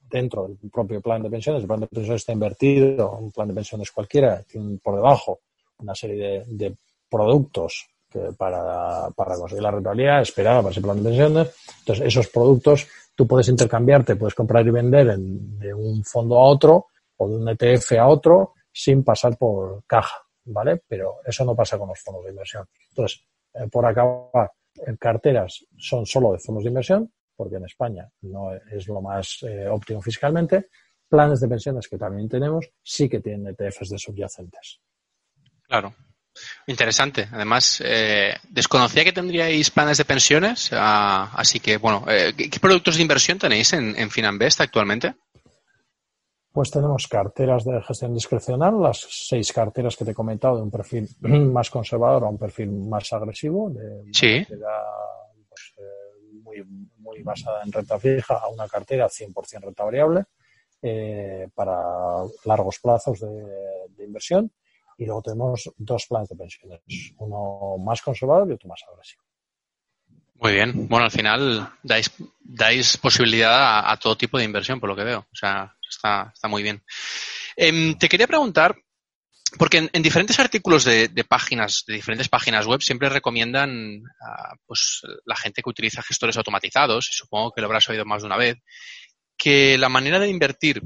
dentro 0.00 0.48
del 0.48 0.70
propio 0.70 1.00
plan 1.00 1.22
de 1.22 1.30
pensiones, 1.30 1.62
el 1.62 1.68
plan 1.68 1.80
de 1.80 1.86
pensiones 1.86 2.22
está 2.22 2.32
invertido, 2.32 3.18
un 3.18 3.30
plan 3.30 3.48
de 3.48 3.54
pensiones 3.54 3.90
cualquiera, 3.90 4.42
tiene 4.42 4.78
por 4.78 4.94
debajo 4.96 5.40
una 5.78 5.94
serie 5.94 6.44
de 6.46 6.76
productos 7.08 7.88
que 8.10 8.32
para, 8.36 9.10
conseguir 9.14 9.62
la 9.62 9.70
rentabilidad 9.70 10.22
esperada 10.22 10.62
para 10.62 10.72
ese 10.72 10.80
plan 10.80 10.96
de 10.96 11.02
pensiones. 11.02 11.54
Entonces, 11.80 12.06
esos 12.06 12.28
productos 12.28 12.86
tú 13.14 13.26
puedes 13.26 13.48
intercambiarte, 13.48 14.16
puedes 14.16 14.34
comprar 14.34 14.66
y 14.66 14.70
vender 14.70 15.16
de 15.18 15.74
un 15.74 16.04
fondo 16.04 16.38
a 16.38 16.44
otro 16.44 16.86
o 17.16 17.28
de 17.28 17.36
un 17.36 17.48
ETF 17.48 17.92
a 17.92 18.06
otro 18.06 18.54
sin 18.72 19.02
pasar 19.02 19.36
por 19.36 19.84
caja, 19.86 20.16
¿vale? 20.44 20.82
Pero 20.86 21.16
eso 21.24 21.44
no 21.44 21.54
pasa 21.54 21.78
con 21.78 21.88
los 21.88 22.00
fondos 22.00 22.24
de 22.24 22.30
inversión. 22.30 22.66
Entonces, 22.90 23.24
eh, 23.54 23.68
por 23.70 23.84
acabar, 23.84 24.52
carteras 24.98 25.64
son 25.76 26.06
solo 26.06 26.32
de 26.32 26.38
fondos 26.38 26.64
de 26.64 26.68
inversión, 26.68 27.12
porque 27.36 27.56
en 27.56 27.64
España 27.64 28.08
no 28.22 28.54
es 28.54 28.86
lo 28.88 29.00
más 29.00 29.42
eh, 29.42 29.68
óptimo 29.68 30.00
fiscalmente. 30.00 30.68
Planes 31.08 31.40
de 31.40 31.48
pensiones 31.48 31.88
que 31.88 31.98
también 31.98 32.28
tenemos 32.28 32.70
sí 32.82 33.08
que 33.08 33.20
tienen 33.20 33.54
ETFs 33.58 33.90
de 33.90 33.98
subyacentes. 33.98 34.80
Claro, 35.62 35.94
Interesante. 36.66 37.28
Además, 37.32 37.82
eh, 37.84 38.34
desconocía 38.48 39.04
que 39.04 39.12
tendríais 39.12 39.70
planes 39.70 39.98
de 39.98 40.04
pensiones, 40.04 40.70
ah, 40.72 41.30
así 41.34 41.60
que, 41.60 41.78
bueno, 41.78 42.04
eh, 42.08 42.34
¿qué, 42.36 42.60
productos 42.60 42.96
de 42.96 43.02
inversión 43.02 43.38
tenéis 43.38 43.72
en, 43.72 43.98
en 43.98 44.10
Finanbest 44.10 44.60
actualmente? 44.60 45.14
Pues 46.52 46.70
tenemos 46.70 47.06
carteras 47.06 47.64
de 47.64 47.80
gestión 47.82 48.12
discrecional, 48.12 48.82
las 48.82 49.06
seis 49.08 49.52
carteras 49.52 49.96
que 49.96 50.04
te 50.04 50.10
he 50.10 50.14
comentado, 50.14 50.56
de 50.56 50.62
un 50.62 50.70
perfil 50.70 51.08
más 51.20 51.70
conservador 51.70 52.24
a 52.24 52.28
un 52.28 52.36
perfil 52.38 52.70
más 52.72 53.12
agresivo, 53.12 53.70
de 53.70 54.00
una 54.00 54.12
sí. 54.12 54.38
cartera 54.38 54.82
pues, 55.48 55.72
eh, 55.78 56.40
muy, 56.42 56.64
muy, 56.98 57.22
basada 57.22 57.62
en 57.64 57.70
renta 57.70 57.98
fija 57.98 58.38
a 58.38 58.48
una 58.48 58.66
cartera 58.66 59.08
100% 59.08 59.60
renta 59.60 59.84
variable 59.84 60.24
eh, 60.82 61.48
para 61.54 61.76
largos 62.44 62.78
plazos 62.80 63.20
de, 63.20 63.28
de 63.96 64.04
inversión 64.04 64.50
y 64.98 65.06
luego 65.06 65.22
tenemos 65.22 65.70
dos 65.76 66.06
planes 66.06 66.28
de 66.28 66.36
pensiones, 66.36 66.80
uno 67.18 67.78
más 67.78 68.02
conservador 68.02 68.50
y 68.50 68.54
otro 68.54 68.68
más 68.68 68.82
agresivo. 68.90 69.22
Muy 70.40 70.52
bien. 70.52 70.88
Bueno, 70.88 71.04
al 71.04 71.10
final 71.10 71.72
dais, 71.82 72.12
dais 72.40 72.96
posibilidad 72.96 73.90
a, 73.90 73.96
todo 73.96 74.16
tipo 74.16 74.38
de 74.38 74.44
inversión, 74.44 74.78
por 74.78 74.88
lo 74.88 74.96
que 74.96 75.04
veo. 75.04 75.20
O 75.20 75.36
sea, 75.36 75.74
está, 75.88 76.30
está 76.32 76.46
muy 76.48 76.62
bien. 76.62 76.82
Em, 77.56 77.96
te 77.96 78.08
quería 78.08 78.28
preguntar, 78.28 78.76
porque 79.56 79.88
en, 79.92 80.02
diferentes 80.02 80.38
artículos 80.38 80.84
de, 80.84 81.08
páginas, 81.28 81.84
de 81.86 81.94
diferentes 81.94 82.28
páginas 82.28 82.66
web, 82.66 82.80
siempre 82.82 83.08
recomiendan 83.08 84.02
a 84.20 84.54
pues, 84.64 85.02
la 85.24 85.34
gente 85.34 85.62
que 85.62 85.70
utiliza 85.70 86.02
gestores 86.02 86.36
automatizados, 86.36 87.08
y 87.10 87.14
supongo 87.14 87.52
que 87.52 87.60
lo 87.60 87.66
habrás 87.66 87.88
oído 87.88 88.04
más 88.04 88.22
de 88.22 88.26
una 88.26 88.36
vez, 88.36 88.58
que 89.36 89.76
la 89.78 89.88
manera 89.88 90.18
de 90.20 90.28
invertir 90.28 90.82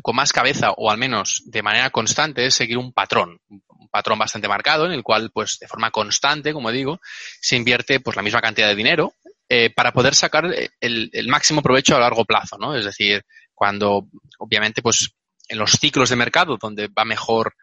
con 0.00 0.16
más 0.16 0.32
cabeza 0.32 0.72
o 0.72 0.90
al 0.90 0.98
menos 0.98 1.42
de 1.46 1.62
manera 1.62 1.90
constante 1.90 2.46
es 2.46 2.54
seguir 2.54 2.78
un 2.78 2.92
patrón, 2.92 3.40
un 3.48 3.88
patrón 3.90 4.18
bastante 4.18 4.48
marcado 4.48 4.86
en 4.86 4.92
el 4.92 5.02
cual 5.02 5.30
pues 5.32 5.58
de 5.60 5.68
forma 5.68 5.90
constante, 5.90 6.52
como 6.52 6.70
digo, 6.70 7.00
se 7.40 7.56
invierte 7.56 8.00
pues 8.00 8.16
la 8.16 8.22
misma 8.22 8.40
cantidad 8.40 8.68
de 8.68 8.74
dinero 8.74 9.14
eh, 9.48 9.70
para 9.70 9.92
poder 9.92 10.14
sacar 10.14 10.46
el, 10.80 11.28
máximo 11.28 11.62
provecho 11.62 11.94
a 11.94 12.00
largo 12.00 12.24
plazo, 12.24 12.56
¿no? 12.58 12.74
Es 12.74 12.86
decir, 12.86 13.22
cuando 13.54 14.06
obviamente 14.38 14.80
pues 14.80 15.10
en 15.48 15.58
los 15.58 15.72
ciclos 15.72 16.08
de 16.08 16.16
mercado 16.16 16.56
donde 16.56 16.88
va 16.88 17.04
mejor 17.04 17.54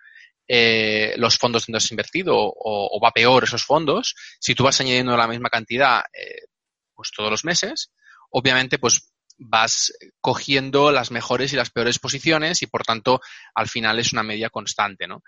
eh, 0.47 1.15
los 1.17 1.37
fondos 1.37 1.65
donde 1.65 1.77
has 1.77 1.91
invertido 1.91 2.35
o, 2.37 2.99
va 3.03 3.11
peor 3.11 3.45
esos 3.45 3.63
fondos, 3.63 4.15
si 4.39 4.53
tú 4.53 4.63
vas 4.63 4.79
añadiendo 4.81 5.17
la 5.17 5.27
misma 5.27 5.49
cantidad 5.49 6.01
eh, 6.13 6.45
pues 6.93 7.09
todos 7.15 7.31
los 7.31 7.45
meses, 7.45 7.91
obviamente 8.29 8.77
pues 8.77 9.08
vas 9.39 9.93
cogiendo 10.21 10.91
las 10.91 11.11
mejores 11.11 11.53
y 11.53 11.55
las 11.55 11.71
peores 11.71 11.97
posiciones 11.97 12.61
y 12.61 12.67
por 12.67 12.83
tanto 12.83 13.21
al 13.55 13.67
final 13.67 13.97
es 13.99 14.13
una 14.13 14.23
media 14.23 14.49
constante, 14.49 15.07
¿no? 15.07 15.23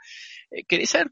Eh, 0.51 0.63
quería 0.67 0.85
saber 0.85 1.11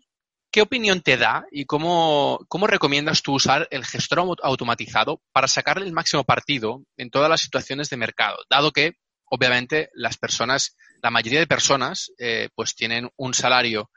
qué 0.52 0.62
opinión 0.62 1.02
te 1.02 1.18
da 1.18 1.46
y 1.52 1.66
cómo, 1.66 2.46
cómo 2.48 2.68
recomiendas 2.68 3.22
tú 3.22 3.34
usar 3.34 3.68
el 3.72 3.86
gestor 3.86 4.20
automatizado 4.44 5.22
para 5.32 5.48
sacarle 5.48 5.86
el 5.86 5.94
máximo 5.94 6.24
partido 6.24 6.84
en 6.98 7.10
todas 7.10 7.30
las 7.30 7.42
situaciones 7.42 7.90
de 7.90 7.98
mercado, 7.98 8.38
dado 8.50 8.72
que 8.72 8.94
obviamente 9.26 9.90
las 9.94 10.18
personas, 10.18 10.76
la 11.02 11.12
mayoría 11.12 11.40
de 11.40 11.48
personas, 11.48 12.12
eh, 12.18 12.50
pues 12.56 12.76
tienen 12.76 13.10
un 13.16 13.34
salario 13.34 13.92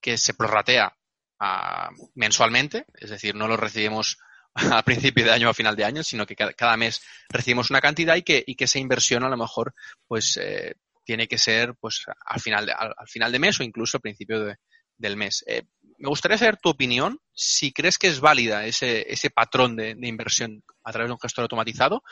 que 0.00 0.16
se 0.16 0.34
prorratea 0.34 0.96
ah, 1.38 1.90
mensualmente, 2.14 2.86
es 2.94 3.10
decir, 3.10 3.34
no 3.34 3.46
lo 3.46 3.56
recibimos 3.56 4.18
a 4.78 4.82
principio 4.82 5.24
de 5.24 5.32
año 5.32 5.48
o 5.48 5.50
a 5.50 5.54
final 5.54 5.76
de 5.76 5.84
año, 5.84 6.02
sino 6.02 6.26
que 6.26 6.34
cada, 6.34 6.76
mes 6.76 7.00
recibimos 7.28 7.70
una 7.70 7.80
cantidad 7.80 8.16
y 8.16 8.22
que, 8.22 8.42
y 8.46 8.54
que 8.54 8.64
esa 8.64 8.78
inversión 8.78 9.24
a 9.24 9.28
lo 9.28 9.36
mejor 9.36 9.74
pues 10.06 10.36
eh, 10.36 10.74
tiene 11.04 11.28
que 11.28 11.38
ser 11.38 11.74
pues 11.80 12.04
al 12.24 12.40
final 12.40 12.66
de, 12.66 12.72
al, 12.72 12.94
final 13.06 13.32
de 13.32 13.38
mes 13.38 13.60
o 13.60 13.62
incluso 13.62 13.96
al 13.96 14.02
principio 14.02 14.44
de, 14.44 14.56
del 14.96 15.16
mes. 15.16 15.44
Eh, 15.46 15.62
me 15.98 16.08
gustaría 16.08 16.38
saber 16.38 16.56
tu 16.56 16.70
opinión, 16.70 17.18
si 17.32 17.72
crees 17.72 17.98
que 17.98 18.08
es 18.08 18.20
válida 18.20 18.64
ese, 18.64 19.12
ese 19.12 19.30
patrón 19.30 19.76
de, 19.76 19.96
inversión 20.02 20.62
a 20.82 20.92
través 20.92 21.08
de 21.08 21.12
un 21.12 21.20
gestor 21.20 21.42
automatizado 21.42 22.02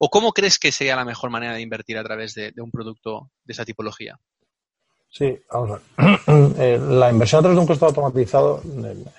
o 0.00 0.10
cómo 0.10 0.32
crees 0.32 0.58
que 0.58 0.72
sería 0.72 0.96
la 0.96 1.04
mejor 1.04 1.30
manera 1.30 1.54
de 1.54 1.60
invertir 1.60 1.96
a 1.96 2.04
través 2.04 2.34
de 2.34 2.52
un 2.58 2.70
producto 2.70 3.30
de 3.44 3.52
esa 3.52 3.64
tipología. 3.64 4.18
Sí, 5.08 5.38
vamos 5.50 5.70
a 5.70 5.74
ver. 5.74 6.16
Eh, 6.58 6.78
la 6.78 7.10
inversión 7.10 7.38
a 7.38 7.42
través 7.42 7.56
de 7.56 7.60
un 7.60 7.66
costo 7.66 7.86
automatizado, 7.86 8.60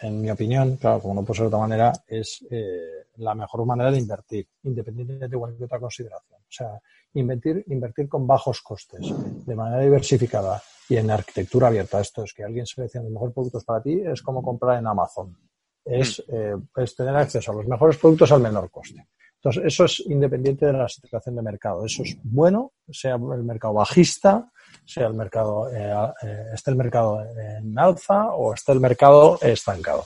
en, 0.01 0.21
mi 0.21 0.29
opinión, 0.29 0.75
claro, 0.77 0.99
como 0.99 1.13
no 1.13 1.23
puede 1.23 1.37
ser 1.37 1.43
de 1.43 1.47
otra 1.47 1.59
manera, 1.59 1.93
es 2.07 2.45
eh, 2.49 3.05
la 3.17 3.33
mejor 3.33 3.65
manera 3.65 3.91
de 3.91 3.99
invertir, 3.99 4.47
independientemente 4.63 5.27
de 5.27 5.37
cualquier 5.37 5.65
otra 5.65 5.79
consideración. 5.79 6.39
O 6.41 6.51
sea, 6.51 6.79
invertir, 7.13 7.63
invertir 7.67 8.09
con 8.09 8.27
bajos 8.27 8.61
costes, 8.61 9.01
de 9.45 9.55
manera 9.55 9.81
diversificada 9.81 10.61
y 10.89 10.97
en 10.97 11.09
arquitectura 11.09 11.67
abierta. 11.67 11.99
Esto 11.99 12.23
es 12.23 12.33
que 12.33 12.43
alguien 12.43 12.65
seleccione 12.65 13.05
los 13.05 13.13
mejores 13.13 13.33
productos 13.33 13.63
para 13.63 13.81
ti, 13.81 14.01
es 14.05 14.21
como 14.21 14.41
comprar 14.43 14.79
en 14.79 14.87
Amazon. 14.87 15.35
Es, 15.83 16.23
mm. 16.27 16.35
eh, 16.35 16.55
es 16.77 16.95
tener 16.95 17.15
acceso 17.15 17.51
a 17.51 17.55
los 17.55 17.67
mejores 17.67 17.97
productos 17.97 18.31
al 18.31 18.41
menor 18.41 18.69
coste. 18.69 19.07
Entonces, 19.35 19.63
eso 19.65 19.85
es 19.85 19.99
independiente 20.01 20.65
de 20.65 20.73
la 20.73 20.89
situación 20.89 21.35
de 21.35 21.41
mercado. 21.41 21.85
Eso 21.85 22.03
es 22.03 22.17
bueno, 22.23 22.73
sea 22.89 23.15
el 23.15 23.43
mercado 23.43 23.75
bajista, 23.75 24.51
sea 24.87 25.07
el 25.07 25.13
mercado, 25.13 25.69
eh, 25.69 25.93
eh, 26.23 26.45
esté 26.53 26.71
el 26.71 26.77
mercado 26.77 27.21
en 27.21 27.77
alza 27.77 28.31
o 28.31 28.53
esté 28.53 28.71
el 28.71 28.79
mercado 28.79 29.37
estancado. 29.41 30.05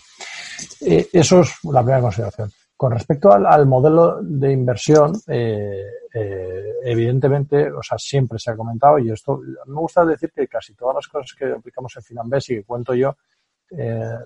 eso 0.80 1.42
es 1.42 1.64
la 1.64 1.82
primera 1.82 2.02
consideración. 2.02 2.52
Con 2.76 2.92
respecto 2.92 3.32
al, 3.32 3.68
modelo 3.68 4.24
de 4.24 4.52
inversión, 4.52 5.14
eh, 5.28 5.86
evidentemente, 6.84 7.72
o 7.72 7.84
sea, 7.84 7.96
siempre 8.00 8.40
se 8.40 8.50
ha 8.50 8.56
comentado, 8.56 8.98
y 8.98 9.12
esto 9.12 9.40
me 9.68 9.76
gusta 9.76 10.04
decir 10.04 10.32
que 10.36 10.48
casi 10.48 10.74
todas 10.74 10.96
las 10.96 11.08
cosas 11.08 11.32
que 11.38 11.46
aplicamos 11.46 11.96
en 11.96 12.02
Finambés 12.02 12.50
y 12.50 12.56
que 12.56 12.64
cuento 12.64 12.96
yo, 12.96 13.16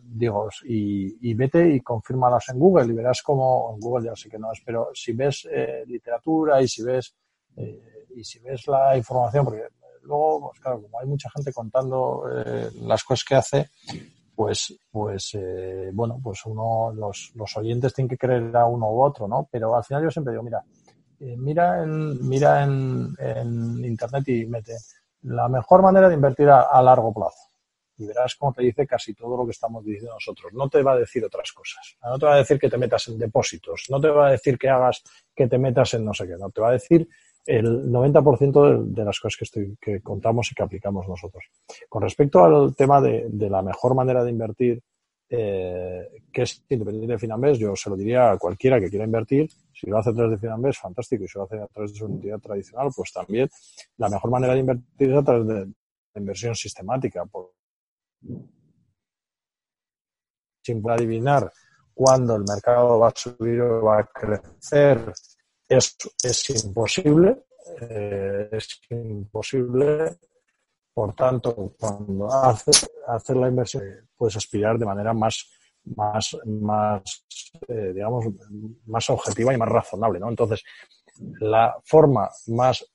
digo, 0.01 0.47
y, 0.63 1.33
vete 1.33 1.69
y 1.69 1.81
confírmalas 1.81 2.47
en 2.47 2.59
Google 2.59 2.85
y 2.85 2.95
verás 2.95 3.21
como, 3.21 3.73
en 3.73 3.79
Google 3.81 4.05
ya 4.05 4.15
sé 4.15 4.29
que 4.29 4.39
no 4.39 4.53
es, 4.53 4.61
pero 4.65 4.87
si 4.93 5.11
ves 5.11 5.49
literatura 5.85 6.61
y 6.61 6.67
si 6.69 6.81
ves, 6.81 7.13
y 7.57 8.23
si 8.23 8.39
ves 8.39 8.65
la 8.67 8.95
información, 8.95 9.43
porque 9.43 9.63
luego, 10.05 10.49
pues 10.49 10.59
claro, 10.59 10.81
como 10.81 10.99
hay 10.99 11.07
mucha 11.07 11.29
gente 11.29 11.51
contando 11.51 12.23
eh, 12.31 12.69
las 12.81 13.03
cosas 13.03 13.23
que 13.23 13.35
hace, 13.35 13.69
pues, 14.35 14.77
pues 14.91 15.31
eh, 15.33 15.89
bueno, 15.93 16.19
pues 16.21 16.45
uno, 16.45 16.91
los, 16.93 17.31
los 17.35 17.57
oyentes 17.57 17.93
tienen 17.93 18.09
que 18.09 18.17
creer 18.17 18.55
a 18.55 18.65
uno 18.65 18.91
u 18.91 19.03
otro, 19.03 19.27
¿no? 19.27 19.47
Pero 19.49 19.75
al 19.75 19.83
final 19.83 20.03
yo 20.03 20.11
siempre 20.11 20.33
digo, 20.33 20.43
mira, 20.43 20.63
eh, 21.19 21.35
mira 21.37 21.81
en, 21.81 22.27
mira 22.27 22.63
en, 22.63 23.15
en, 23.17 23.85
internet 23.85 24.27
y 24.27 24.45
mete 24.45 24.75
la 25.23 25.47
mejor 25.47 25.81
manera 25.81 26.09
de 26.09 26.15
invertir 26.15 26.49
a, 26.49 26.81
largo 26.81 27.13
plazo. 27.13 27.49
Y 27.97 28.05
verás 28.05 28.35
cómo 28.35 28.51
te 28.51 28.61
dice 28.61 28.85
casi 28.85 29.13
todo 29.13 29.37
lo 29.37 29.45
que 29.45 29.51
estamos 29.51 29.83
diciendo 29.85 30.13
nosotros. 30.13 30.51
No 30.53 30.67
te 30.69 30.83
va 30.83 30.91
a 30.91 30.97
decir 30.97 31.23
otras 31.23 31.51
cosas. 31.53 31.95
No 32.03 32.19
te 32.19 32.25
va 32.25 32.33
a 32.33 32.37
decir 32.37 32.59
que 32.59 32.69
te 32.69 32.77
metas 32.77 33.07
en 33.07 33.17
depósitos. 33.17 33.85
No 33.89 34.01
te 34.01 34.09
va 34.09 34.27
a 34.27 34.31
decir 34.31 34.57
que 34.57 34.67
hagas, 34.67 35.01
que 35.33 35.47
te 35.47 35.57
metas 35.57 35.93
en 35.93 36.03
no 36.03 36.13
sé 36.13 36.27
qué. 36.27 36.35
No 36.37 36.49
te 36.49 36.59
va 36.59 36.69
a 36.69 36.73
decir 36.73 37.07
el 37.45 37.91
90% 37.91 38.85
de, 38.85 39.05
las 39.05 39.19
cosas 39.19 39.37
que, 39.37 39.45
estoy, 39.45 39.77
que 39.79 40.01
contamos 40.01 40.51
y 40.51 40.55
que 40.55 40.63
aplicamos 40.63 41.07
nosotros. 41.07 41.45
Con 41.87 42.01
respecto 42.01 42.43
al 42.43 42.75
tema 42.75 43.01
de, 43.01 43.29
la 43.49 43.61
mejor 43.61 43.93
manera 43.95 44.23
de 44.23 44.31
invertir, 44.31 44.81
eh, 45.29 46.07
que 46.31 46.43
es 46.43 46.63
independiente 46.69 47.13
de 47.13 47.19
Finambés, 47.19 47.57
yo 47.57 47.75
se 47.75 47.89
lo 47.89 47.95
diría 47.95 48.31
a 48.31 48.37
cualquiera 48.37 48.79
que 48.79 48.89
quiera 48.89 49.05
invertir. 49.05 49.49
Si 49.73 49.87
lo 49.87 49.97
hace 49.97 50.09
a 50.09 50.13
través 50.13 50.31
de 50.31 50.37
Finambés, 50.37 50.77
fantástico. 50.77 51.23
Y 51.23 51.27
si 51.27 51.37
lo 51.37 51.43
hace 51.43 51.59
a 51.59 51.67
través 51.67 51.93
de 51.93 51.99
su 51.99 52.05
entidad 52.05 52.39
tradicional, 52.39 52.89
pues 52.95 53.11
también. 53.11 53.49
La 53.97 54.09
mejor 54.09 54.31
manera 54.31 54.53
de 54.53 54.59
invertir 54.59 55.11
es 55.11 55.17
a 55.17 55.23
través 55.23 55.47
de, 55.47 55.67
inversión 56.15 56.55
sistemática. 56.55 57.23
Sin 60.63 60.89
adivinar 60.89 61.51
cuándo 61.93 62.35
el 62.35 62.43
mercado 62.47 62.99
va 62.99 63.09
a 63.09 63.13
subir 63.15 63.61
o 63.61 63.83
va 63.83 63.99
a 63.99 64.05
crecer 64.05 65.13
es, 65.67 65.97
es 66.23 66.65
imposible, 66.65 67.45
eh, 67.81 68.49
es 68.51 68.81
imposible. 68.89 70.17
Por 70.93 71.13
tanto, 71.13 71.75
cuando 71.77 72.31
haces, 72.31 72.89
hacer 73.07 73.35
la 73.35 73.49
inversión, 73.49 73.83
puedes 74.15 74.37
aspirar 74.37 74.77
de 74.79 74.85
manera 74.85 75.13
más, 75.13 75.51
más, 75.83 76.37
más 76.45 77.25
eh, 77.67 77.91
digamos, 77.93 78.25
más 78.85 79.09
objetiva 79.09 79.53
y 79.53 79.57
más 79.57 79.67
razonable, 79.67 80.19
¿no? 80.19 80.29
Entonces, 80.29 80.63
la 81.39 81.75
forma 81.83 82.29
más, 82.47 82.85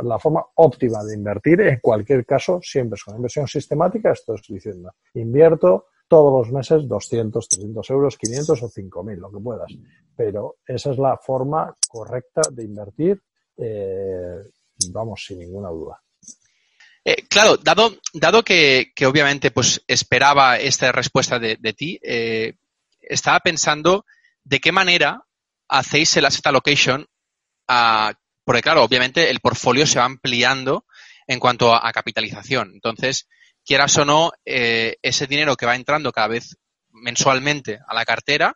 la 0.00 0.18
forma 0.18 0.44
óptima 0.56 1.02
de 1.04 1.14
invertir, 1.14 1.60
en 1.62 1.80
cualquier 1.80 2.26
caso, 2.26 2.60
siempre 2.62 2.96
es 2.96 3.06
una 3.06 3.16
inversión 3.16 3.46
sistemática. 3.46 4.12
Esto 4.12 4.34
estoy 4.34 4.56
diciendo, 4.56 4.92
invierto 5.14 5.86
todos 6.08 6.46
los 6.46 6.52
meses 6.52 6.88
200, 6.88 7.48
300 7.48 7.90
euros, 7.90 8.16
500 8.16 8.62
o 8.62 8.68
5.000, 8.68 9.16
lo 9.16 9.30
que 9.30 9.38
puedas. 9.38 9.72
Pero 10.16 10.56
esa 10.66 10.92
es 10.92 10.98
la 10.98 11.16
forma 11.16 11.74
correcta 11.88 12.42
de 12.50 12.64
invertir, 12.64 13.22
eh, 13.56 14.38
vamos, 14.90 15.24
sin 15.24 15.38
ninguna 15.40 15.68
duda. 15.68 16.00
Eh, 17.04 17.24
claro, 17.28 17.56
dado, 17.56 17.96
dado 18.14 18.42
que, 18.42 18.92
obviamente 19.06 19.50
pues 19.50 19.82
esperaba 19.86 20.58
esta 20.58 20.90
respuesta 20.90 21.38
de, 21.38 21.56
ti, 21.72 22.00
eh, 22.02 22.54
estaba 23.00 23.40
pensando 23.40 24.04
de 24.42 24.60
qué 24.60 24.72
manera 24.72 25.24
hacéis 25.68 26.16
el 26.16 26.24
asset 26.24 26.46
allocation, 26.46 27.06
porque 28.44 28.62
claro, 28.62 28.82
obviamente 28.82 29.30
el 29.30 29.40
portfolio 29.40 29.86
se 29.86 29.98
va 29.98 30.04
ampliando 30.04 30.84
en 31.26 31.40
cuanto 31.40 31.74
a 31.74 31.92
capitalización. 31.92 32.72
Entonces, 32.74 33.28
quieras 33.66 33.98
o 33.98 34.04
no, 34.04 34.32
eh, 34.44 34.96
ese 35.02 35.26
dinero 35.26 35.56
que 35.56 35.66
va 35.66 35.74
entrando 35.74 36.12
cada 36.12 36.28
vez 36.28 36.56
mensualmente 36.92 37.80
a 37.86 37.94
la 37.94 38.04
cartera, 38.04 38.54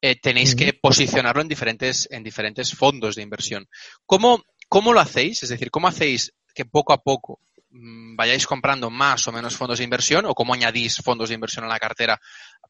eh, 0.00 0.16
tenéis 0.20 0.54
que 0.54 0.74
posicionarlo 0.74 1.40
en 1.40 1.48
diferentes, 1.48 2.06
en 2.10 2.22
diferentes 2.22 2.72
fondos 2.74 3.16
de 3.16 3.22
inversión. 3.22 3.66
¿Cómo, 4.04 4.44
¿Cómo 4.68 4.92
lo 4.92 5.00
hacéis? 5.00 5.42
Es 5.42 5.48
decir, 5.48 5.70
¿cómo 5.70 5.88
hacéis 5.88 6.32
que 6.54 6.66
poco 6.66 6.92
a 6.92 6.98
poco 6.98 7.40
mm, 7.70 8.14
vayáis 8.14 8.46
comprando 8.46 8.90
más 8.90 9.26
o 9.26 9.32
menos 9.32 9.56
fondos 9.56 9.78
de 9.78 9.84
inversión 9.84 10.26
o 10.26 10.34
cómo 10.34 10.52
añadís 10.52 10.98
fondos 10.98 11.30
de 11.30 11.34
inversión 11.34 11.64
a 11.64 11.68
la 11.68 11.78
cartera? 11.78 12.20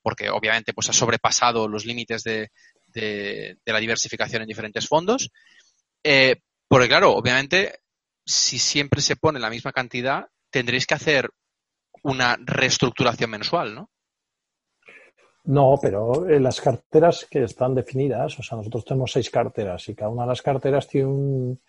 Porque 0.00 0.30
obviamente 0.30 0.72
pues 0.72 0.88
ha 0.88 0.92
sobrepasado 0.92 1.66
los 1.66 1.84
límites 1.84 2.22
de, 2.22 2.48
la 3.64 3.80
diversificación 3.80 4.42
en 4.42 4.48
diferentes 4.48 4.86
fondos. 4.86 5.30
Eh, 6.02 6.36
porque 6.68 6.88
claro, 6.88 7.12
obviamente, 7.12 7.80
si 8.24 8.58
siempre 8.58 9.02
se 9.02 9.16
pone 9.16 9.40
la 9.40 9.50
misma 9.50 9.72
cantidad, 9.72 10.26
tendréis 10.50 10.86
que 10.86 10.94
hacer 10.94 11.30
una 12.06 12.36
reestructuración 12.44 13.30
mensual, 13.30 13.74
¿no? 13.74 13.90
No, 15.44 15.78
pero 15.80 16.28
eh, 16.28 16.40
las 16.40 16.60
carteras 16.60 17.26
que 17.30 17.44
están 17.44 17.74
definidas, 17.74 18.38
o 18.38 18.42
sea, 18.42 18.58
nosotros 18.58 18.84
tenemos 18.84 19.12
seis 19.12 19.30
carteras 19.30 19.88
y 19.88 19.94
cada 19.94 20.10
una 20.10 20.22
de 20.22 20.28
las 20.28 20.42
carteras 20.42 20.88
tiene 20.88 21.06
un, 21.06 21.60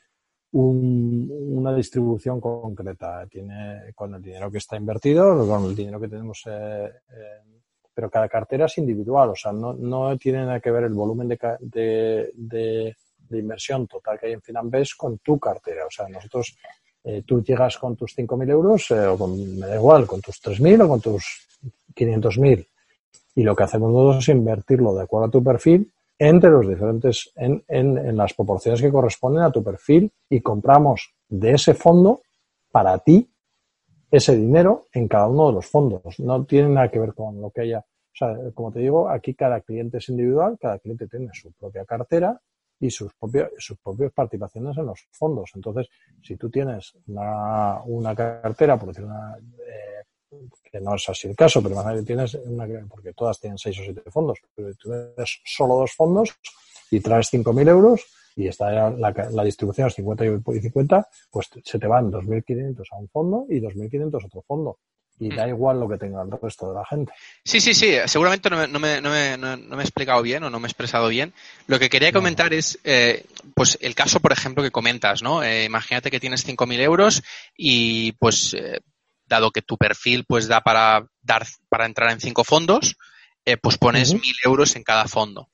una 0.51 1.75
distribución 1.75 2.41
concreta. 2.41 3.27
Tiene 3.27 3.93
con 3.93 4.15
el 4.15 4.21
dinero 4.21 4.49
que 4.49 4.57
está 4.57 4.77
invertido, 4.77 5.47
con 5.47 5.65
el 5.65 5.75
dinero 5.75 5.99
que 5.99 6.07
tenemos, 6.07 6.41
eh, 6.47 6.91
eh, 7.09 7.41
pero 7.93 8.09
cada 8.09 8.27
cartera 8.27 8.65
es 8.65 8.77
individual, 8.77 9.29
o 9.29 9.35
sea, 9.35 9.51
no, 9.51 9.73
no 9.73 10.17
tiene 10.17 10.39
nada 10.39 10.59
que 10.59 10.71
ver 10.71 10.85
el 10.85 10.93
volumen 10.93 11.27
de, 11.27 11.37
de, 11.59 12.31
de, 12.33 12.95
de 13.17 13.39
inversión 13.39 13.87
total 13.87 14.19
que 14.19 14.27
hay 14.27 14.33
en 14.33 14.41
Finanbase 14.41 14.93
con 14.97 15.19
tu 15.19 15.39
cartera. 15.39 15.85
O 15.85 15.91
sea, 15.91 16.07
nosotros, 16.07 16.57
tú 17.25 17.43
llegas 17.43 17.77
con 17.77 17.95
tus 17.95 18.17
5.000 18.17 18.49
euros, 18.49 18.91
o 18.91 19.17
con, 19.17 19.59
me 19.59 19.67
da 19.67 19.75
igual, 19.75 20.05
con 20.05 20.21
tus 20.21 20.41
3.000 20.41 20.83
o 20.83 20.87
con 20.89 21.01
tus 21.01 21.47
500.000 21.95 22.67
y 23.37 23.43
lo 23.43 23.55
que 23.55 23.63
hacemos 23.63 23.91
nosotros 23.91 24.27
es 24.27 24.35
invertirlo 24.35 24.95
de 24.95 25.03
acuerdo 25.03 25.27
a 25.27 25.31
tu 25.31 25.43
perfil 25.43 25.91
entre 26.17 26.49
los 26.49 26.67
diferentes, 26.67 27.31
en, 27.35 27.63
en, 27.67 28.17
las 28.17 28.33
proporciones 28.33 28.81
que 28.81 28.91
corresponden 28.91 29.43
a 29.43 29.51
tu 29.51 29.63
perfil 29.63 30.11
y 30.27 30.41
compramos 30.41 31.13
de 31.29 31.51
ese 31.51 31.75
fondo 31.75 32.21
para 32.71 32.97
ti 32.97 33.29
ese 34.09 34.35
dinero 34.35 34.87
en 34.91 35.07
cada 35.07 35.27
uno 35.27 35.49
de 35.49 35.53
los 35.53 35.67
fondos. 35.67 36.01
No 36.19 36.43
tiene 36.45 36.69
nada 36.69 36.89
que 36.89 36.97
ver 36.97 37.13
con 37.13 37.39
lo 37.39 37.51
que 37.51 37.61
haya. 37.61 37.77
O 37.79 38.15
sea, 38.15 38.35
como 38.55 38.71
te 38.71 38.79
digo, 38.79 39.07
aquí 39.07 39.35
cada 39.35 39.61
cliente 39.61 39.99
es 39.99 40.09
individual, 40.09 40.57
cada 40.59 40.79
cliente 40.79 41.07
tiene 41.07 41.29
su 41.33 41.51
propia 41.51 41.85
cartera 41.85 42.41
y 42.79 42.89
sus 42.89 43.13
propias 43.13 43.49
sus 43.57 43.77
propias 43.79 44.11
participaciones 44.11 44.77
en 44.77 44.85
los 44.85 45.07
fondos. 45.11 45.51
Entonces, 45.55 45.87
si 46.21 46.35
tú 46.35 46.49
tienes 46.49 46.93
una, 47.07 47.81
una 47.85 48.15
cartera, 48.15 48.77
por 48.77 48.89
decir 48.89 49.05
una, 49.05 49.37
eh, 49.37 50.37
que 50.63 50.79
no 50.79 50.95
es 50.95 51.09
así 51.09 51.27
el 51.27 51.35
caso, 51.35 51.61
pero 51.61 51.75
más 51.75 52.05
tienes 52.05 52.35
una, 52.35 52.67
porque 52.87 53.13
todas 53.13 53.39
tienen 53.39 53.57
seis 53.57 53.79
o 53.79 53.83
siete 53.83 54.01
fondos, 54.11 54.39
pero 54.55 54.73
tú 54.75 54.89
tienes 54.89 55.41
solo 55.45 55.75
dos 55.75 55.91
fondos 55.93 56.35
y 56.91 56.99
traes 56.99 57.33
5.000 57.33 57.69
euros 57.69 58.05
y 58.35 58.47
está 58.47 58.91
la, 58.91 59.11
la, 59.11 59.43
distribución 59.43 59.87
es 59.87 59.95
50 59.95 60.25
y 60.25 60.59
50, 60.59 61.07
pues 61.31 61.49
se 61.63 61.79
te 61.79 61.87
van 61.87 62.11
2.500 62.11 62.83
a 62.91 62.97
un 62.97 63.09
fondo 63.09 63.45
y 63.49 63.59
2.500 63.59 64.23
a 64.23 64.25
otro 64.27 64.41
fondo. 64.43 64.79
Y 65.19 65.33
da 65.33 65.45
mm. 65.45 65.49
igual 65.49 65.79
lo 65.79 65.89
que 65.89 65.97
tenga 65.97 66.21
el 66.21 66.29
resto 66.41 66.69
de 66.69 66.75
la 66.75 66.85
gente. 66.85 67.11
Sí, 67.43 67.59
sí, 67.59 67.73
sí. 67.73 67.95
Seguramente 68.05 68.49
no 68.49 68.57
me, 68.57 68.67
no 68.67 68.79
me, 68.79 69.01
no 69.01 69.09
me, 69.09 69.37
no 69.37 69.75
me 69.75 69.81
he 69.81 69.85
explicado 69.85 70.21
bien 70.21 70.43
o 70.43 70.49
no 70.49 70.59
me 70.59 70.67
he 70.67 70.69
expresado 70.69 71.07
bien. 71.07 71.33
Lo 71.65 71.79
que 71.79 71.89
quería 71.89 72.11
comentar 72.11 72.53
es, 72.53 72.79
eh, 72.83 73.25
pues, 73.55 73.77
el 73.81 73.95
caso, 73.95 74.19
por 74.19 74.31
ejemplo, 74.31 74.63
que 74.63 74.71
comentas, 74.71 75.23
¿no? 75.23 75.43
Eh, 75.43 75.65
imagínate 75.65 76.11
que 76.11 76.19
tienes 76.19 76.45
5.000 76.45 76.79
euros 76.81 77.23
y, 77.55 78.11
pues, 78.13 78.53
eh, 78.53 78.79
dado 79.27 79.51
que 79.51 79.61
tu 79.61 79.77
perfil 79.77 80.25
pues 80.25 80.47
da 80.47 80.61
para 80.61 81.05
dar 81.21 81.45
para 81.69 81.85
entrar 81.85 82.11
en 82.11 82.19
cinco 82.19 82.43
fondos, 82.43 82.95
eh, 83.45 83.57
pues 83.57 83.77
pones 83.77 84.13
mil 84.13 84.35
euros 84.43 84.75
en 84.75 84.83
cada 84.83 85.07
fondo. 85.07 85.49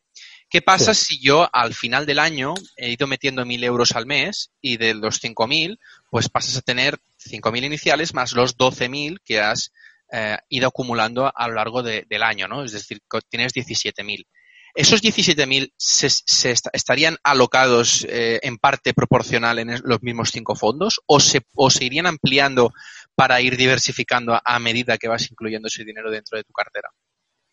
¿Qué 0.49 0.61
pasa 0.61 0.93
si 0.93 1.19
yo 1.19 1.49
al 1.51 1.73
final 1.73 2.05
del 2.05 2.19
año 2.19 2.53
he 2.77 2.91
ido 2.91 3.07
metiendo 3.07 3.43
mil 3.43 3.63
euros 3.63 3.93
al 3.93 4.05
mes 4.05 4.51
y 4.61 4.77
de 4.77 4.93
los 4.93 5.19
cinco 5.19 5.47
mil, 5.47 5.79
pues 6.13 6.29
pasas 6.29 6.57
a 6.57 6.61
tener 6.61 6.99
cinco 7.17 7.51
mil 7.51 7.63
iniciales 7.63 8.13
más 8.13 8.33
los 8.33 8.55
doce 8.55 8.87
mil 8.87 9.19
que 9.25 9.41
has 9.41 9.71
eh, 10.11 10.37
ido 10.47 10.67
acumulando 10.67 11.31
a 11.35 11.47
lo 11.47 11.55
largo 11.55 11.81
del 11.81 12.21
año, 12.21 12.47
¿no? 12.47 12.63
Es 12.63 12.71
decir, 12.71 13.01
tienes 13.29 13.51
diecisiete 13.51 14.03
mil. 14.03 14.27
¿Esos 14.75 15.01
17.000 15.01 15.71
se, 15.75 16.09
se 16.11 16.51
estarían 16.51 17.17
alocados 17.23 18.05
eh, 18.07 18.39
en 18.43 18.57
parte 18.57 18.93
proporcional 18.93 19.57
en 19.57 19.81
los 19.83 20.03
mismos 20.03 20.29
cinco 20.31 20.55
fondos 20.55 21.01
o 21.07 21.19
se, 21.19 21.41
o 21.55 21.71
se 21.71 21.85
irían 21.85 22.05
ampliando 22.05 22.73
para 23.15 23.41
ir 23.41 23.57
diversificando 23.57 24.39
a, 24.43 24.59
medida 24.59 24.99
que 24.99 25.07
vas 25.07 25.29
incluyendo 25.31 25.67
ese 25.67 25.83
dinero 25.83 26.11
dentro 26.11 26.37
de 26.37 26.43
tu 26.43 26.53
cartera? 26.53 26.89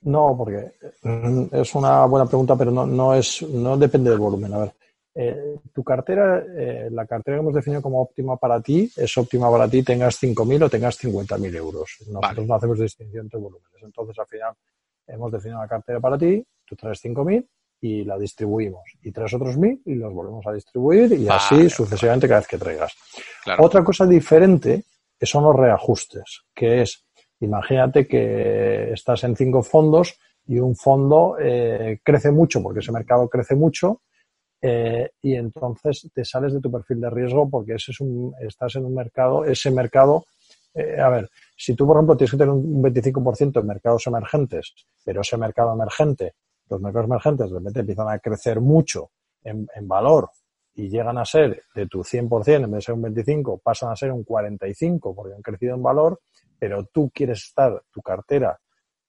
No, 0.02 0.34
porque 0.36 0.72
mm, 1.02 1.46
es 1.52 1.74
una 1.74 2.04
buena 2.04 2.26
pregunta, 2.26 2.56
pero 2.56 2.70
no, 2.70 2.86
no, 2.86 3.14
es, 3.14 3.40
no 3.40 3.78
depende 3.78 4.10
del 4.10 4.18
volumen. 4.18 4.52
A 4.52 4.58
ver, 4.58 4.74
eh, 5.14 5.56
tu 5.72 5.82
cartera, 5.82 6.44
eh, 6.56 6.88
la 6.90 7.06
cartera 7.06 7.36
que 7.36 7.40
hemos 7.40 7.54
definido 7.54 7.82
como 7.82 8.00
óptima 8.00 8.36
para 8.36 8.60
ti, 8.60 8.90
es 8.96 9.16
óptima 9.18 9.50
para 9.50 9.68
ti 9.68 9.82
tengas 9.82 10.22
5.000 10.22 10.64
o 10.64 10.70
tengas 10.70 11.02
50.000 11.02 11.56
euros. 11.56 11.96
Nosotros 12.08 12.46
no 12.46 12.54
hacemos 12.54 12.78
distinción 12.78 13.26
entre 13.26 13.40
volúmenes. 13.40 13.82
Entonces, 13.82 14.18
al 14.18 14.26
final, 14.26 14.54
hemos 15.06 15.32
definido 15.32 15.60
la 15.60 15.68
cartera 15.68 16.00
para 16.00 16.16
ti, 16.16 16.44
tú 16.64 16.76
traes 16.76 17.04
5.000 17.04 17.44
y 17.80 18.04
la 18.04 18.18
distribuimos. 18.18 18.82
Y 19.02 19.10
traes 19.10 19.34
otros 19.34 19.56
1.000 19.56 19.82
y 19.86 19.94
los 19.94 20.12
volvemos 20.12 20.46
a 20.46 20.52
distribuir 20.52 21.12
y 21.12 21.28
así 21.28 21.68
sucesivamente 21.68 22.28
cada 22.28 22.40
vez 22.40 22.48
que 22.48 22.58
traigas. 22.58 22.94
Otra 23.58 23.82
cosa 23.82 24.06
diferente 24.06 24.84
son 25.20 25.44
los 25.44 25.56
reajustes, 25.56 26.42
que 26.54 26.82
es, 26.82 27.04
imagínate 27.40 28.06
que 28.06 28.92
estás 28.92 29.24
en 29.24 29.34
cinco 29.34 29.62
fondos 29.62 30.18
y 30.46 30.58
un 30.58 30.76
fondo 30.76 31.36
eh, 31.40 32.00
crece 32.02 32.30
mucho 32.30 32.62
porque 32.62 32.80
ese 32.80 32.92
mercado 32.92 33.28
crece 33.28 33.54
mucho 33.54 34.02
eh, 34.62 35.10
y 35.22 35.34
entonces 35.34 36.08
te 36.12 36.24
sales 36.24 36.52
de 36.52 36.60
tu 36.60 36.70
perfil 36.70 37.00
de 37.00 37.10
riesgo 37.10 37.48
porque 37.48 37.74
ese 37.74 37.92
es 37.92 38.00
un, 38.00 38.34
estás 38.40 38.76
en 38.76 38.84
un 38.84 38.94
mercado, 38.94 39.44
ese 39.44 39.70
mercado, 39.70 40.26
eh, 40.74 41.00
a 41.00 41.08
ver, 41.08 41.30
si 41.56 41.74
tú, 41.74 41.86
por 41.86 41.96
ejemplo, 41.96 42.16
tienes 42.16 42.30
que 42.32 42.36
tener 42.36 42.52
un 42.52 42.82
25% 42.82 43.60
en 43.60 43.66
mercados 43.66 44.06
emergentes, 44.06 44.74
pero 45.04 45.22
ese 45.22 45.36
mercado 45.36 45.72
emergente, 45.72 46.34
los 46.68 46.80
mercados 46.80 47.08
emergentes 47.08 47.50
de 47.50 47.58
repente 47.58 47.80
empiezan 47.80 48.08
a 48.08 48.18
crecer 48.18 48.60
mucho 48.60 49.10
en, 49.42 49.66
en 49.74 49.88
valor 49.88 50.30
y 50.74 50.88
llegan 50.88 51.18
a 51.18 51.24
ser 51.24 51.62
de 51.74 51.86
tu 51.86 52.00
100%, 52.00 52.54
en 52.56 52.70
vez 52.70 52.70
de 52.70 52.80
ser 52.82 52.94
un 52.94 53.02
25, 53.02 53.58
pasan 53.58 53.90
a 53.90 53.96
ser 53.96 54.12
un 54.12 54.24
45 54.24 55.14
porque 55.14 55.34
han 55.34 55.42
crecido 55.42 55.74
en 55.74 55.82
valor, 55.82 56.20
pero 56.58 56.84
tú 56.84 57.10
quieres 57.12 57.44
estar, 57.44 57.82
tu 57.90 58.02
cartera 58.02 58.58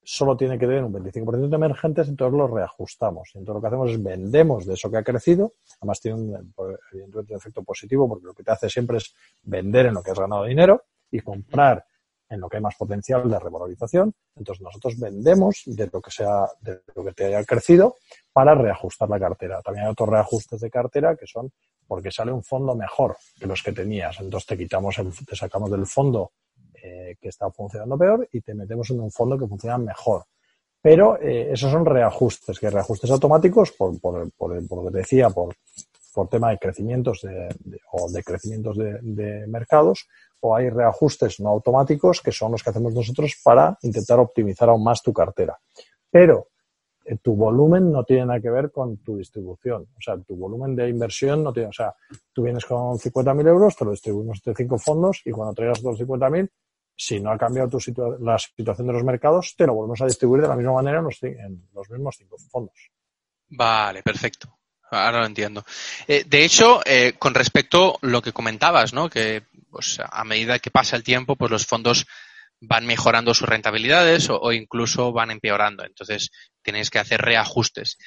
solo 0.04 0.36
tiene 0.36 0.58
que 0.58 0.66
tener 0.66 0.84
un 0.84 0.94
25% 0.94 1.50
de 1.50 1.56
emergentes, 1.56 2.08
entonces 2.08 2.38
lo 2.38 2.48
reajustamos. 2.48 3.30
Entonces 3.36 3.56
lo 3.56 3.62
que 3.62 3.68
hacemos 3.68 3.92
es 3.92 4.04
vendemos 4.04 4.66
de 4.66 4.74
eso 4.74 4.90
que 4.90 4.98
ha 4.98 5.04
crecido, 5.04 5.54
además 5.80 6.00
tiene 6.00 6.18
un, 6.18 6.54
evidentemente 6.92 7.34
un 7.34 7.38
efecto 7.38 7.64
positivo 7.64 8.08
porque 8.10 8.26
lo 8.26 8.34
que 8.34 8.44
te 8.44 8.52
hace 8.52 8.70
siempre 8.70 8.98
es 8.98 9.14
vender 9.44 9.88
en 9.88 9.94
lo 9.94 10.04
que 10.04 10.12
has 10.12 10.20
ganado 10.20 10.46
dinero 10.46 10.84
y 11.12 11.20
comprar 11.20 11.86
en 12.32 12.40
lo 12.40 12.48
que 12.48 12.58
hay 12.58 12.64
más 12.64 12.76
potencial 12.76 13.30
de 13.30 13.38
revalorización. 13.38 14.14
Entonces 14.36 14.64
nosotros 14.64 14.98
vendemos 14.98 15.64
de 15.66 15.90
lo 15.92 16.02
que 16.02 16.12
sea, 16.12 16.48
de 16.62 16.80
lo 16.96 17.04
que 17.04 17.14
te 17.14 17.26
haya 17.26 17.44
crecido 17.44 17.98
para 18.32 18.56
reajustar 18.56 19.10
la 19.10 19.20
cartera. 19.20 19.62
También 19.62 19.86
hay 19.86 19.92
otros 19.92 20.10
reajustes 20.10 20.62
de 20.62 20.70
cartera 20.70 21.16
que 21.16 21.28
son 21.28 21.52
porque 21.86 22.10
sale 22.10 22.32
un 22.32 22.42
fondo 22.42 22.74
mejor 22.74 23.18
que 23.38 23.46
los 23.46 23.62
que 23.62 23.74
tenías. 23.74 24.18
Entonces 24.22 24.48
te 24.48 24.58
quitamos, 24.58 24.98
el, 25.00 25.12
te 25.26 25.36
sacamos 25.36 25.70
del 25.70 25.86
fondo 25.86 26.32
eh, 26.84 27.16
que 27.20 27.30
está 27.30 27.50
funcionando 27.52 27.98
peor 27.98 28.28
y 28.32 28.42
te 28.42 28.54
metemos 28.54 28.90
en 28.92 29.00
un 29.00 29.12
fondo 29.12 29.38
que 29.38 29.48
funciona 29.48 29.78
mejor. 29.78 30.26
Pero 30.82 31.20
eh, 31.22 31.52
esos 31.52 31.72
son 31.72 31.86
reajustes, 31.86 32.60
que 32.60 32.70
reajustes 32.70 33.12
automáticos 33.12 33.72
por, 33.72 34.00
por, 34.00 34.32
por, 34.32 34.54
lo 34.56 34.92
que 34.92 34.98
decía, 34.98 35.30
por, 35.30 35.56
por 36.14 36.28
tema 36.28 36.50
de 36.50 36.58
crecimientos 36.58 37.22
de, 37.22 37.50
o 37.92 38.10
de 38.10 38.24
crecimientos 38.24 38.78
de, 38.78 38.98
de, 39.02 39.48
mercados, 39.48 40.08
o 40.40 40.56
hay 40.56 40.70
reajustes 40.70 41.40
no 41.40 41.50
automáticos 41.50 42.22
que 42.22 42.32
son 42.32 42.54
los 42.54 42.64
que 42.64 42.72
hacemos 42.72 42.94
nosotros 42.94 43.40
para 43.44 43.78
intentar 43.84 44.20
optimizar 44.20 44.70
aún 44.70 44.84
más 44.84 45.04
tu 45.04 45.14
cartera. 45.14 45.60
Pero 46.10 46.48
eh, 47.06 47.18
tu 47.22 47.36
volumen 47.36 47.92
no 47.92 48.04
tiene 48.04 48.26
nada 48.26 48.40
que 48.40 48.50
ver 48.50 48.72
con 48.72 48.98
tu 48.98 49.18
distribución. 49.18 49.84
O 49.84 50.02
sea, 50.02 50.18
tu 50.20 50.36
volumen 50.36 50.76
de 50.76 50.90
inversión 50.90 51.44
no 51.44 51.52
tiene, 51.52 51.70
o 51.70 51.74
sea, 51.74 51.96
tú 52.32 52.44
vienes 52.44 52.66
con 52.66 52.98
50.000 52.98 53.48
euros, 53.48 53.76
te 53.76 53.86
lo 53.86 53.92
distribuimos 53.92 54.38
entre 54.38 54.64
cinco 54.64 54.78
fondos 54.78 55.22
y 55.26 55.32
cuando 55.32 55.54
traigas 55.54 55.80
otros 55.80 56.00
50.000, 56.00 56.50
si 56.96 57.20
no 57.20 57.32
ha 57.32 57.38
cambiado 57.38 57.70
tu 57.70 57.80
la 58.20 58.38
situación 58.38 58.88
de 58.88 58.94
los 58.94 59.04
mercados, 59.04 59.56
te 59.58 59.66
lo 59.66 59.74
volvemos 59.74 60.02
a 60.02 60.06
distribuir 60.06 60.42
de 60.44 60.48
la 60.48 60.56
misma 60.56 60.74
manera 60.74 61.00
en 61.00 61.06
los, 61.06 61.24
en 61.24 61.70
los 61.74 61.90
mismos 61.90 62.16
cinco 62.18 62.38
fondos. 62.50 62.92
Vale, 63.50 64.04
perfecto. 64.04 64.60
Ahora 64.92 65.20
lo 65.20 65.26
entiendo. 65.26 65.64
Eh, 66.08 66.26
de 66.28 66.44
hecho, 66.44 66.82
eh, 66.86 67.14
con 67.18 67.34
respecto 67.34 67.96
a 67.96 68.08
lo 68.08 68.22
que 68.22 68.34
comentabas, 68.34 68.94
¿no? 68.94 69.10
Que 69.10 69.44
pues, 69.70 70.00
a 70.04 70.24
medida 70.26 70.60
que 70.60 70.70
pasa 70.70 70.98
el 70.98 71.04
tiempo, 71.04 71.38
pues 71.38 71.50
los 71.50 71.66
fondos 71.66 72.06
van 72.60 72.86
mejorando 72.86 73.34
sus 73.34 73.48
rentabilidades 73.48 74.30
o, 74.30 74.52
incluso 74.52 75.14
van 75.14 75.32
empeorando. 75.32 75.86
Entonces, 75.86 76.30
tenéis 76.62 76.90
que 76.90 77.00
hacer 77.00 77.22
reajustes. 77.22 77.98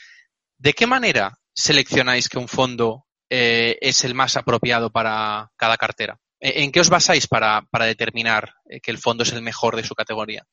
¿De 0.58 0.74
qué 0.74 0.86
manera 0.86 1.38
seleccionáis 1.54 2.28
que 2.28 2.38
un 2.38 2.48
fondo 2.48 3.06
eh, 3.30 3.78
es 3.80 4.04
el 4.04 4.14
más 4.14 4.36
apropiado 4.36 4.90
para 4.90 5.50
cada 5.56 5.76
cartera? 5.76 6.20
¿En 6.46 6.70
qué 6.70 6.80
os 6.80 6.90
basáis 6.90 7.26
para, 7.26 7.62
para 7.70 7.86
determinar 7.86 8.52
que 8.82 8.90
el 8.90 8.98
fondo 8.98 9.22
es 9.22 9.32
el 9.32 9.40
mejor 9.40 9.76
de 9.76 9.82
su 9.82 9.94
categoría? 9.94 10.44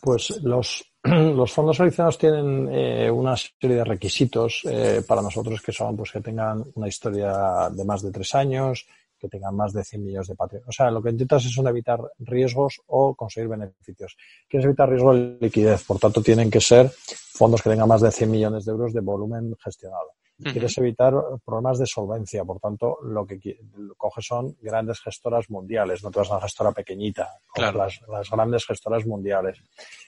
Pues 0.00 0.40
los, 0.44 0.84
los 1.02 1.50
fondos 1.50 1.78
seleccionados 1.78 2.16
tienen 2.16 2.68
eh, 2.72 3.10
una 3.10 3.36
serie 3.36 3.78
de 3.78 3.84
requisitos 3.84 4.60
eh, 4.64 5.02
para 5.04 5.20
nosotros 5.20 5.60
que 5.60 5.72
son 5.72 5.96
pues 5.96 6.12
que 6.12 6.20
tengan 6.20 6.62
una 6.76 6.86
historia 6.86 7.68
de 7.72 7.84
más 7.84 8.02
de 8.02 8.12
tres 8.12 8.36
años, 8.36 8.86
que 9.18 9.28
tengan 9.28 9.56
más 9.56 9.72
de 9.72 9.82
100 9.82 10.04
millones 10.04 10.28
de 10.28 10.36
patrimonio. 10.36 10.68
O 10.68 10.72
sea, 10.72 10.92
lo 10.92 11.02
que 11.02 11.10
intentas 11.10 11.44
es 11.44 11.58
evitar 11.58 12.00
riesgos 12.18 12.80
o 12.86 13.16
conseguir 13.16 13.48
beneficios. 13.48 14.16
Quieres 14.48 14.66
evitar 14.66 14.88
riesgo 14.88 15.12
de 15.12 15.38
liquidez, 15.40 15.82
por 15.82 15.98
tanto 15.98 16.22
tienen 16.22 16.52
que 16.52 16.60
ser 16.60 16.88
fondos 16.88 17.62
que 17.62 17.70
tengan 17.70 17.88
más 17.88 18.00
de 18.00 18.12
100 18.12 18.30
millones 18.30 18.64
de 18.64 18.70
euros 18.70 18.92
de 18.92 19.00
volumen 19.00 19.56
gestionado. 19.58 20.12
Quieres 20.42 20.76
evitar 20.76 21.14
problemas 21.44 21.78
de 21.78 21.86
solvencia, 21.86 22.44
por 22.44 22.60
tanto, 22.60 22.98
lo 23.02 23.26
que 23.26 23.58
coges 23.96 24.26
son 24.26 24.54
grandes 24.60 25.00
gestoras 25.00 25.48
mundiales, 25.48 26.04
no 26.04 26.10
te 26.10 26.18
vas 26.18 26.30
a 26.30 26.34
una 26.34 26.42
gestora 26.42 26.72
pequeñita, 26.72 27.40
las, 27.56 28.02
las, 28.06 28.30
grandes 28.30 28.66
gestoras 28.66 29.06
mundiales. 29.06 29.58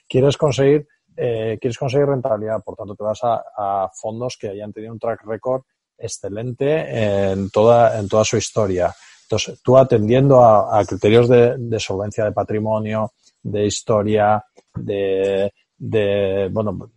Quieres 0.07 0.37
conseguir 0.37 0.87
eh, 1.21 1.57
quieres 1.59 1.77
conseguir 1.77 2.07
rentabilidad, 2.07 2.63
por 2.63 2.75
tanto 2.75 2.95
te 2.95 3.03
vas 3.03 3.19
a, 3.23 3.89
fondos 3.93 4.37
que 4.39 4.49
hayan 4.49 4.71
tenido 4.71 4.93
un 4.93 4.99
track 4.99 5.25
record 5.25 5.63
excelente 5.97 7.31
en 7.31 7.49
toda, 7.49 7.99
en 7.99 8.07
toda 8.07 8.23
su 8.23 8.37
historia. 8.37 8.95
Entonces, 9.23 9.61
tú 9.61 9.77
atendiendo 9.77 10.41
a, 10.41 10.83
criterios 10.85 11.27
de, 11.27 11.79
solvencia 11.79 12.23
de 12.23 12.31
patrimonio, 12.31 13.11
de 13.43 13.65
historia, 13.65 14.43
de, 14.73 15.51
de 15.77 16.49
bueno, 16.51 16.89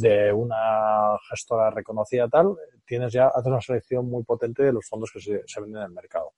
de, 0.00 0.32
una 0.32 1.18
gestora 1.28 1.70
reconocida 1.70 2.28
tal, 2.28 2.54
tienes 2.86 3.12
ya, 3.12 3.28
haces 3.28 3.46
una 3.46 3.60
selección 3.60 4.08
muy 4.08 4.24
potente 4.24 4.62
de 4.62 4.72
los 4.72 4.86
fondos 4.86 5.10
que 5.12 5.20
se, 5.20 5.60
venden 5.60 5.82
en 5.82 5.88
el 5.88 5.92
mercado. 5.92 6.32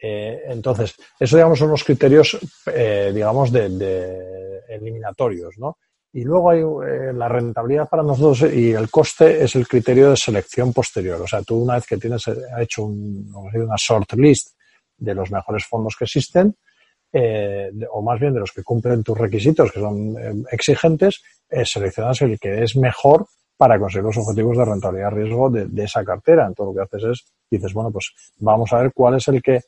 Eh, 0.00 0.42
entonces, 0.46 0.94
eso 1.18 1.36
digamos 1.36 1.58
son 1.58 1.70
los 1.70 1.84
criterios, 1.84 2.38
eh, 2.66 3.10
digamos, 3.14 3.50
de, 3.50 4.62
eliminatorios, 4.68 5.58
¿no? 5.58 5.78
Y 6.12 6.22
luego 6.22 6.50
hay 6.50 6.60
eh, 6.60 7.12
la 7.12 7.28
rentabilidad 7.28 7.88
para 7.88 8.02
nosotros 8.02 8.50
y 8.52 8.72
el 8.72 8.90
coste 8.90 9.44
es 9.44 9.54
el 9.56 9.68
criterio 9.68 10.10
de 10.10 10.16
selección 10.16 10.72
posterior. 10.72 11.20
O 11.20 11.26
sea, 11.26 11.42
tú 11.42 11.62
una 11.62 11.74
vez 11.74 11.86
que 11.86 11.98
tienes 11.98 12.24
hecho 12.58 12.84
un, 12.84 13.30
una 13.34 13.76
short 13.76 14.12
list 14.14 14.56
de 14.96 15.14
los 15.14 15.30
mejores 15.30 15.66
fondos 15.66 15.96
que 15.96 16.04
existen, 16.04 16.56
eh, 17.12 17.70
o 17.90 18.02
más 18.02 18.20
bien 18.20 18.34
de 18.34 18.40
los 18.40 18.52
que 18.52 18.62
cumplen 18.62 19.02
tus 19.02 19.16
requisitos, 19.16 19.72
que 19.72 19.80
son 19.80 20.16
eh, 20.18 20.44
exigentes, 20.50 21.22
eh, 21.48 21.64
seleccionas 21.64 22.20
el 22.22 22.38
que 22.38 22.62
es 22.62 22.76
mejor 22.76 23.26
para 23.56 23.78
conseguir 23.78 24.04
los 24.04 24.18
objetivos 24.18 24.56
de 24.56 24.64
rentabilidad 24.64 25.10
riesgo 25.10 25.50
de, 25.50 25.82
esa 25.82 26.04
cartera. 26.04 26.46
Entonces 26.46 26.74
lo 26.74 26.74
que 26.74 26.96
haces 26.96 27.10
es, 27.10 27.32
dices, 27.50 27.72
bueno, 27.72 27.90
pues 27.90 28.12
vamos 28.38 28.72
a 28.72 28.82
ver 28.82 28.92
cuál 28.92 29.14
es 29.16 29.26
el 29.28 29.42
que 29.42 29.62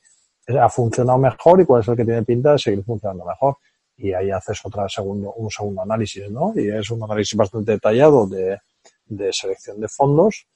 ha 0.47 0.69
funcionado 0.69 1.17
mejor 1.17 1.61
y 1.61 1.65
cuál 1.65 1.81
es 1.81 1.87
el 1.87 1.97
que 1.97 2.05
tiene 2.05 2.23
pinta 2.23 2.53
de 2.53 2.59
seguir 2.59 2.83
funcionando 2.83 3.25
mejor. 3.25 3.57
Y 3.97 4.13
ahí 4.13 4.31
haces 4.31 4.59
otra 4.63 4.87
segundo, 4.87 5.33
un 5.33 5.49
segundo 5.49 5.81
análisis, 5.81 6.29
¿no? 6.31 6.53
Y 6.55 6.69
es 6.69 6.89
un 6.89 7.03
análisis 7.03 7.35
bastante 7.35 7.73
detallado 7.73 8.25
de, 8.27 8.57
de 9.05 9.33
selección 9.33 9.79
de 9.79 9.87
fondos 9.87 10.47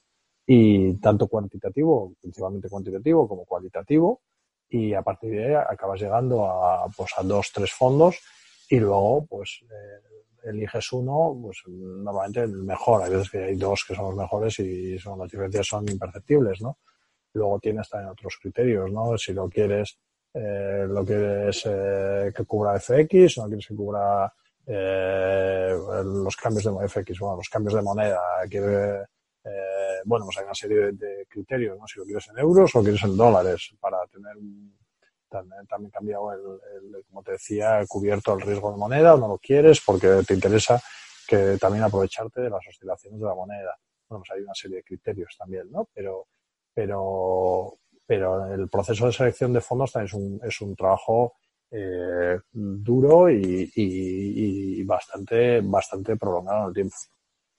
y 0.46 0.94
tanto 0.94 1.26
cuantitativo, 1.26 2.12
principalmente 2.20 2.68
cuantitativo, 2.68 3.28
como 3.28 3.44
cualitativo, 3.44 4.20
y 4.68 4.94
a 4.94 5.02
partir 5.02 5.30
de 5.30 5.46
ahí 5.46 5.64
acabas 5.68 6.00
llegando 6.00 6.46
a, 6.46 6.86
pues, 6.96 7.12
a 7.16 7.22
dos, 7.22 7.50
tres 7.52 7.72
fondos 7.72 8.18
y 8.68 8.80
luego 8.80 9.24
pues 9.26 9.60
eh, 9.62 10.48
eliges 10.50 10.92
uno, 10.92 11.38
pues 11.40 11.62
normalmente 11.66 12.40
el 12.40 12.62
mejor. 12.62 13.02
Hay 13.02 13.10
veces 13.10 13.30
que 13.30 13.44
hay 13.44 13.56
dos 13.56 13.84
que 13.86 13.94
son 13.94 14.06
los 14.06 14.16
mejores 14.16 14.58
y 14.58 14.98
son, 14.98 15.18
las 15.18 15.30
diferencias 15.30 15.66
son 15.66 15.88
imperceptibles, 15.88 16.60
¿no? 16.60 16.78
Luego 17.34 17.58
tienes 17.60 17.88
también 17.88 18.10
otros 18.10 18.38
criterios, 18.40 18.90
¿no? 18.90 19.16
Si 19.18 19.32
lo 19.32 19.48
quieres, 19.48 19.98
eh, 20.32 20.86
lo 20.88 21.04
quieres 21.04 21.62
eh, 21.66 22.32
que 22.34 22.44
cubra 22.44 22.78
FX, 22.78 23.38
no 23.38 23.46
quieres 23.46 23.66
que 23.66 23.74
cubra 23.74 24.32
eh, 24.66 25.76
los 26.04 26.36
cambios 26.36 26.64
de 26.64 26.88
FX, 26.88 27.20
bueno, 27.20 27.36
los 27.36 27.48
cambios 27.48 27.74
de 27.74 27.82
moneda, 27.82 28.20
eh, 28.50 29.04
bueno, 30.04 30.24
pues 30.26 30.38
hay 30.38 30.44
una 30.44 30.54
serie 30.54 30.92
de, 30.92 31.26
criterios, 31.28 31.78
¿no? 31.78 31.86
Si 31.86 31.98
lo 31.98 32.04
quieres 32.04 32.28
en 32.28 32.38
euros 32.38 32.74
o 32.74 32.82
quieres 32.82 33.02
en 33.04 33.16
dólares 33.16 33.74
para 33.80 33.98
tener 34.06 34.34
también, 35.28 35.66
también 35.66 35.90
cambiado 35.90 36.32
el, 36.32 37.04
como 37.08 37.22
te 37.22 37.32
decía, 37.32 37.84
cubierto 37.88 38.34
el 38.34 38.40
riesgo 38.40 38.70
de 38.72 38.78
moneda 38.78 39.14
o 39.14 39.18
no 39.18 39.28
lo 39.28 39.38
quieres 39.38 39.80
porque 39.84 40.22
te 40.26 40.34
interesa 40.34 40.80
que 41.26 41.58
también 41.58 41.84
aprovecharte 41.84 42.40
de 42.40 42.50
las 42.50 42.66
oscilaciones 42.66 43.20
de 43.20 43.26
la 43.26 43.34
moneda. 43.34 43.76
Bueno, 44.08 44.22
pues 44.22 44.36
hay 44.36 44.44
una 44.44 44.54
serie 44.54 44.78
de 44.78 44.84
criterios 44.84 45.34
también, 45.36 45.70
¿no? 45.70 45.88
Pero, 45.92 46.28
pero, 46.72 47.78
pero 48.06 48.54
el 48.54 48.68
proceso 48.68 49.06
de 49.06 49.12
selección 49.12 49.52
de 49.52 49.60
fondos 49.60 49.92
también 49.92 50.06
es 50.06 50.14
un, 50.14 50.40
es 50.44 50.60
un 50.60 50.76
trabajo 50.76 51.34
eh, 51.70 52.38
duro 52.52 53.28
y, 53.28 53.70
y, 53.74 54.80
y, 54.80 54.84
bastante, 54.84 55.60
bastante 55.62 56.16
prolongado 56.16 56.62
en 56.62 56.68
el 56.68 56.74
tiempo. 56.74 56.96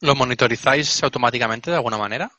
¿Lo 0.02 0.16
monitorizáis 0.16 1.04
automáticamente 1.04 1.72
de 1.72 1.78
alguna 1.78 1.98
manera? 1.98 2.32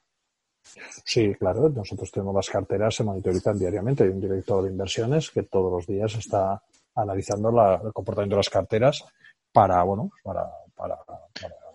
Sí, 1.04 1.34
claro. 1.34 1.68
Nosotros 1.68 2.10
tenemos 2.10 2.34
las 2.34 2.48
carteras, 2.48 2.94
se 2.94 3.04
monitorizan 3.04 3.58
diariamente. 3.58 4.04
Hay 4.04 4.10
un 4.10 4.20
director 4.20 4.62
de 4.64 4.70
inversiones 4.70 5.30
que 5.30 5.42
todos 5.44 5.72
los 5.72 5.86
días 5.86 6.14
está 6.14 6.62
analizando 6.94 7.48
el 7.84 7.92
comportamiento 7.92 8.36
de 8.36 8.40
las 8.40 8.50
carteras 8.50 9.04
para, 9.52 9.82
bueno, 9.82 10.10
para, 10.22 10.44
para, 10.74 10.96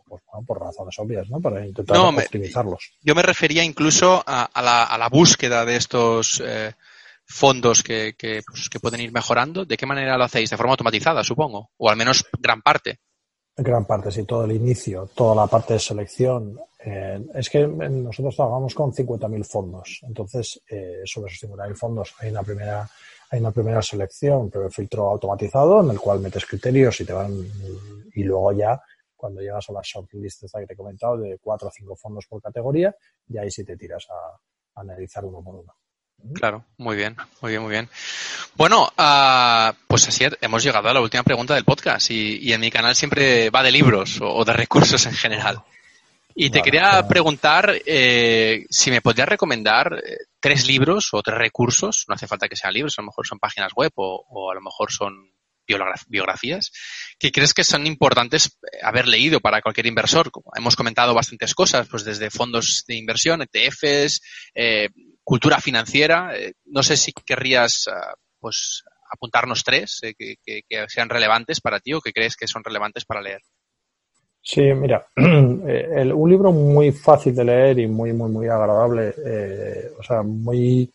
pues, 0.08 0.22
por 0.46 0.60
razones 0.60 0.98
obvias, 1.00 1.30
¿no? 1.30 1.40
Para 1.40 1.66
intentar 1.66 1.98
optimizarlos. 1.98 2.94
yo 3.02 3.16
me 3.16 3.24
refería 3.24 3.64
incluso 3.64 4.24
a, 4.26 4.50
la, 4.62 4.84
a 4.84 4.98
la, 4.98 5.10
búsqueda 5.10 5.66
de 5.66 5.78
estos 5.78 6.42
eh, 6.46 6.74
fondos 7.26 7.82
que, 7.84 8.16
que, 8.18 8.42
pues, 8.46 8.70
que 8.70 8.80
pueden 8.80 9.02
ir 9.02 9.12
mejorando. 9.12 9.66
¿De 9.66 9.78
qué 9.78 9.86
manera 9.86 10.18
lo 10.18 10.26
hacéis? 10.26 10.50
De 10.50 10.58
forma 10.58 10.74
automatizada, 10.74 11.24
supongo, 11.24 11.72
o 11.78 11.90
al 11.90 11.98
menos 11.98 12.26
gran 12.40 12.62
parte 12.62 13.00
gran 13.56 13.86
parte, 13.86 14.12
sí, 14.12 14.24
todo 14.24 14.46
el 14.46 14.54
inicio, 14.54 15.10
toda 15.14 15.36
la 15.36 15.48
parte 15.48 15.74
de 15.74 15.80
selección. 15.80 16.60
Eh, 16.80 17.26
es 17.34 17.50
que 17.50 17.66
nosotros 17.68 18.36
trabajamos 18.36 18.74
con 18.74 18.92
50.000 18.92 19.46
fondos. 19.46 20.02
Entonces, 20.04 20.62
eh, 20.68 21.02
sobre 21.06 21.32
esos 21.32 21.50
50.000 21.50 21.76
fondos 21.76 22.16
hay 22.20 22.32
una 22.32 22.44
primera 22.44 22.90
hay 23.30 23.40
una 23.40 23.52
primera 23.52 23.82
selección, 23.82 24.52
pero 24.52 24.70
filtro 24.70 25.10
automatizado 25.10 25.82
en 25.82 25.90
el 25.90 26.00
cual 26.00 26.20
metes 26.20 26.46
criterios 26.46 27.02
y 27.02 27.06
te 27.06 27.14
van 27.14 27.34
y 28.14 28.24
luego 28.24 28.52
ya 28.52 28.80
cuando 29.16 29.42
llegas 29.42 29.68
a 29.70 29.74
la 29.74 29.82
shortlist 29.82 30.44
esta 30.44 30.60
que 30.60 30.68
te 30.68 30.74
he 30.74 30.78
comentado 30.78 31.18
de 31.18 31.40
cuatro 31.40 31.70
o 31.70 31.72
cinco 31.72 31.96
fondos 31.96 32.28
por 32.28 32.42
categoría, 32.42 32.94
y 33.28 33.38
ahí 33.38 33.50
sí 33.50 33.64
te 33.64 33.78
tiras 33.78 34.06
a 34.10 34.82
analizar 34.82 35.24
uno 35.26 35.42
por 35.42 35.56
uno. 35.56 35.74
Claro, 36.34 36.66
muy 36.78 36.96
bien, 36.96 37.18
muy 37.42 37.52
bien, 37.52 37.62
muy 37.62 37.72
bien. 37.72 37.90
Bueno, 38.56 38.84
uh, 38.86 39.74
pues 39.88 40.08
así 40.08 40.26
hemos 40.40 40.64
llegado 40.64 40.88
a 40.88 40.94
la 40.94 41.02
última 41.02 41.24
pregunta 41.24 41.54
del 41.54 41.66
podcast 41.66 42.12
y, 42.12 42.54
en 42.54 42.62
mi 42.62 42.72
canal 42.72 42.96
siempre 42.96 43.50
va 43.50 43.62
de 43.62 43.72
libros 43.72 44.20
o, 44.22 44.46
de 44.46 44.54
recursos 44.54 45.06
en 45.06 45.14
general. 45.14 45.62
Y 46.36 46.50
te 46.50 46.62
quería 46.62 47.06
preguntar 47.08 47.76
eh, 47.86 48.66
si 48.70 48.90
me 48.90 49.02
podrías 49.02 49.28
recomendar 49.28 50.02
eh, 50.04 50.18
tres 50.40 50.66
libros 50.66 51.10
o 51.12 51.22
tres 51.22 51.38
recursos, 51.38 52.06
no 52.08 52.16
hace 52.16 52.26
falta 52.26 52.48
que 52.48 52.56
sean 52.56 52.74
libros, 52.74 52.98
a 52.98 53.02
lo 53.02 53.08
mejor 53.08 53.28
son 53.28 53.38
páginas 53.38 53.72
web 53.76 53.92
o, 53.96 54.50
a 54.52 54.56
lo 54.56 54.62
mejor 54.62 54.92
son 54.92 55.30
biografías, 56.08 56.72
que 57.20 57.32
crees 57.32 57.54
que 57.54 57.64
son 57.64 57.86
importantes 57.86 58.48
eh, 58.48 58.80
haber 58.82 59.08
leído 59.08 59.42
para 59.42 59.62
cualquier 59.62 59.88
inversor. 59.88 60.32
Como 60.32 60.52
hemos 60.56 60.76
comentado 60.76 61.14
bastantes 61.14 61.54
cosas, 61.54 61.88
pues 61.88 62.04
desde 62.04 62.32
fondos 62.32 62.84
de 62.88 62.96
inversión, 62.96 63.42
ETFs, 63.42 64.22
eh, 64.56 64.90
cultura 65.24 65.60
financiera. 65.60 66.38
Eh, 66.38 66.54
no 66.66 66.84
sé 66.84 66.98
si 66.98 67.12
querrías 67.12 67.88
ah, 67.88 68.14
pues 68.40 68.84
apuntarnos 69.10 69.64
tres 69.64 70.00
eh, 70.04 70.14
que, 70.16 70.64
sean 70.88 71.10
relevantes 71.10 71.62
para 71.62 71.80
ti 71.80 71.94
o 71.94 72.02
que 72.02 72.12
crees 72.12 72.36
que 72.36 72.48
son 72.48 72.64
relevantes 72.64 73.06
para 73.06 73.22
leer. 73.22 73.42
Sí, 74.42 74.62
mira, 74.74 75.06
eh, 75.16 76.12
un 76.14 76.30
libro 76.30 76.52
muy 76.52 76.92
fácil 76.92 77.34
de 77.34 77.46
leer 77.46 77.80
y 77.80 77.88
muy, 77.88 78.12
muy, 78.12 78.30
muy 78.30 78.48
agradable, 78.48 79.14
o 79.98 80.04
sea, 80.04 80.22
muy 80.22 80.92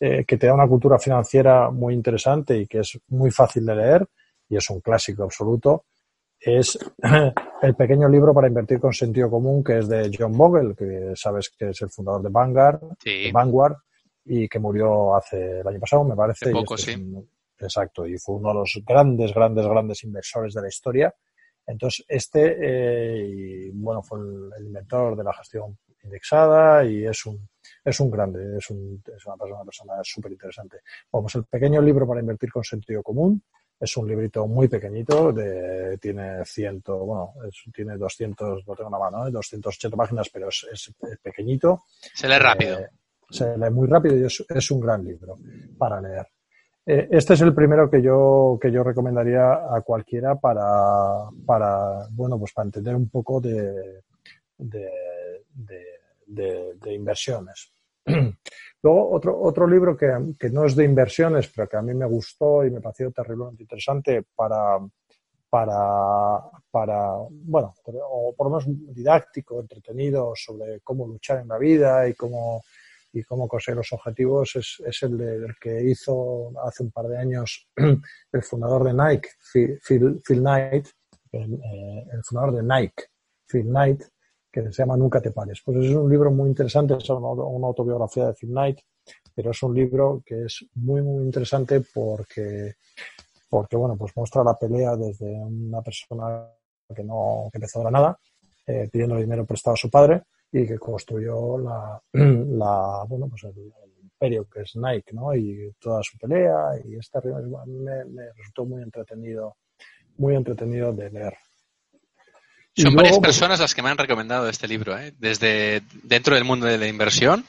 que 0.00 0.38
te 0.38 0.46
da 0.46 0.54
una 0.54 0.66
cultura 0.66 0.98
financiera 0.98 1.70
muy 1.70 1.92
interesante 1.92 2.56
y 2.56 2.66
que 2.66 2.78
es 2.78 2.98
muy 3.08 3.30
fácil 3.30 3.66
de 3.66 3.76
leer 3.76 4.06
y 4.48 4.56
es 4.56 4.70
un 4.70 4.80
clásico 4.80 5.24
absoluto, 5.24 5.84
es 6.40 6.78
el 7.62 7.74
pequeño 7.74 8.08
libro 8.08 8.32
para 8.32 8.48
invertir 8.48 8.80
con 8.80 8.92
sentido 8.92 9.30
común, 9.30 9.62
que 9.62 9.78
es 9.78 9.88
de 9.88 10.10
John 10.16 10.36
Bogle, 10.36 10.74
que 10.74 11.12
sabes 11.14 11.50
que 11.50 11.70
es 11.70 11.82
el 11.82 11.90
fundador 11.90 12.22
de 12.22 12.30
Vanguard, 12.30 12.80
Vanguard 13.32 13.76
y 14.24 14.48
que 14.48 14.58
murió 14.58 15.14
hace 15.14 15.60
el 15.60 15.66
año 15.66 15.80
pasado, 15.80 16.04
me 16.04 16.16
parece. 16.16 16.50
poco, 16.50 16.74
este 16.74 16.94
sí. 16.94 17.28
exacto, 17.58 18.06
y 18.06 18.18
fue 18.18 18.36
uno 18.36 18.48
de 18.48 18.54
los 18.54 18.80
grandes, 18.86 19.34
grandes, 19.34 19.66
grandes 19.66 20.04
inversores 20.04 20.54
de 20.54 20.62
la 20.62 20.68
historia. 20.68 21.14
Entonces, 21.66 22.04
este, 22.08 22.56
eh, 22.58 23.26
y, 23.28 23.70
bueno, 23.70 24.02
fue 24.02 24.18
el, 24.18 24.66
inventor 24.66 25.16
de 25.16 25.24
la 25.24 25.32
gestión 25.34 25.78
indexada 26.02 26.84
y 26.84 27.06
es 27.06 27.26
un, 27.26 27.48
es 27.84 28.00
un 28.00 28.10
grande, 28.10 28.56
es, 28.56 28.70
un, 28.70 29.02
es 29.14 29.26
una 29.26 29.36
persona 29.36 30.00
súper 30.02 30.32
interesante. 30.32 30.78
Vamos, 31.12 31.34
el 31.34 31.44
pequeño 31.44 31.82
libro 31.82 32.08
para 32.08 32.20
invertir 32.20 32.50
con 32.50 32.64
sentido 32.64 33.02
común, 33.02 33.42
es 33.80 33.96
un 33.96 34.06
librito 34.06 34.46
muy 34.46 34.68
pequeñito, 34.68 35.32
de, 35.32 35.96
tiene 35.96 36.44
ciento, 36.44 36.98
bueno, 36.98 37.32
tiene 37.74 37.96
200, 37.96 38.66
no 38.66 38.74
tengo 38.76 38.88
una 38.88 38.98
mano, 38.98 39.26
¿eh? 39.26 39.30
280 39.30 39.96
páginas, 39.96 40.28
pero 40.28 40.48
es, 40.48 40.66
es, 40.70 40.92
pequeñito. 41.22 41.84
Se 41.88 42.28
lee 42.28 42.38
rápido. 42.38 42.78
Eh, 42.78 42.90
se 43.30 43.56
lee 43.56 43.70
muy 43.70 43.88
rápido 43.88 44.18
y 44.18 44.24
es, 44.24 44.44
es 44.46 44.70
un 44.70 44.80
gran 44.80 45.02
libro 45.02 45.38
para 45.78 45.98
leer. 45.98 46.28
Eh, 46.84 47.08
este 47.10 47.34
es 47.34 47.40
el 47.40 47.54
primero 47.54 47.90
que 47.90 48.02
yo, 48.02 48.58
que 48.60 48.70
yo 48.70 48.82
recomendaría 48.82 49.74
a 49.74 49.80
cualquiera 49.80 50.34
para, 50.34 51.30
para, 51.46 52.06
bueno, 52.10 52.38
pues 52.38 52.52
para 52.52 52.66
entender 52.66 52.94
un 52.94 53.08
poco 53.08 53.40
de, 53.40 54.02
de, 54.58 54.90
de, 56.26 56.74
de 56.74 56.94
inversiones. 56.94 57.72
Luego, 58.82 59.10
otro, 59.12 59.40
otro 59.40 59.66
libro 59.66 59.96
que, 59.96 60.08
no 60.50 60.64
es 60.64 60.74
de 60.74 60.84
inversiones, 60.84 61.50
pero 61.54 61.68
que 61.68 61.76
a 61.76 61.82
mí 61.82 61.92
me 61.94 62.06
gustó 62.06 62.64
y 62.64 62.70
me 62.70 62.80
pareció 62.80 63.10
terriblemente 63.10 63.62
interesante 63.62 64.24
para, 64.34 64.78
para, 65.50 66.40
para 66.70 67.14
bueno, 67.30 67.74
o 68.08 68.34
por 68.34 68.46
lo 68.46 68.58
menos 68.58 68.94
didáctico, 68.94 69.60
entretenido 69.60 70.32
sobre 70.34 70.80
cómo 70.80 71.06
luchar 71.06 71.40
en 71.40 71.48
la 71.48 71.58
vida 71.58 72.08
y 72.08 72.14
cómo, 72.14 72.62
y 73.12 73.22
cómo 73.22 73.48
conseguir 73.48 73.76
los 73.76 73.92
objetivos, 73.92 74.56
es, 74.56 74.82
es 74.86 75.02
el, 75.02 75.18
de, 75.18 75.54
que 75.60 75.82
hizo 75.82 76.52
hace 76.64 76.82
un 76.82 76.90
par 76.90 77.06
de 77.06 77.18
años 77.18 77.68
el 77.76 78.42
fundador 78.42 78.84
de 78.84 78.94
Nike, 78.94 79.28
Phil, 79.52 79.78
Phil 79.82 80.40
Knight, 80.40 80.86
el, 81.32 82.24
fundador 82.24 82.54
de 82.56 82.62
Nike, 82.62 83.04
Phil 83.46 83.66
Knight, 83.66 84.02
que 84.50 84.72
se 84.72 84.82
llama 84.82 84.96
Nunca 84.96 85.20
te 85.20 85.30
pares. 85.30 85.60
Pues 85.64 85.78
es 85.78 85.94
un 85.94 86.10
libro 86.10 86.30
muy 86.30 86.48
interesante, 86.48 86.94
es 86.96 87.08
una, 87.10 87.28
autobiografía 87.66 88.26
de 88.26 88.34
Phil 88.34 88.50
Knight, 88.50 88.80
pero 89.34 89.50
es 89.50 89.62
un 89.62 89.74
libro 89.74 90.22
que 90.24 90.44
es 90.44 90.66
muy, 90.74 91.02
muy 91.02 91.24
interesante 91.24 91.82
porque, 91.94 92.74
porque 93.48 93.76
bueno, 93.76 93.96
pues 93.96 94.12
muestra 94.16 94.42
la 94.42 94.54
pelea 94.54 94.96
desde 94.96 95.26
una 95.26 95.82
persona 95.82 96.46
que 96.94 97.04
no 97.04 97.48
que 97.52 97.58
empezó 97.58 97.78
de 97.78 97.84
la 97.84 97.90
nada, 97.90 98.18
eh, 98.66 98.88
pidiendo 98.92 99.16
dinero 99.16 99.46
prestado 99.46 99.74
a 99.74 99.76
su 99.76 99.88
padre 99.88 100.22
y 100.52 100.66
que 100.66 100.78
construyó 100.78 101.58
la, 101.58 102.02
la 102.12 103.04
bueno, 103.08 103.28
pues 103.28 103.44
el, 103.44 103.72
imperio 104.02 104.46
que 104.50 104.62
es 104.62 104.76
Nike, 104.76 105.14
¿no? 105.14 105.34
Y 105.34 105.72
toda 105.78 106.02
su 106.02 106.18
pelea 106.18 106.72
y 106.84 106.96
este 106.96 107.20
me, 107.22 108.04
me 108.04 108.32
resultó 108.34 108.66
muy 108.66 108.82
entretenido, 108.82 109.56
muy 110.18 110.34
entretenido 110.34 110.92
de 110.92 111.10
leer. 111.10 111.34
Son 112.76 112.94
varias 112.94 113.18
pues, 113.18 113.28
personas 113.28 113.60
las 113.60 113.74
que 113.74 113.82
me 113.82 113.90
han 113.90 113.98
recomendado 113.98 114.48
este 114.48 114.68
libro, 114.68 114.98
¿eh? 114.98 115.12
desde 115.18 115.82
dentro 116.02 116.34
del 116.34 116.44
mundo 116.44 116.66
de 116.66 116.78
la 116.78 116.86
inversión 116.86 117.44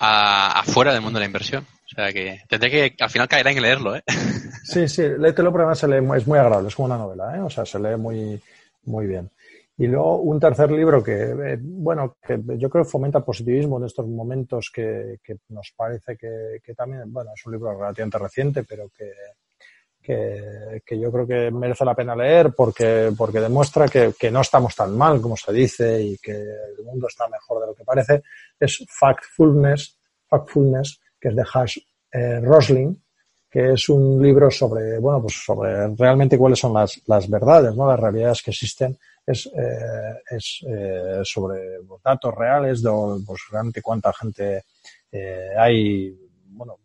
a 0.00 0.60
afuera 0.60 0.92
del 0.92 1.02
mundo 1.02 1.18
de 1.18 1.24
la 1.24 1.26
inversión. 1.26 1.66
O 1.84 1.94
sea 1.94 2.12
que 2.12 2.42
tendré 2.48 2.70
que 2.70 3.02
al 3.02 3.10
final 3.10 3.28
caer 3.28 3.46
en 3.46 3.62
leerlo. 3.62 3.96
¿eh? 3.96 4.02
Sí, 4.64 4.86
sí, 4.86 5.02
léetelo, 5.18 5.50
pero 5.50 5.64
además 5.64 5.78
se 5.78 5.88
lee, 5.88 6.06
es 6.14 6.26
muy 6.26 6.38
agradable, 6.38 6.68
es 6.68 6.74
como 6.74 6.86
una 6.86 6.98
novela, 6.98 7.34
¿eh? 7.34 7.40
o 7.40 7.48
sea, 7.48 7.64
se 7.64 7.78
lee 7.78 7.96
muy, 7.96 8.38
muy 8.84 9.06
bien. 9.06 9.30
Y 9.78 9.86
luego 9.86 10.18
un 10.18 10.38
tercer 10.38 10.70
libro 10.70 11.02
que, 11.02 11.12
eh, 11.12 11.58
bueno, 11.58 12.16
que 12.22 12.38
yo 12.58 12.68
creo 12.68 12.84
que 12.84 12.90
fomenta 12.90 13.24
positivismo 13.24 13.78
en 13.78 13.86
estos 13.86 14.06
momentos 14.06 14.70
que, 14.70 15.20
que 15.24 15.38
nos 15.48 15.72
parece 15.74 16.18
que, 16.18 16.60
que, 16.62 16.74
también, 16.74 17.10
bueno, 17.10 17.30
es 17.34 17.46
un 17.46 17.52
libro 17.52 17.78
relativamente 17.78 18.18
reciente, 18.18 18.64
pero 18.64 18.90
que, 18.90 19.10
que, 20.08 20.98
yo 20.98 21.12
creo 21.12 21.26
que 21.26 21.50
merece 21.50 21.84
la 21.84 21.94
pena 21.94 22.16
leer 22.16 22.52
porque, 22.56 23.12
porque 23.16 23.40
demuestra 23.40 23.86
que, 23.88 24.30
no 24.30 24.40
estamos 24.40 24.74
tan 24.74 24.96
mal 24.96 25.20
como 25.20 25.36
se 25.36 25.52
dice 25.52 26.02
y 26.02 26.18
que 26.18 26.32
el 26.32 26.84
mundo 26.84 27.08
está 27.08 27.28
mejor 27.28 27.60
de 27.60 27.66
lo 27.66 27.74
que 27.74 27.84
parece, 27.84 28.22
es 28.58 28.84
Factfulness, 28.88 29.98
Factfulness 30.26 31.00
que 31.20 31.28
es 31.28 31.36
de 31.36 31.44
Hash 31.52 31.78
eh, 32.12 32.40
Rosling, 32.40 32.96
que 33.50 33.72
es 33.72 33.88
un 33.90 34.22
libro 34.22 34.50
sobre, 34.50 34.98
bueno, 34.98 35.20
pues 35.22 35.42
sobre 35.44 35.94
realmente 35.94 36.38
cuáles 36.38 36.58
son 36.58 36.72
las, 36.72 37.00
las 37.06 37.28
verdades, 37.28 37.74
¿no? 37.74 37.86
las 37.86 38.00
realidades 38.00 38.42
que 38.42 38.50
existen, 38.50 38.96
es, 39.26 39.46
eh, 39.46 40.22
es 40.30 40.64
eh, 40.66 41.20
sobre 41.22 41.80
datos 42.02 42.34
reales 42.34 42.82
de 42.82 42.90
pues, 43.26 43.42
realmente 43.50 43.82
cuánta 43.82 44.10
gente 44.14 44.64
hay, 45.58 46.14
bueno, 46.46 46.78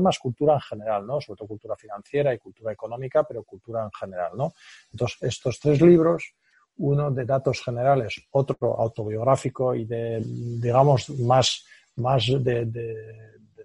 más 0.00 0.18
cultura 0.18 0.54
en 0.54 0.60
general, 0.60 1.06
¿no? 1.06 1.20
Sobre 1.20 1.38
todo 1.38 1.48
cultura 1.48 1.76
financiera 1.76 2.34
y 2.34 2.38
cultura 2.38 2.72
económica, 2.72 3.24
pero 3.24 3.42
cultura 3.42 3.84
en 3.84 3.90
general, 3.92 4.32
¿no? 4.36 4.54
Entonces, 4.92 5.22
estos 5.22 5.58
tres 5.60 5.80
libros, 5.80 6.34
uno 6.76 7.10
de 7.10 7.24
datos 7.24 7.62
generales, 7.62 8.26
otro 8.32 8.80
autobiográfico 8.80 9.74
y 9.74 9.84
de, 9.84 10.22
digamos, 10.24 11.10
más, 11.10 11.64
más 11.96 12.26
de, 12.26 12.66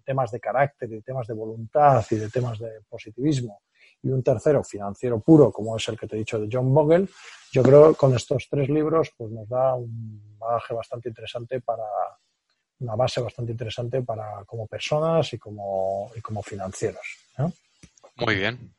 temas 0.05 0.31
de 0.31 0.39
carácter 0.39 0.89
y 0.91 0.95
de 0.95 1.01
temas 1.01 1.27
de 1.27 1.33
voluntad 1.33 2.05
y 2.11 2.15
de 2.15 2.29
temas 2.29 2.59
de 2.59 2.81
positivismo, 2.87 3.61
y 4.01 4.09
un 4.09 4.23
tercero 4.23 4.63
financiero 4.63 5.19
puro, 5.19 5.51
como 5.51 5.75
es 5.75 5.87
el 5.89 5.99
que 5.99 6.07
te 6.07 6.15
he 6.15 6.19
dicho 6.19 6.39
de 6.39 6.47
John 6.51 6.73
Bogle, 6.73 7.07
yo 7.51 7.63
creo 7.63 7.89
que 7.89 7.95
con 7.95 8.15
estos 8.15 8.47
tres 8.49 8.69
libros 8.69 9.11
pues 9.17 9.31
nos 9.31 9.47
da 9.49 9.75
un 9.75 10.37
bagaje 10.37 10.73
bastante 10.73 11.09
interesante 11.09 11.59
para, 11.61 11.83
una 12.79 12.95
base 12.95 13.21
bastante 13.21 13.51
interesante 13.51 14.01
para 14.01 14.43
como 14.45 14.67
personas 14.67 15.33
y 15.33 15.37
como, 15.37 16.11
y 16.15 16.21
como 16.21 16.41
financieros. 16.41 17.17
Muy 18.15 18.35
bien. 18.35 18.73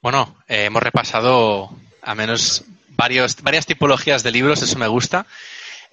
Bueno, 0.00 0.36
eh, 0.48 0.64
hemos 0.64 0.82
repasado 0.82 1.70
a 2.02 2.14
menos 2.14 2.64
varios, 2.90 3.40
varias 3.42 3.66
tipologías 3.66 4.22
de 4.22 4.32
libros, 4.32 4.62
eso 4.62 4.78
me 4.78 4.88
gusta. 4.88 5.26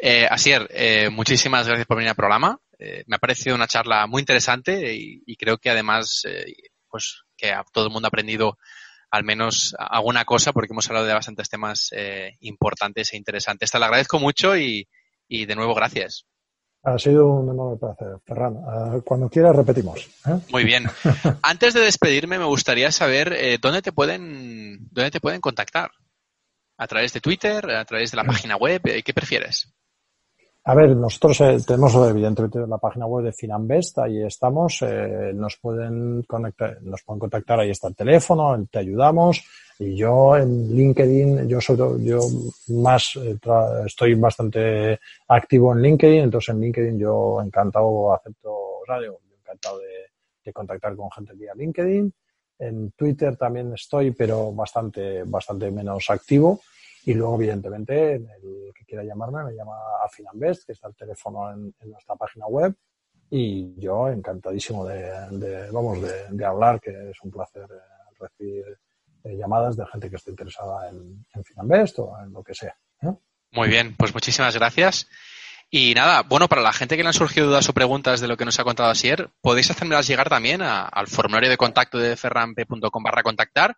Eh, 0.01 0.27
Asier, 0.29 0.67
eh, 0.71 1.09
muchísimas 1.09 1.67
gracias 1.67 1.85
por 1.85 1.97
venir 1.97 2.09
al 2.09 2.15
programa. 2.15 2.57
Eh, 2.77 3.03
me 3.07 3.17
ha 3.17 3.19
parecido 3.19 3.55
una 3.55 3.67
charla 3.67 4.07
muy 4.07 4.21
interesante 4.21 4.93
y, 4.93 5.35
creo 5.35 5.57
que 5.57 5.69
además 5.69 6.23
pues 6.89 7.23
que 7.35 7.53
todo 7.73 7.87
el 7.87 7.91
mundo 7.91 8.07
ha 8.07 8.09
aprendido 8.09 8.57
al 9.11 9.23
menos 9.23 9.75
alguna 9.77 10.25
cosa 10.25 10.53
porque 10.53 10.71
hemos 10.71 10.87
hablado 10.87 11.05
de 11.05 11.13
bastantes 11.13 11.49
temas 11.49 11.91
importantes 12.39 13.13
e 13.13 13.17
interesantes. 13.17 13.71
Te 13.71 13.79
lo 13.79 13.85
agradezco 13.85 14.19
mucho 14.19 14.57
y, 14.57 14.87
y 15.27 15.45
de 15.45 15.55
nuevo 15.55 15.75
gracias. 15.75 16.25
Ha 16.84 16.97
sido 16.97 17.27
un 17.27 17.49
enorme 17.49 17.77
placer, 17.77 18.19
Ferran. 18.25 18.57
Ah, 18.65 18.99
cuando 19.03 19.30
quieras 19.30 19.55
repetimos. 19.55 20.07
¿eh? 20.25 20.39
Muy 20.51 20.63
bien. 20.63 20.86
Antes 21.41 21.73
de 21.73 21.82
despedirme, 21.82 22.39
me 22.39 22.45
gustaría 22.45 22.91
saber 22.91 23.34
eh, 23.34 23.57
dónde 23.61 23.82
te 23.82 23.91
pueden 23.91 24.88
dónde 24.91 25.11
te 25.11 25.19
pueden 25.19 25.41
contactar. 25.41 25.91
A 26.77 26.88
través 26.88 27.11
de 27.11 27.19
Twitter, 27.19 27.69
a 27.71 27.84
través 27.84 28.11
de 28.11 28.17
la 28.17 28.23
página 28.23 28.55
web, 28.55 28.82
eh, 28.86 29.03
¿qué 29.03 29.13
prefieres? 29.13 29.73
A 30.70 30.76
ver, 30.76 30.95
nosotros 30.95 31.41
eh, 31.41 31.57
tenemos 31.65 31.95
evidentemente 31.95 32.59
la 32.67 32.78
página 32.78 33.07
web 33.07 33.26
de 33.26 33.34
Finanbest, 33.34 33.97
ahí 33.97 34.22
estamos, 34.22 34.84
eh, 34.84 35.32
nos 35.34 35.57
pueden 35.57 36.22
conectar, 36.28 36.80
nos 36.84 37.01
pueden 37.01 37.22
contactar, 37.22 37.59
ahí 37.59 37.72
está 37.72 37.88
el 37.88 37.95
teléfono, 37.95 38.67
te 38.70 38.78
ayudamos. 38.78 39.43
Y 39.80 39.95
yo 39.95 40.38
en 40.38 40.72
LinkedIn, 40.72 41.49
yo 41.49 41.59
soy, 41.59 41.76
yo 42.05 42.20
más 42.67 43.15
eh, 43.15 43.36
estoy 43.84 44.13
bastante 44.13 44.99
activo 45.30 45.74
en 45.74 45.82
LinkedIn, 45.82 46.26
entonces 46.26 46.53
en 46.53 46.61
LinkedIn 46.61 46.99
yo 46.99 47.41
encantado 47.41 48.13
acepto 48.13 48.84
radio, 48.86 49.17
encantado 49.41 49.80
de, 49.80 50.11
de 50.45 50.53
contactar 50.53 50.95
con 50.95 51.09
gente 51.09 51.34
vía 51.34 51.53
LinkedIn. 51.55 52.13
En 52.59 52.91
Twitter 52.91 53.36
también 53.38 53.74
estoy, 53.74 54.11
pero 54.11 54.51
bastante, 54.51 55.24
bastante 55.24 55.72
menos 55.72 56.07
activo. 56.11 56.61
Y 57.05 57.13
luego, 57.13 57.35
evidentemente, 57.35 58.15
el 58.15 58.73
que 58.75 58.85
quiera 58.85 59.03
llamarme 59.03 59.43
me 59.45 59.55
llama 59.55 59.75
a 60.03 60.09
Finanbest, 60.09 60.65
que 60.65 60.73
está 60.73 60.87
el 60.87 60.95
teléfono 60.95 61.51
en, 61.51 61.73
nuestra 61.85 62.15
página 62.15 62.47
web. 62.47 62.75
Y 63.29 63.79
yo 63.79 64.09
encantadísimo 64.09 64.85
de, 64.85 65.69
vamos, 65.71 65.99
de, 66.01 66.45
hablar, 66.45 66.81
que 66.81 67.11
es 67.11 67.17
un 67.23 67.31
placer 67.31 67.63
eh, 67.63 68.15
recibir 68.19 68.65
eh, 69.23 69.37
llamadas 69.37 69.77
de 69.77 69.85
gente 69.85 70.09
que 70.09 70.15
esté 70.15 70.31
interesada 70.31 70.89
en, 70.89 71.25
en 71.33 71.43
Finanbest 71.43 71.99
o 71.99 72.17
en 72.21 72.33
lo 72.33 72.43
que 72.43 72.53
sea. 72.53 72.75
Muy 73.51 73.67
bien, 73.67 73.95
pues 73.95 74.13
muchísimas 74.13 74.55
gracias. 74.55 75.07
Y 75.71 75.93
nada, 75.93 76.23
bueno, 76.23 76.47
para 76.47 76.61
la 76.61 76.73
gente 76.73 76.97
que 76.97 77.03
le 77.03 77.09
han 77.09 77.13
surgido 77.13 77.47
dudas 77.47 77.69
o 77.69 77.73
preguntas 77.73 78.21
de 78.21 78.27
lo 78.27 78.37
que 78.37 78.45
nos 78.45 78.59
ha 78.59 78.63
contado 78.63 78.89
Asier, 78.89 79.29
podéis 79.41 79.69
hacérmelas 79.69 80.07
llegar 80.07 80.29
también 80.29 80.61
al 80.63 81.07
formulario 81.07 81.49
de 81.49 81.57
contacto 81.57 81.99
de 81.99 82.15
ferramp.com 82.15 83.03
barra 83.03 83.21
contactar 83.21 83.77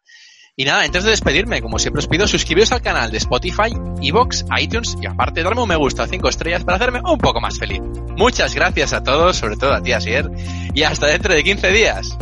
y 0.56 0.66
nada, 0.66 0.84
antes 0.84 1.04
de 1.04 1.12
despedirme, 1.12 1.62
como 1.62 1.80
siempre 1.80 2.00
os 2.00 2.08
pido, 2.08 2.28
suscribiros 2.28 2.72
al 2.72 2.82
canal 2.82 3.10
de 3.10 3.18
Spotify, 3.18 3.74
Evox, 4.02 4.46
iTunes 4.60 4.98
y 5.02 5.06
aparte 5.06 5.44
darme 5.44 5.62
un 5.62 5.70
me 5.70 5.78
gusta, 5.78 6.08
5 6.08 6.28
estrellas 6.28 6.64
para 6.64 6.76
hacerme 6.76 7.00
un 7.00 7.18
poco 7.18 7.40
más 7.40 7.58
feliz. 7.58 7.82
Muchas 8.18 8.54
gracias 8.54 8.94
a 8.94 9.02
todos, 9.02 9.38
sobre 9.38 9.56
todo 9.56 9.74
a 9.74 9.82
ti, 9.82 9.94
Asier, 9.94 10.30
y 10.74 10.84
hasta 10.84 11.08
dentro 11.08 11.34
de 11.34 11.44
15 11.44 11.72
días. 11.72 12.18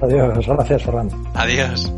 Adiós, 0.00 0.46
gracias, 0.46 0.82
Fernando. 0.82 1.16
Adiós. 1.34 1.90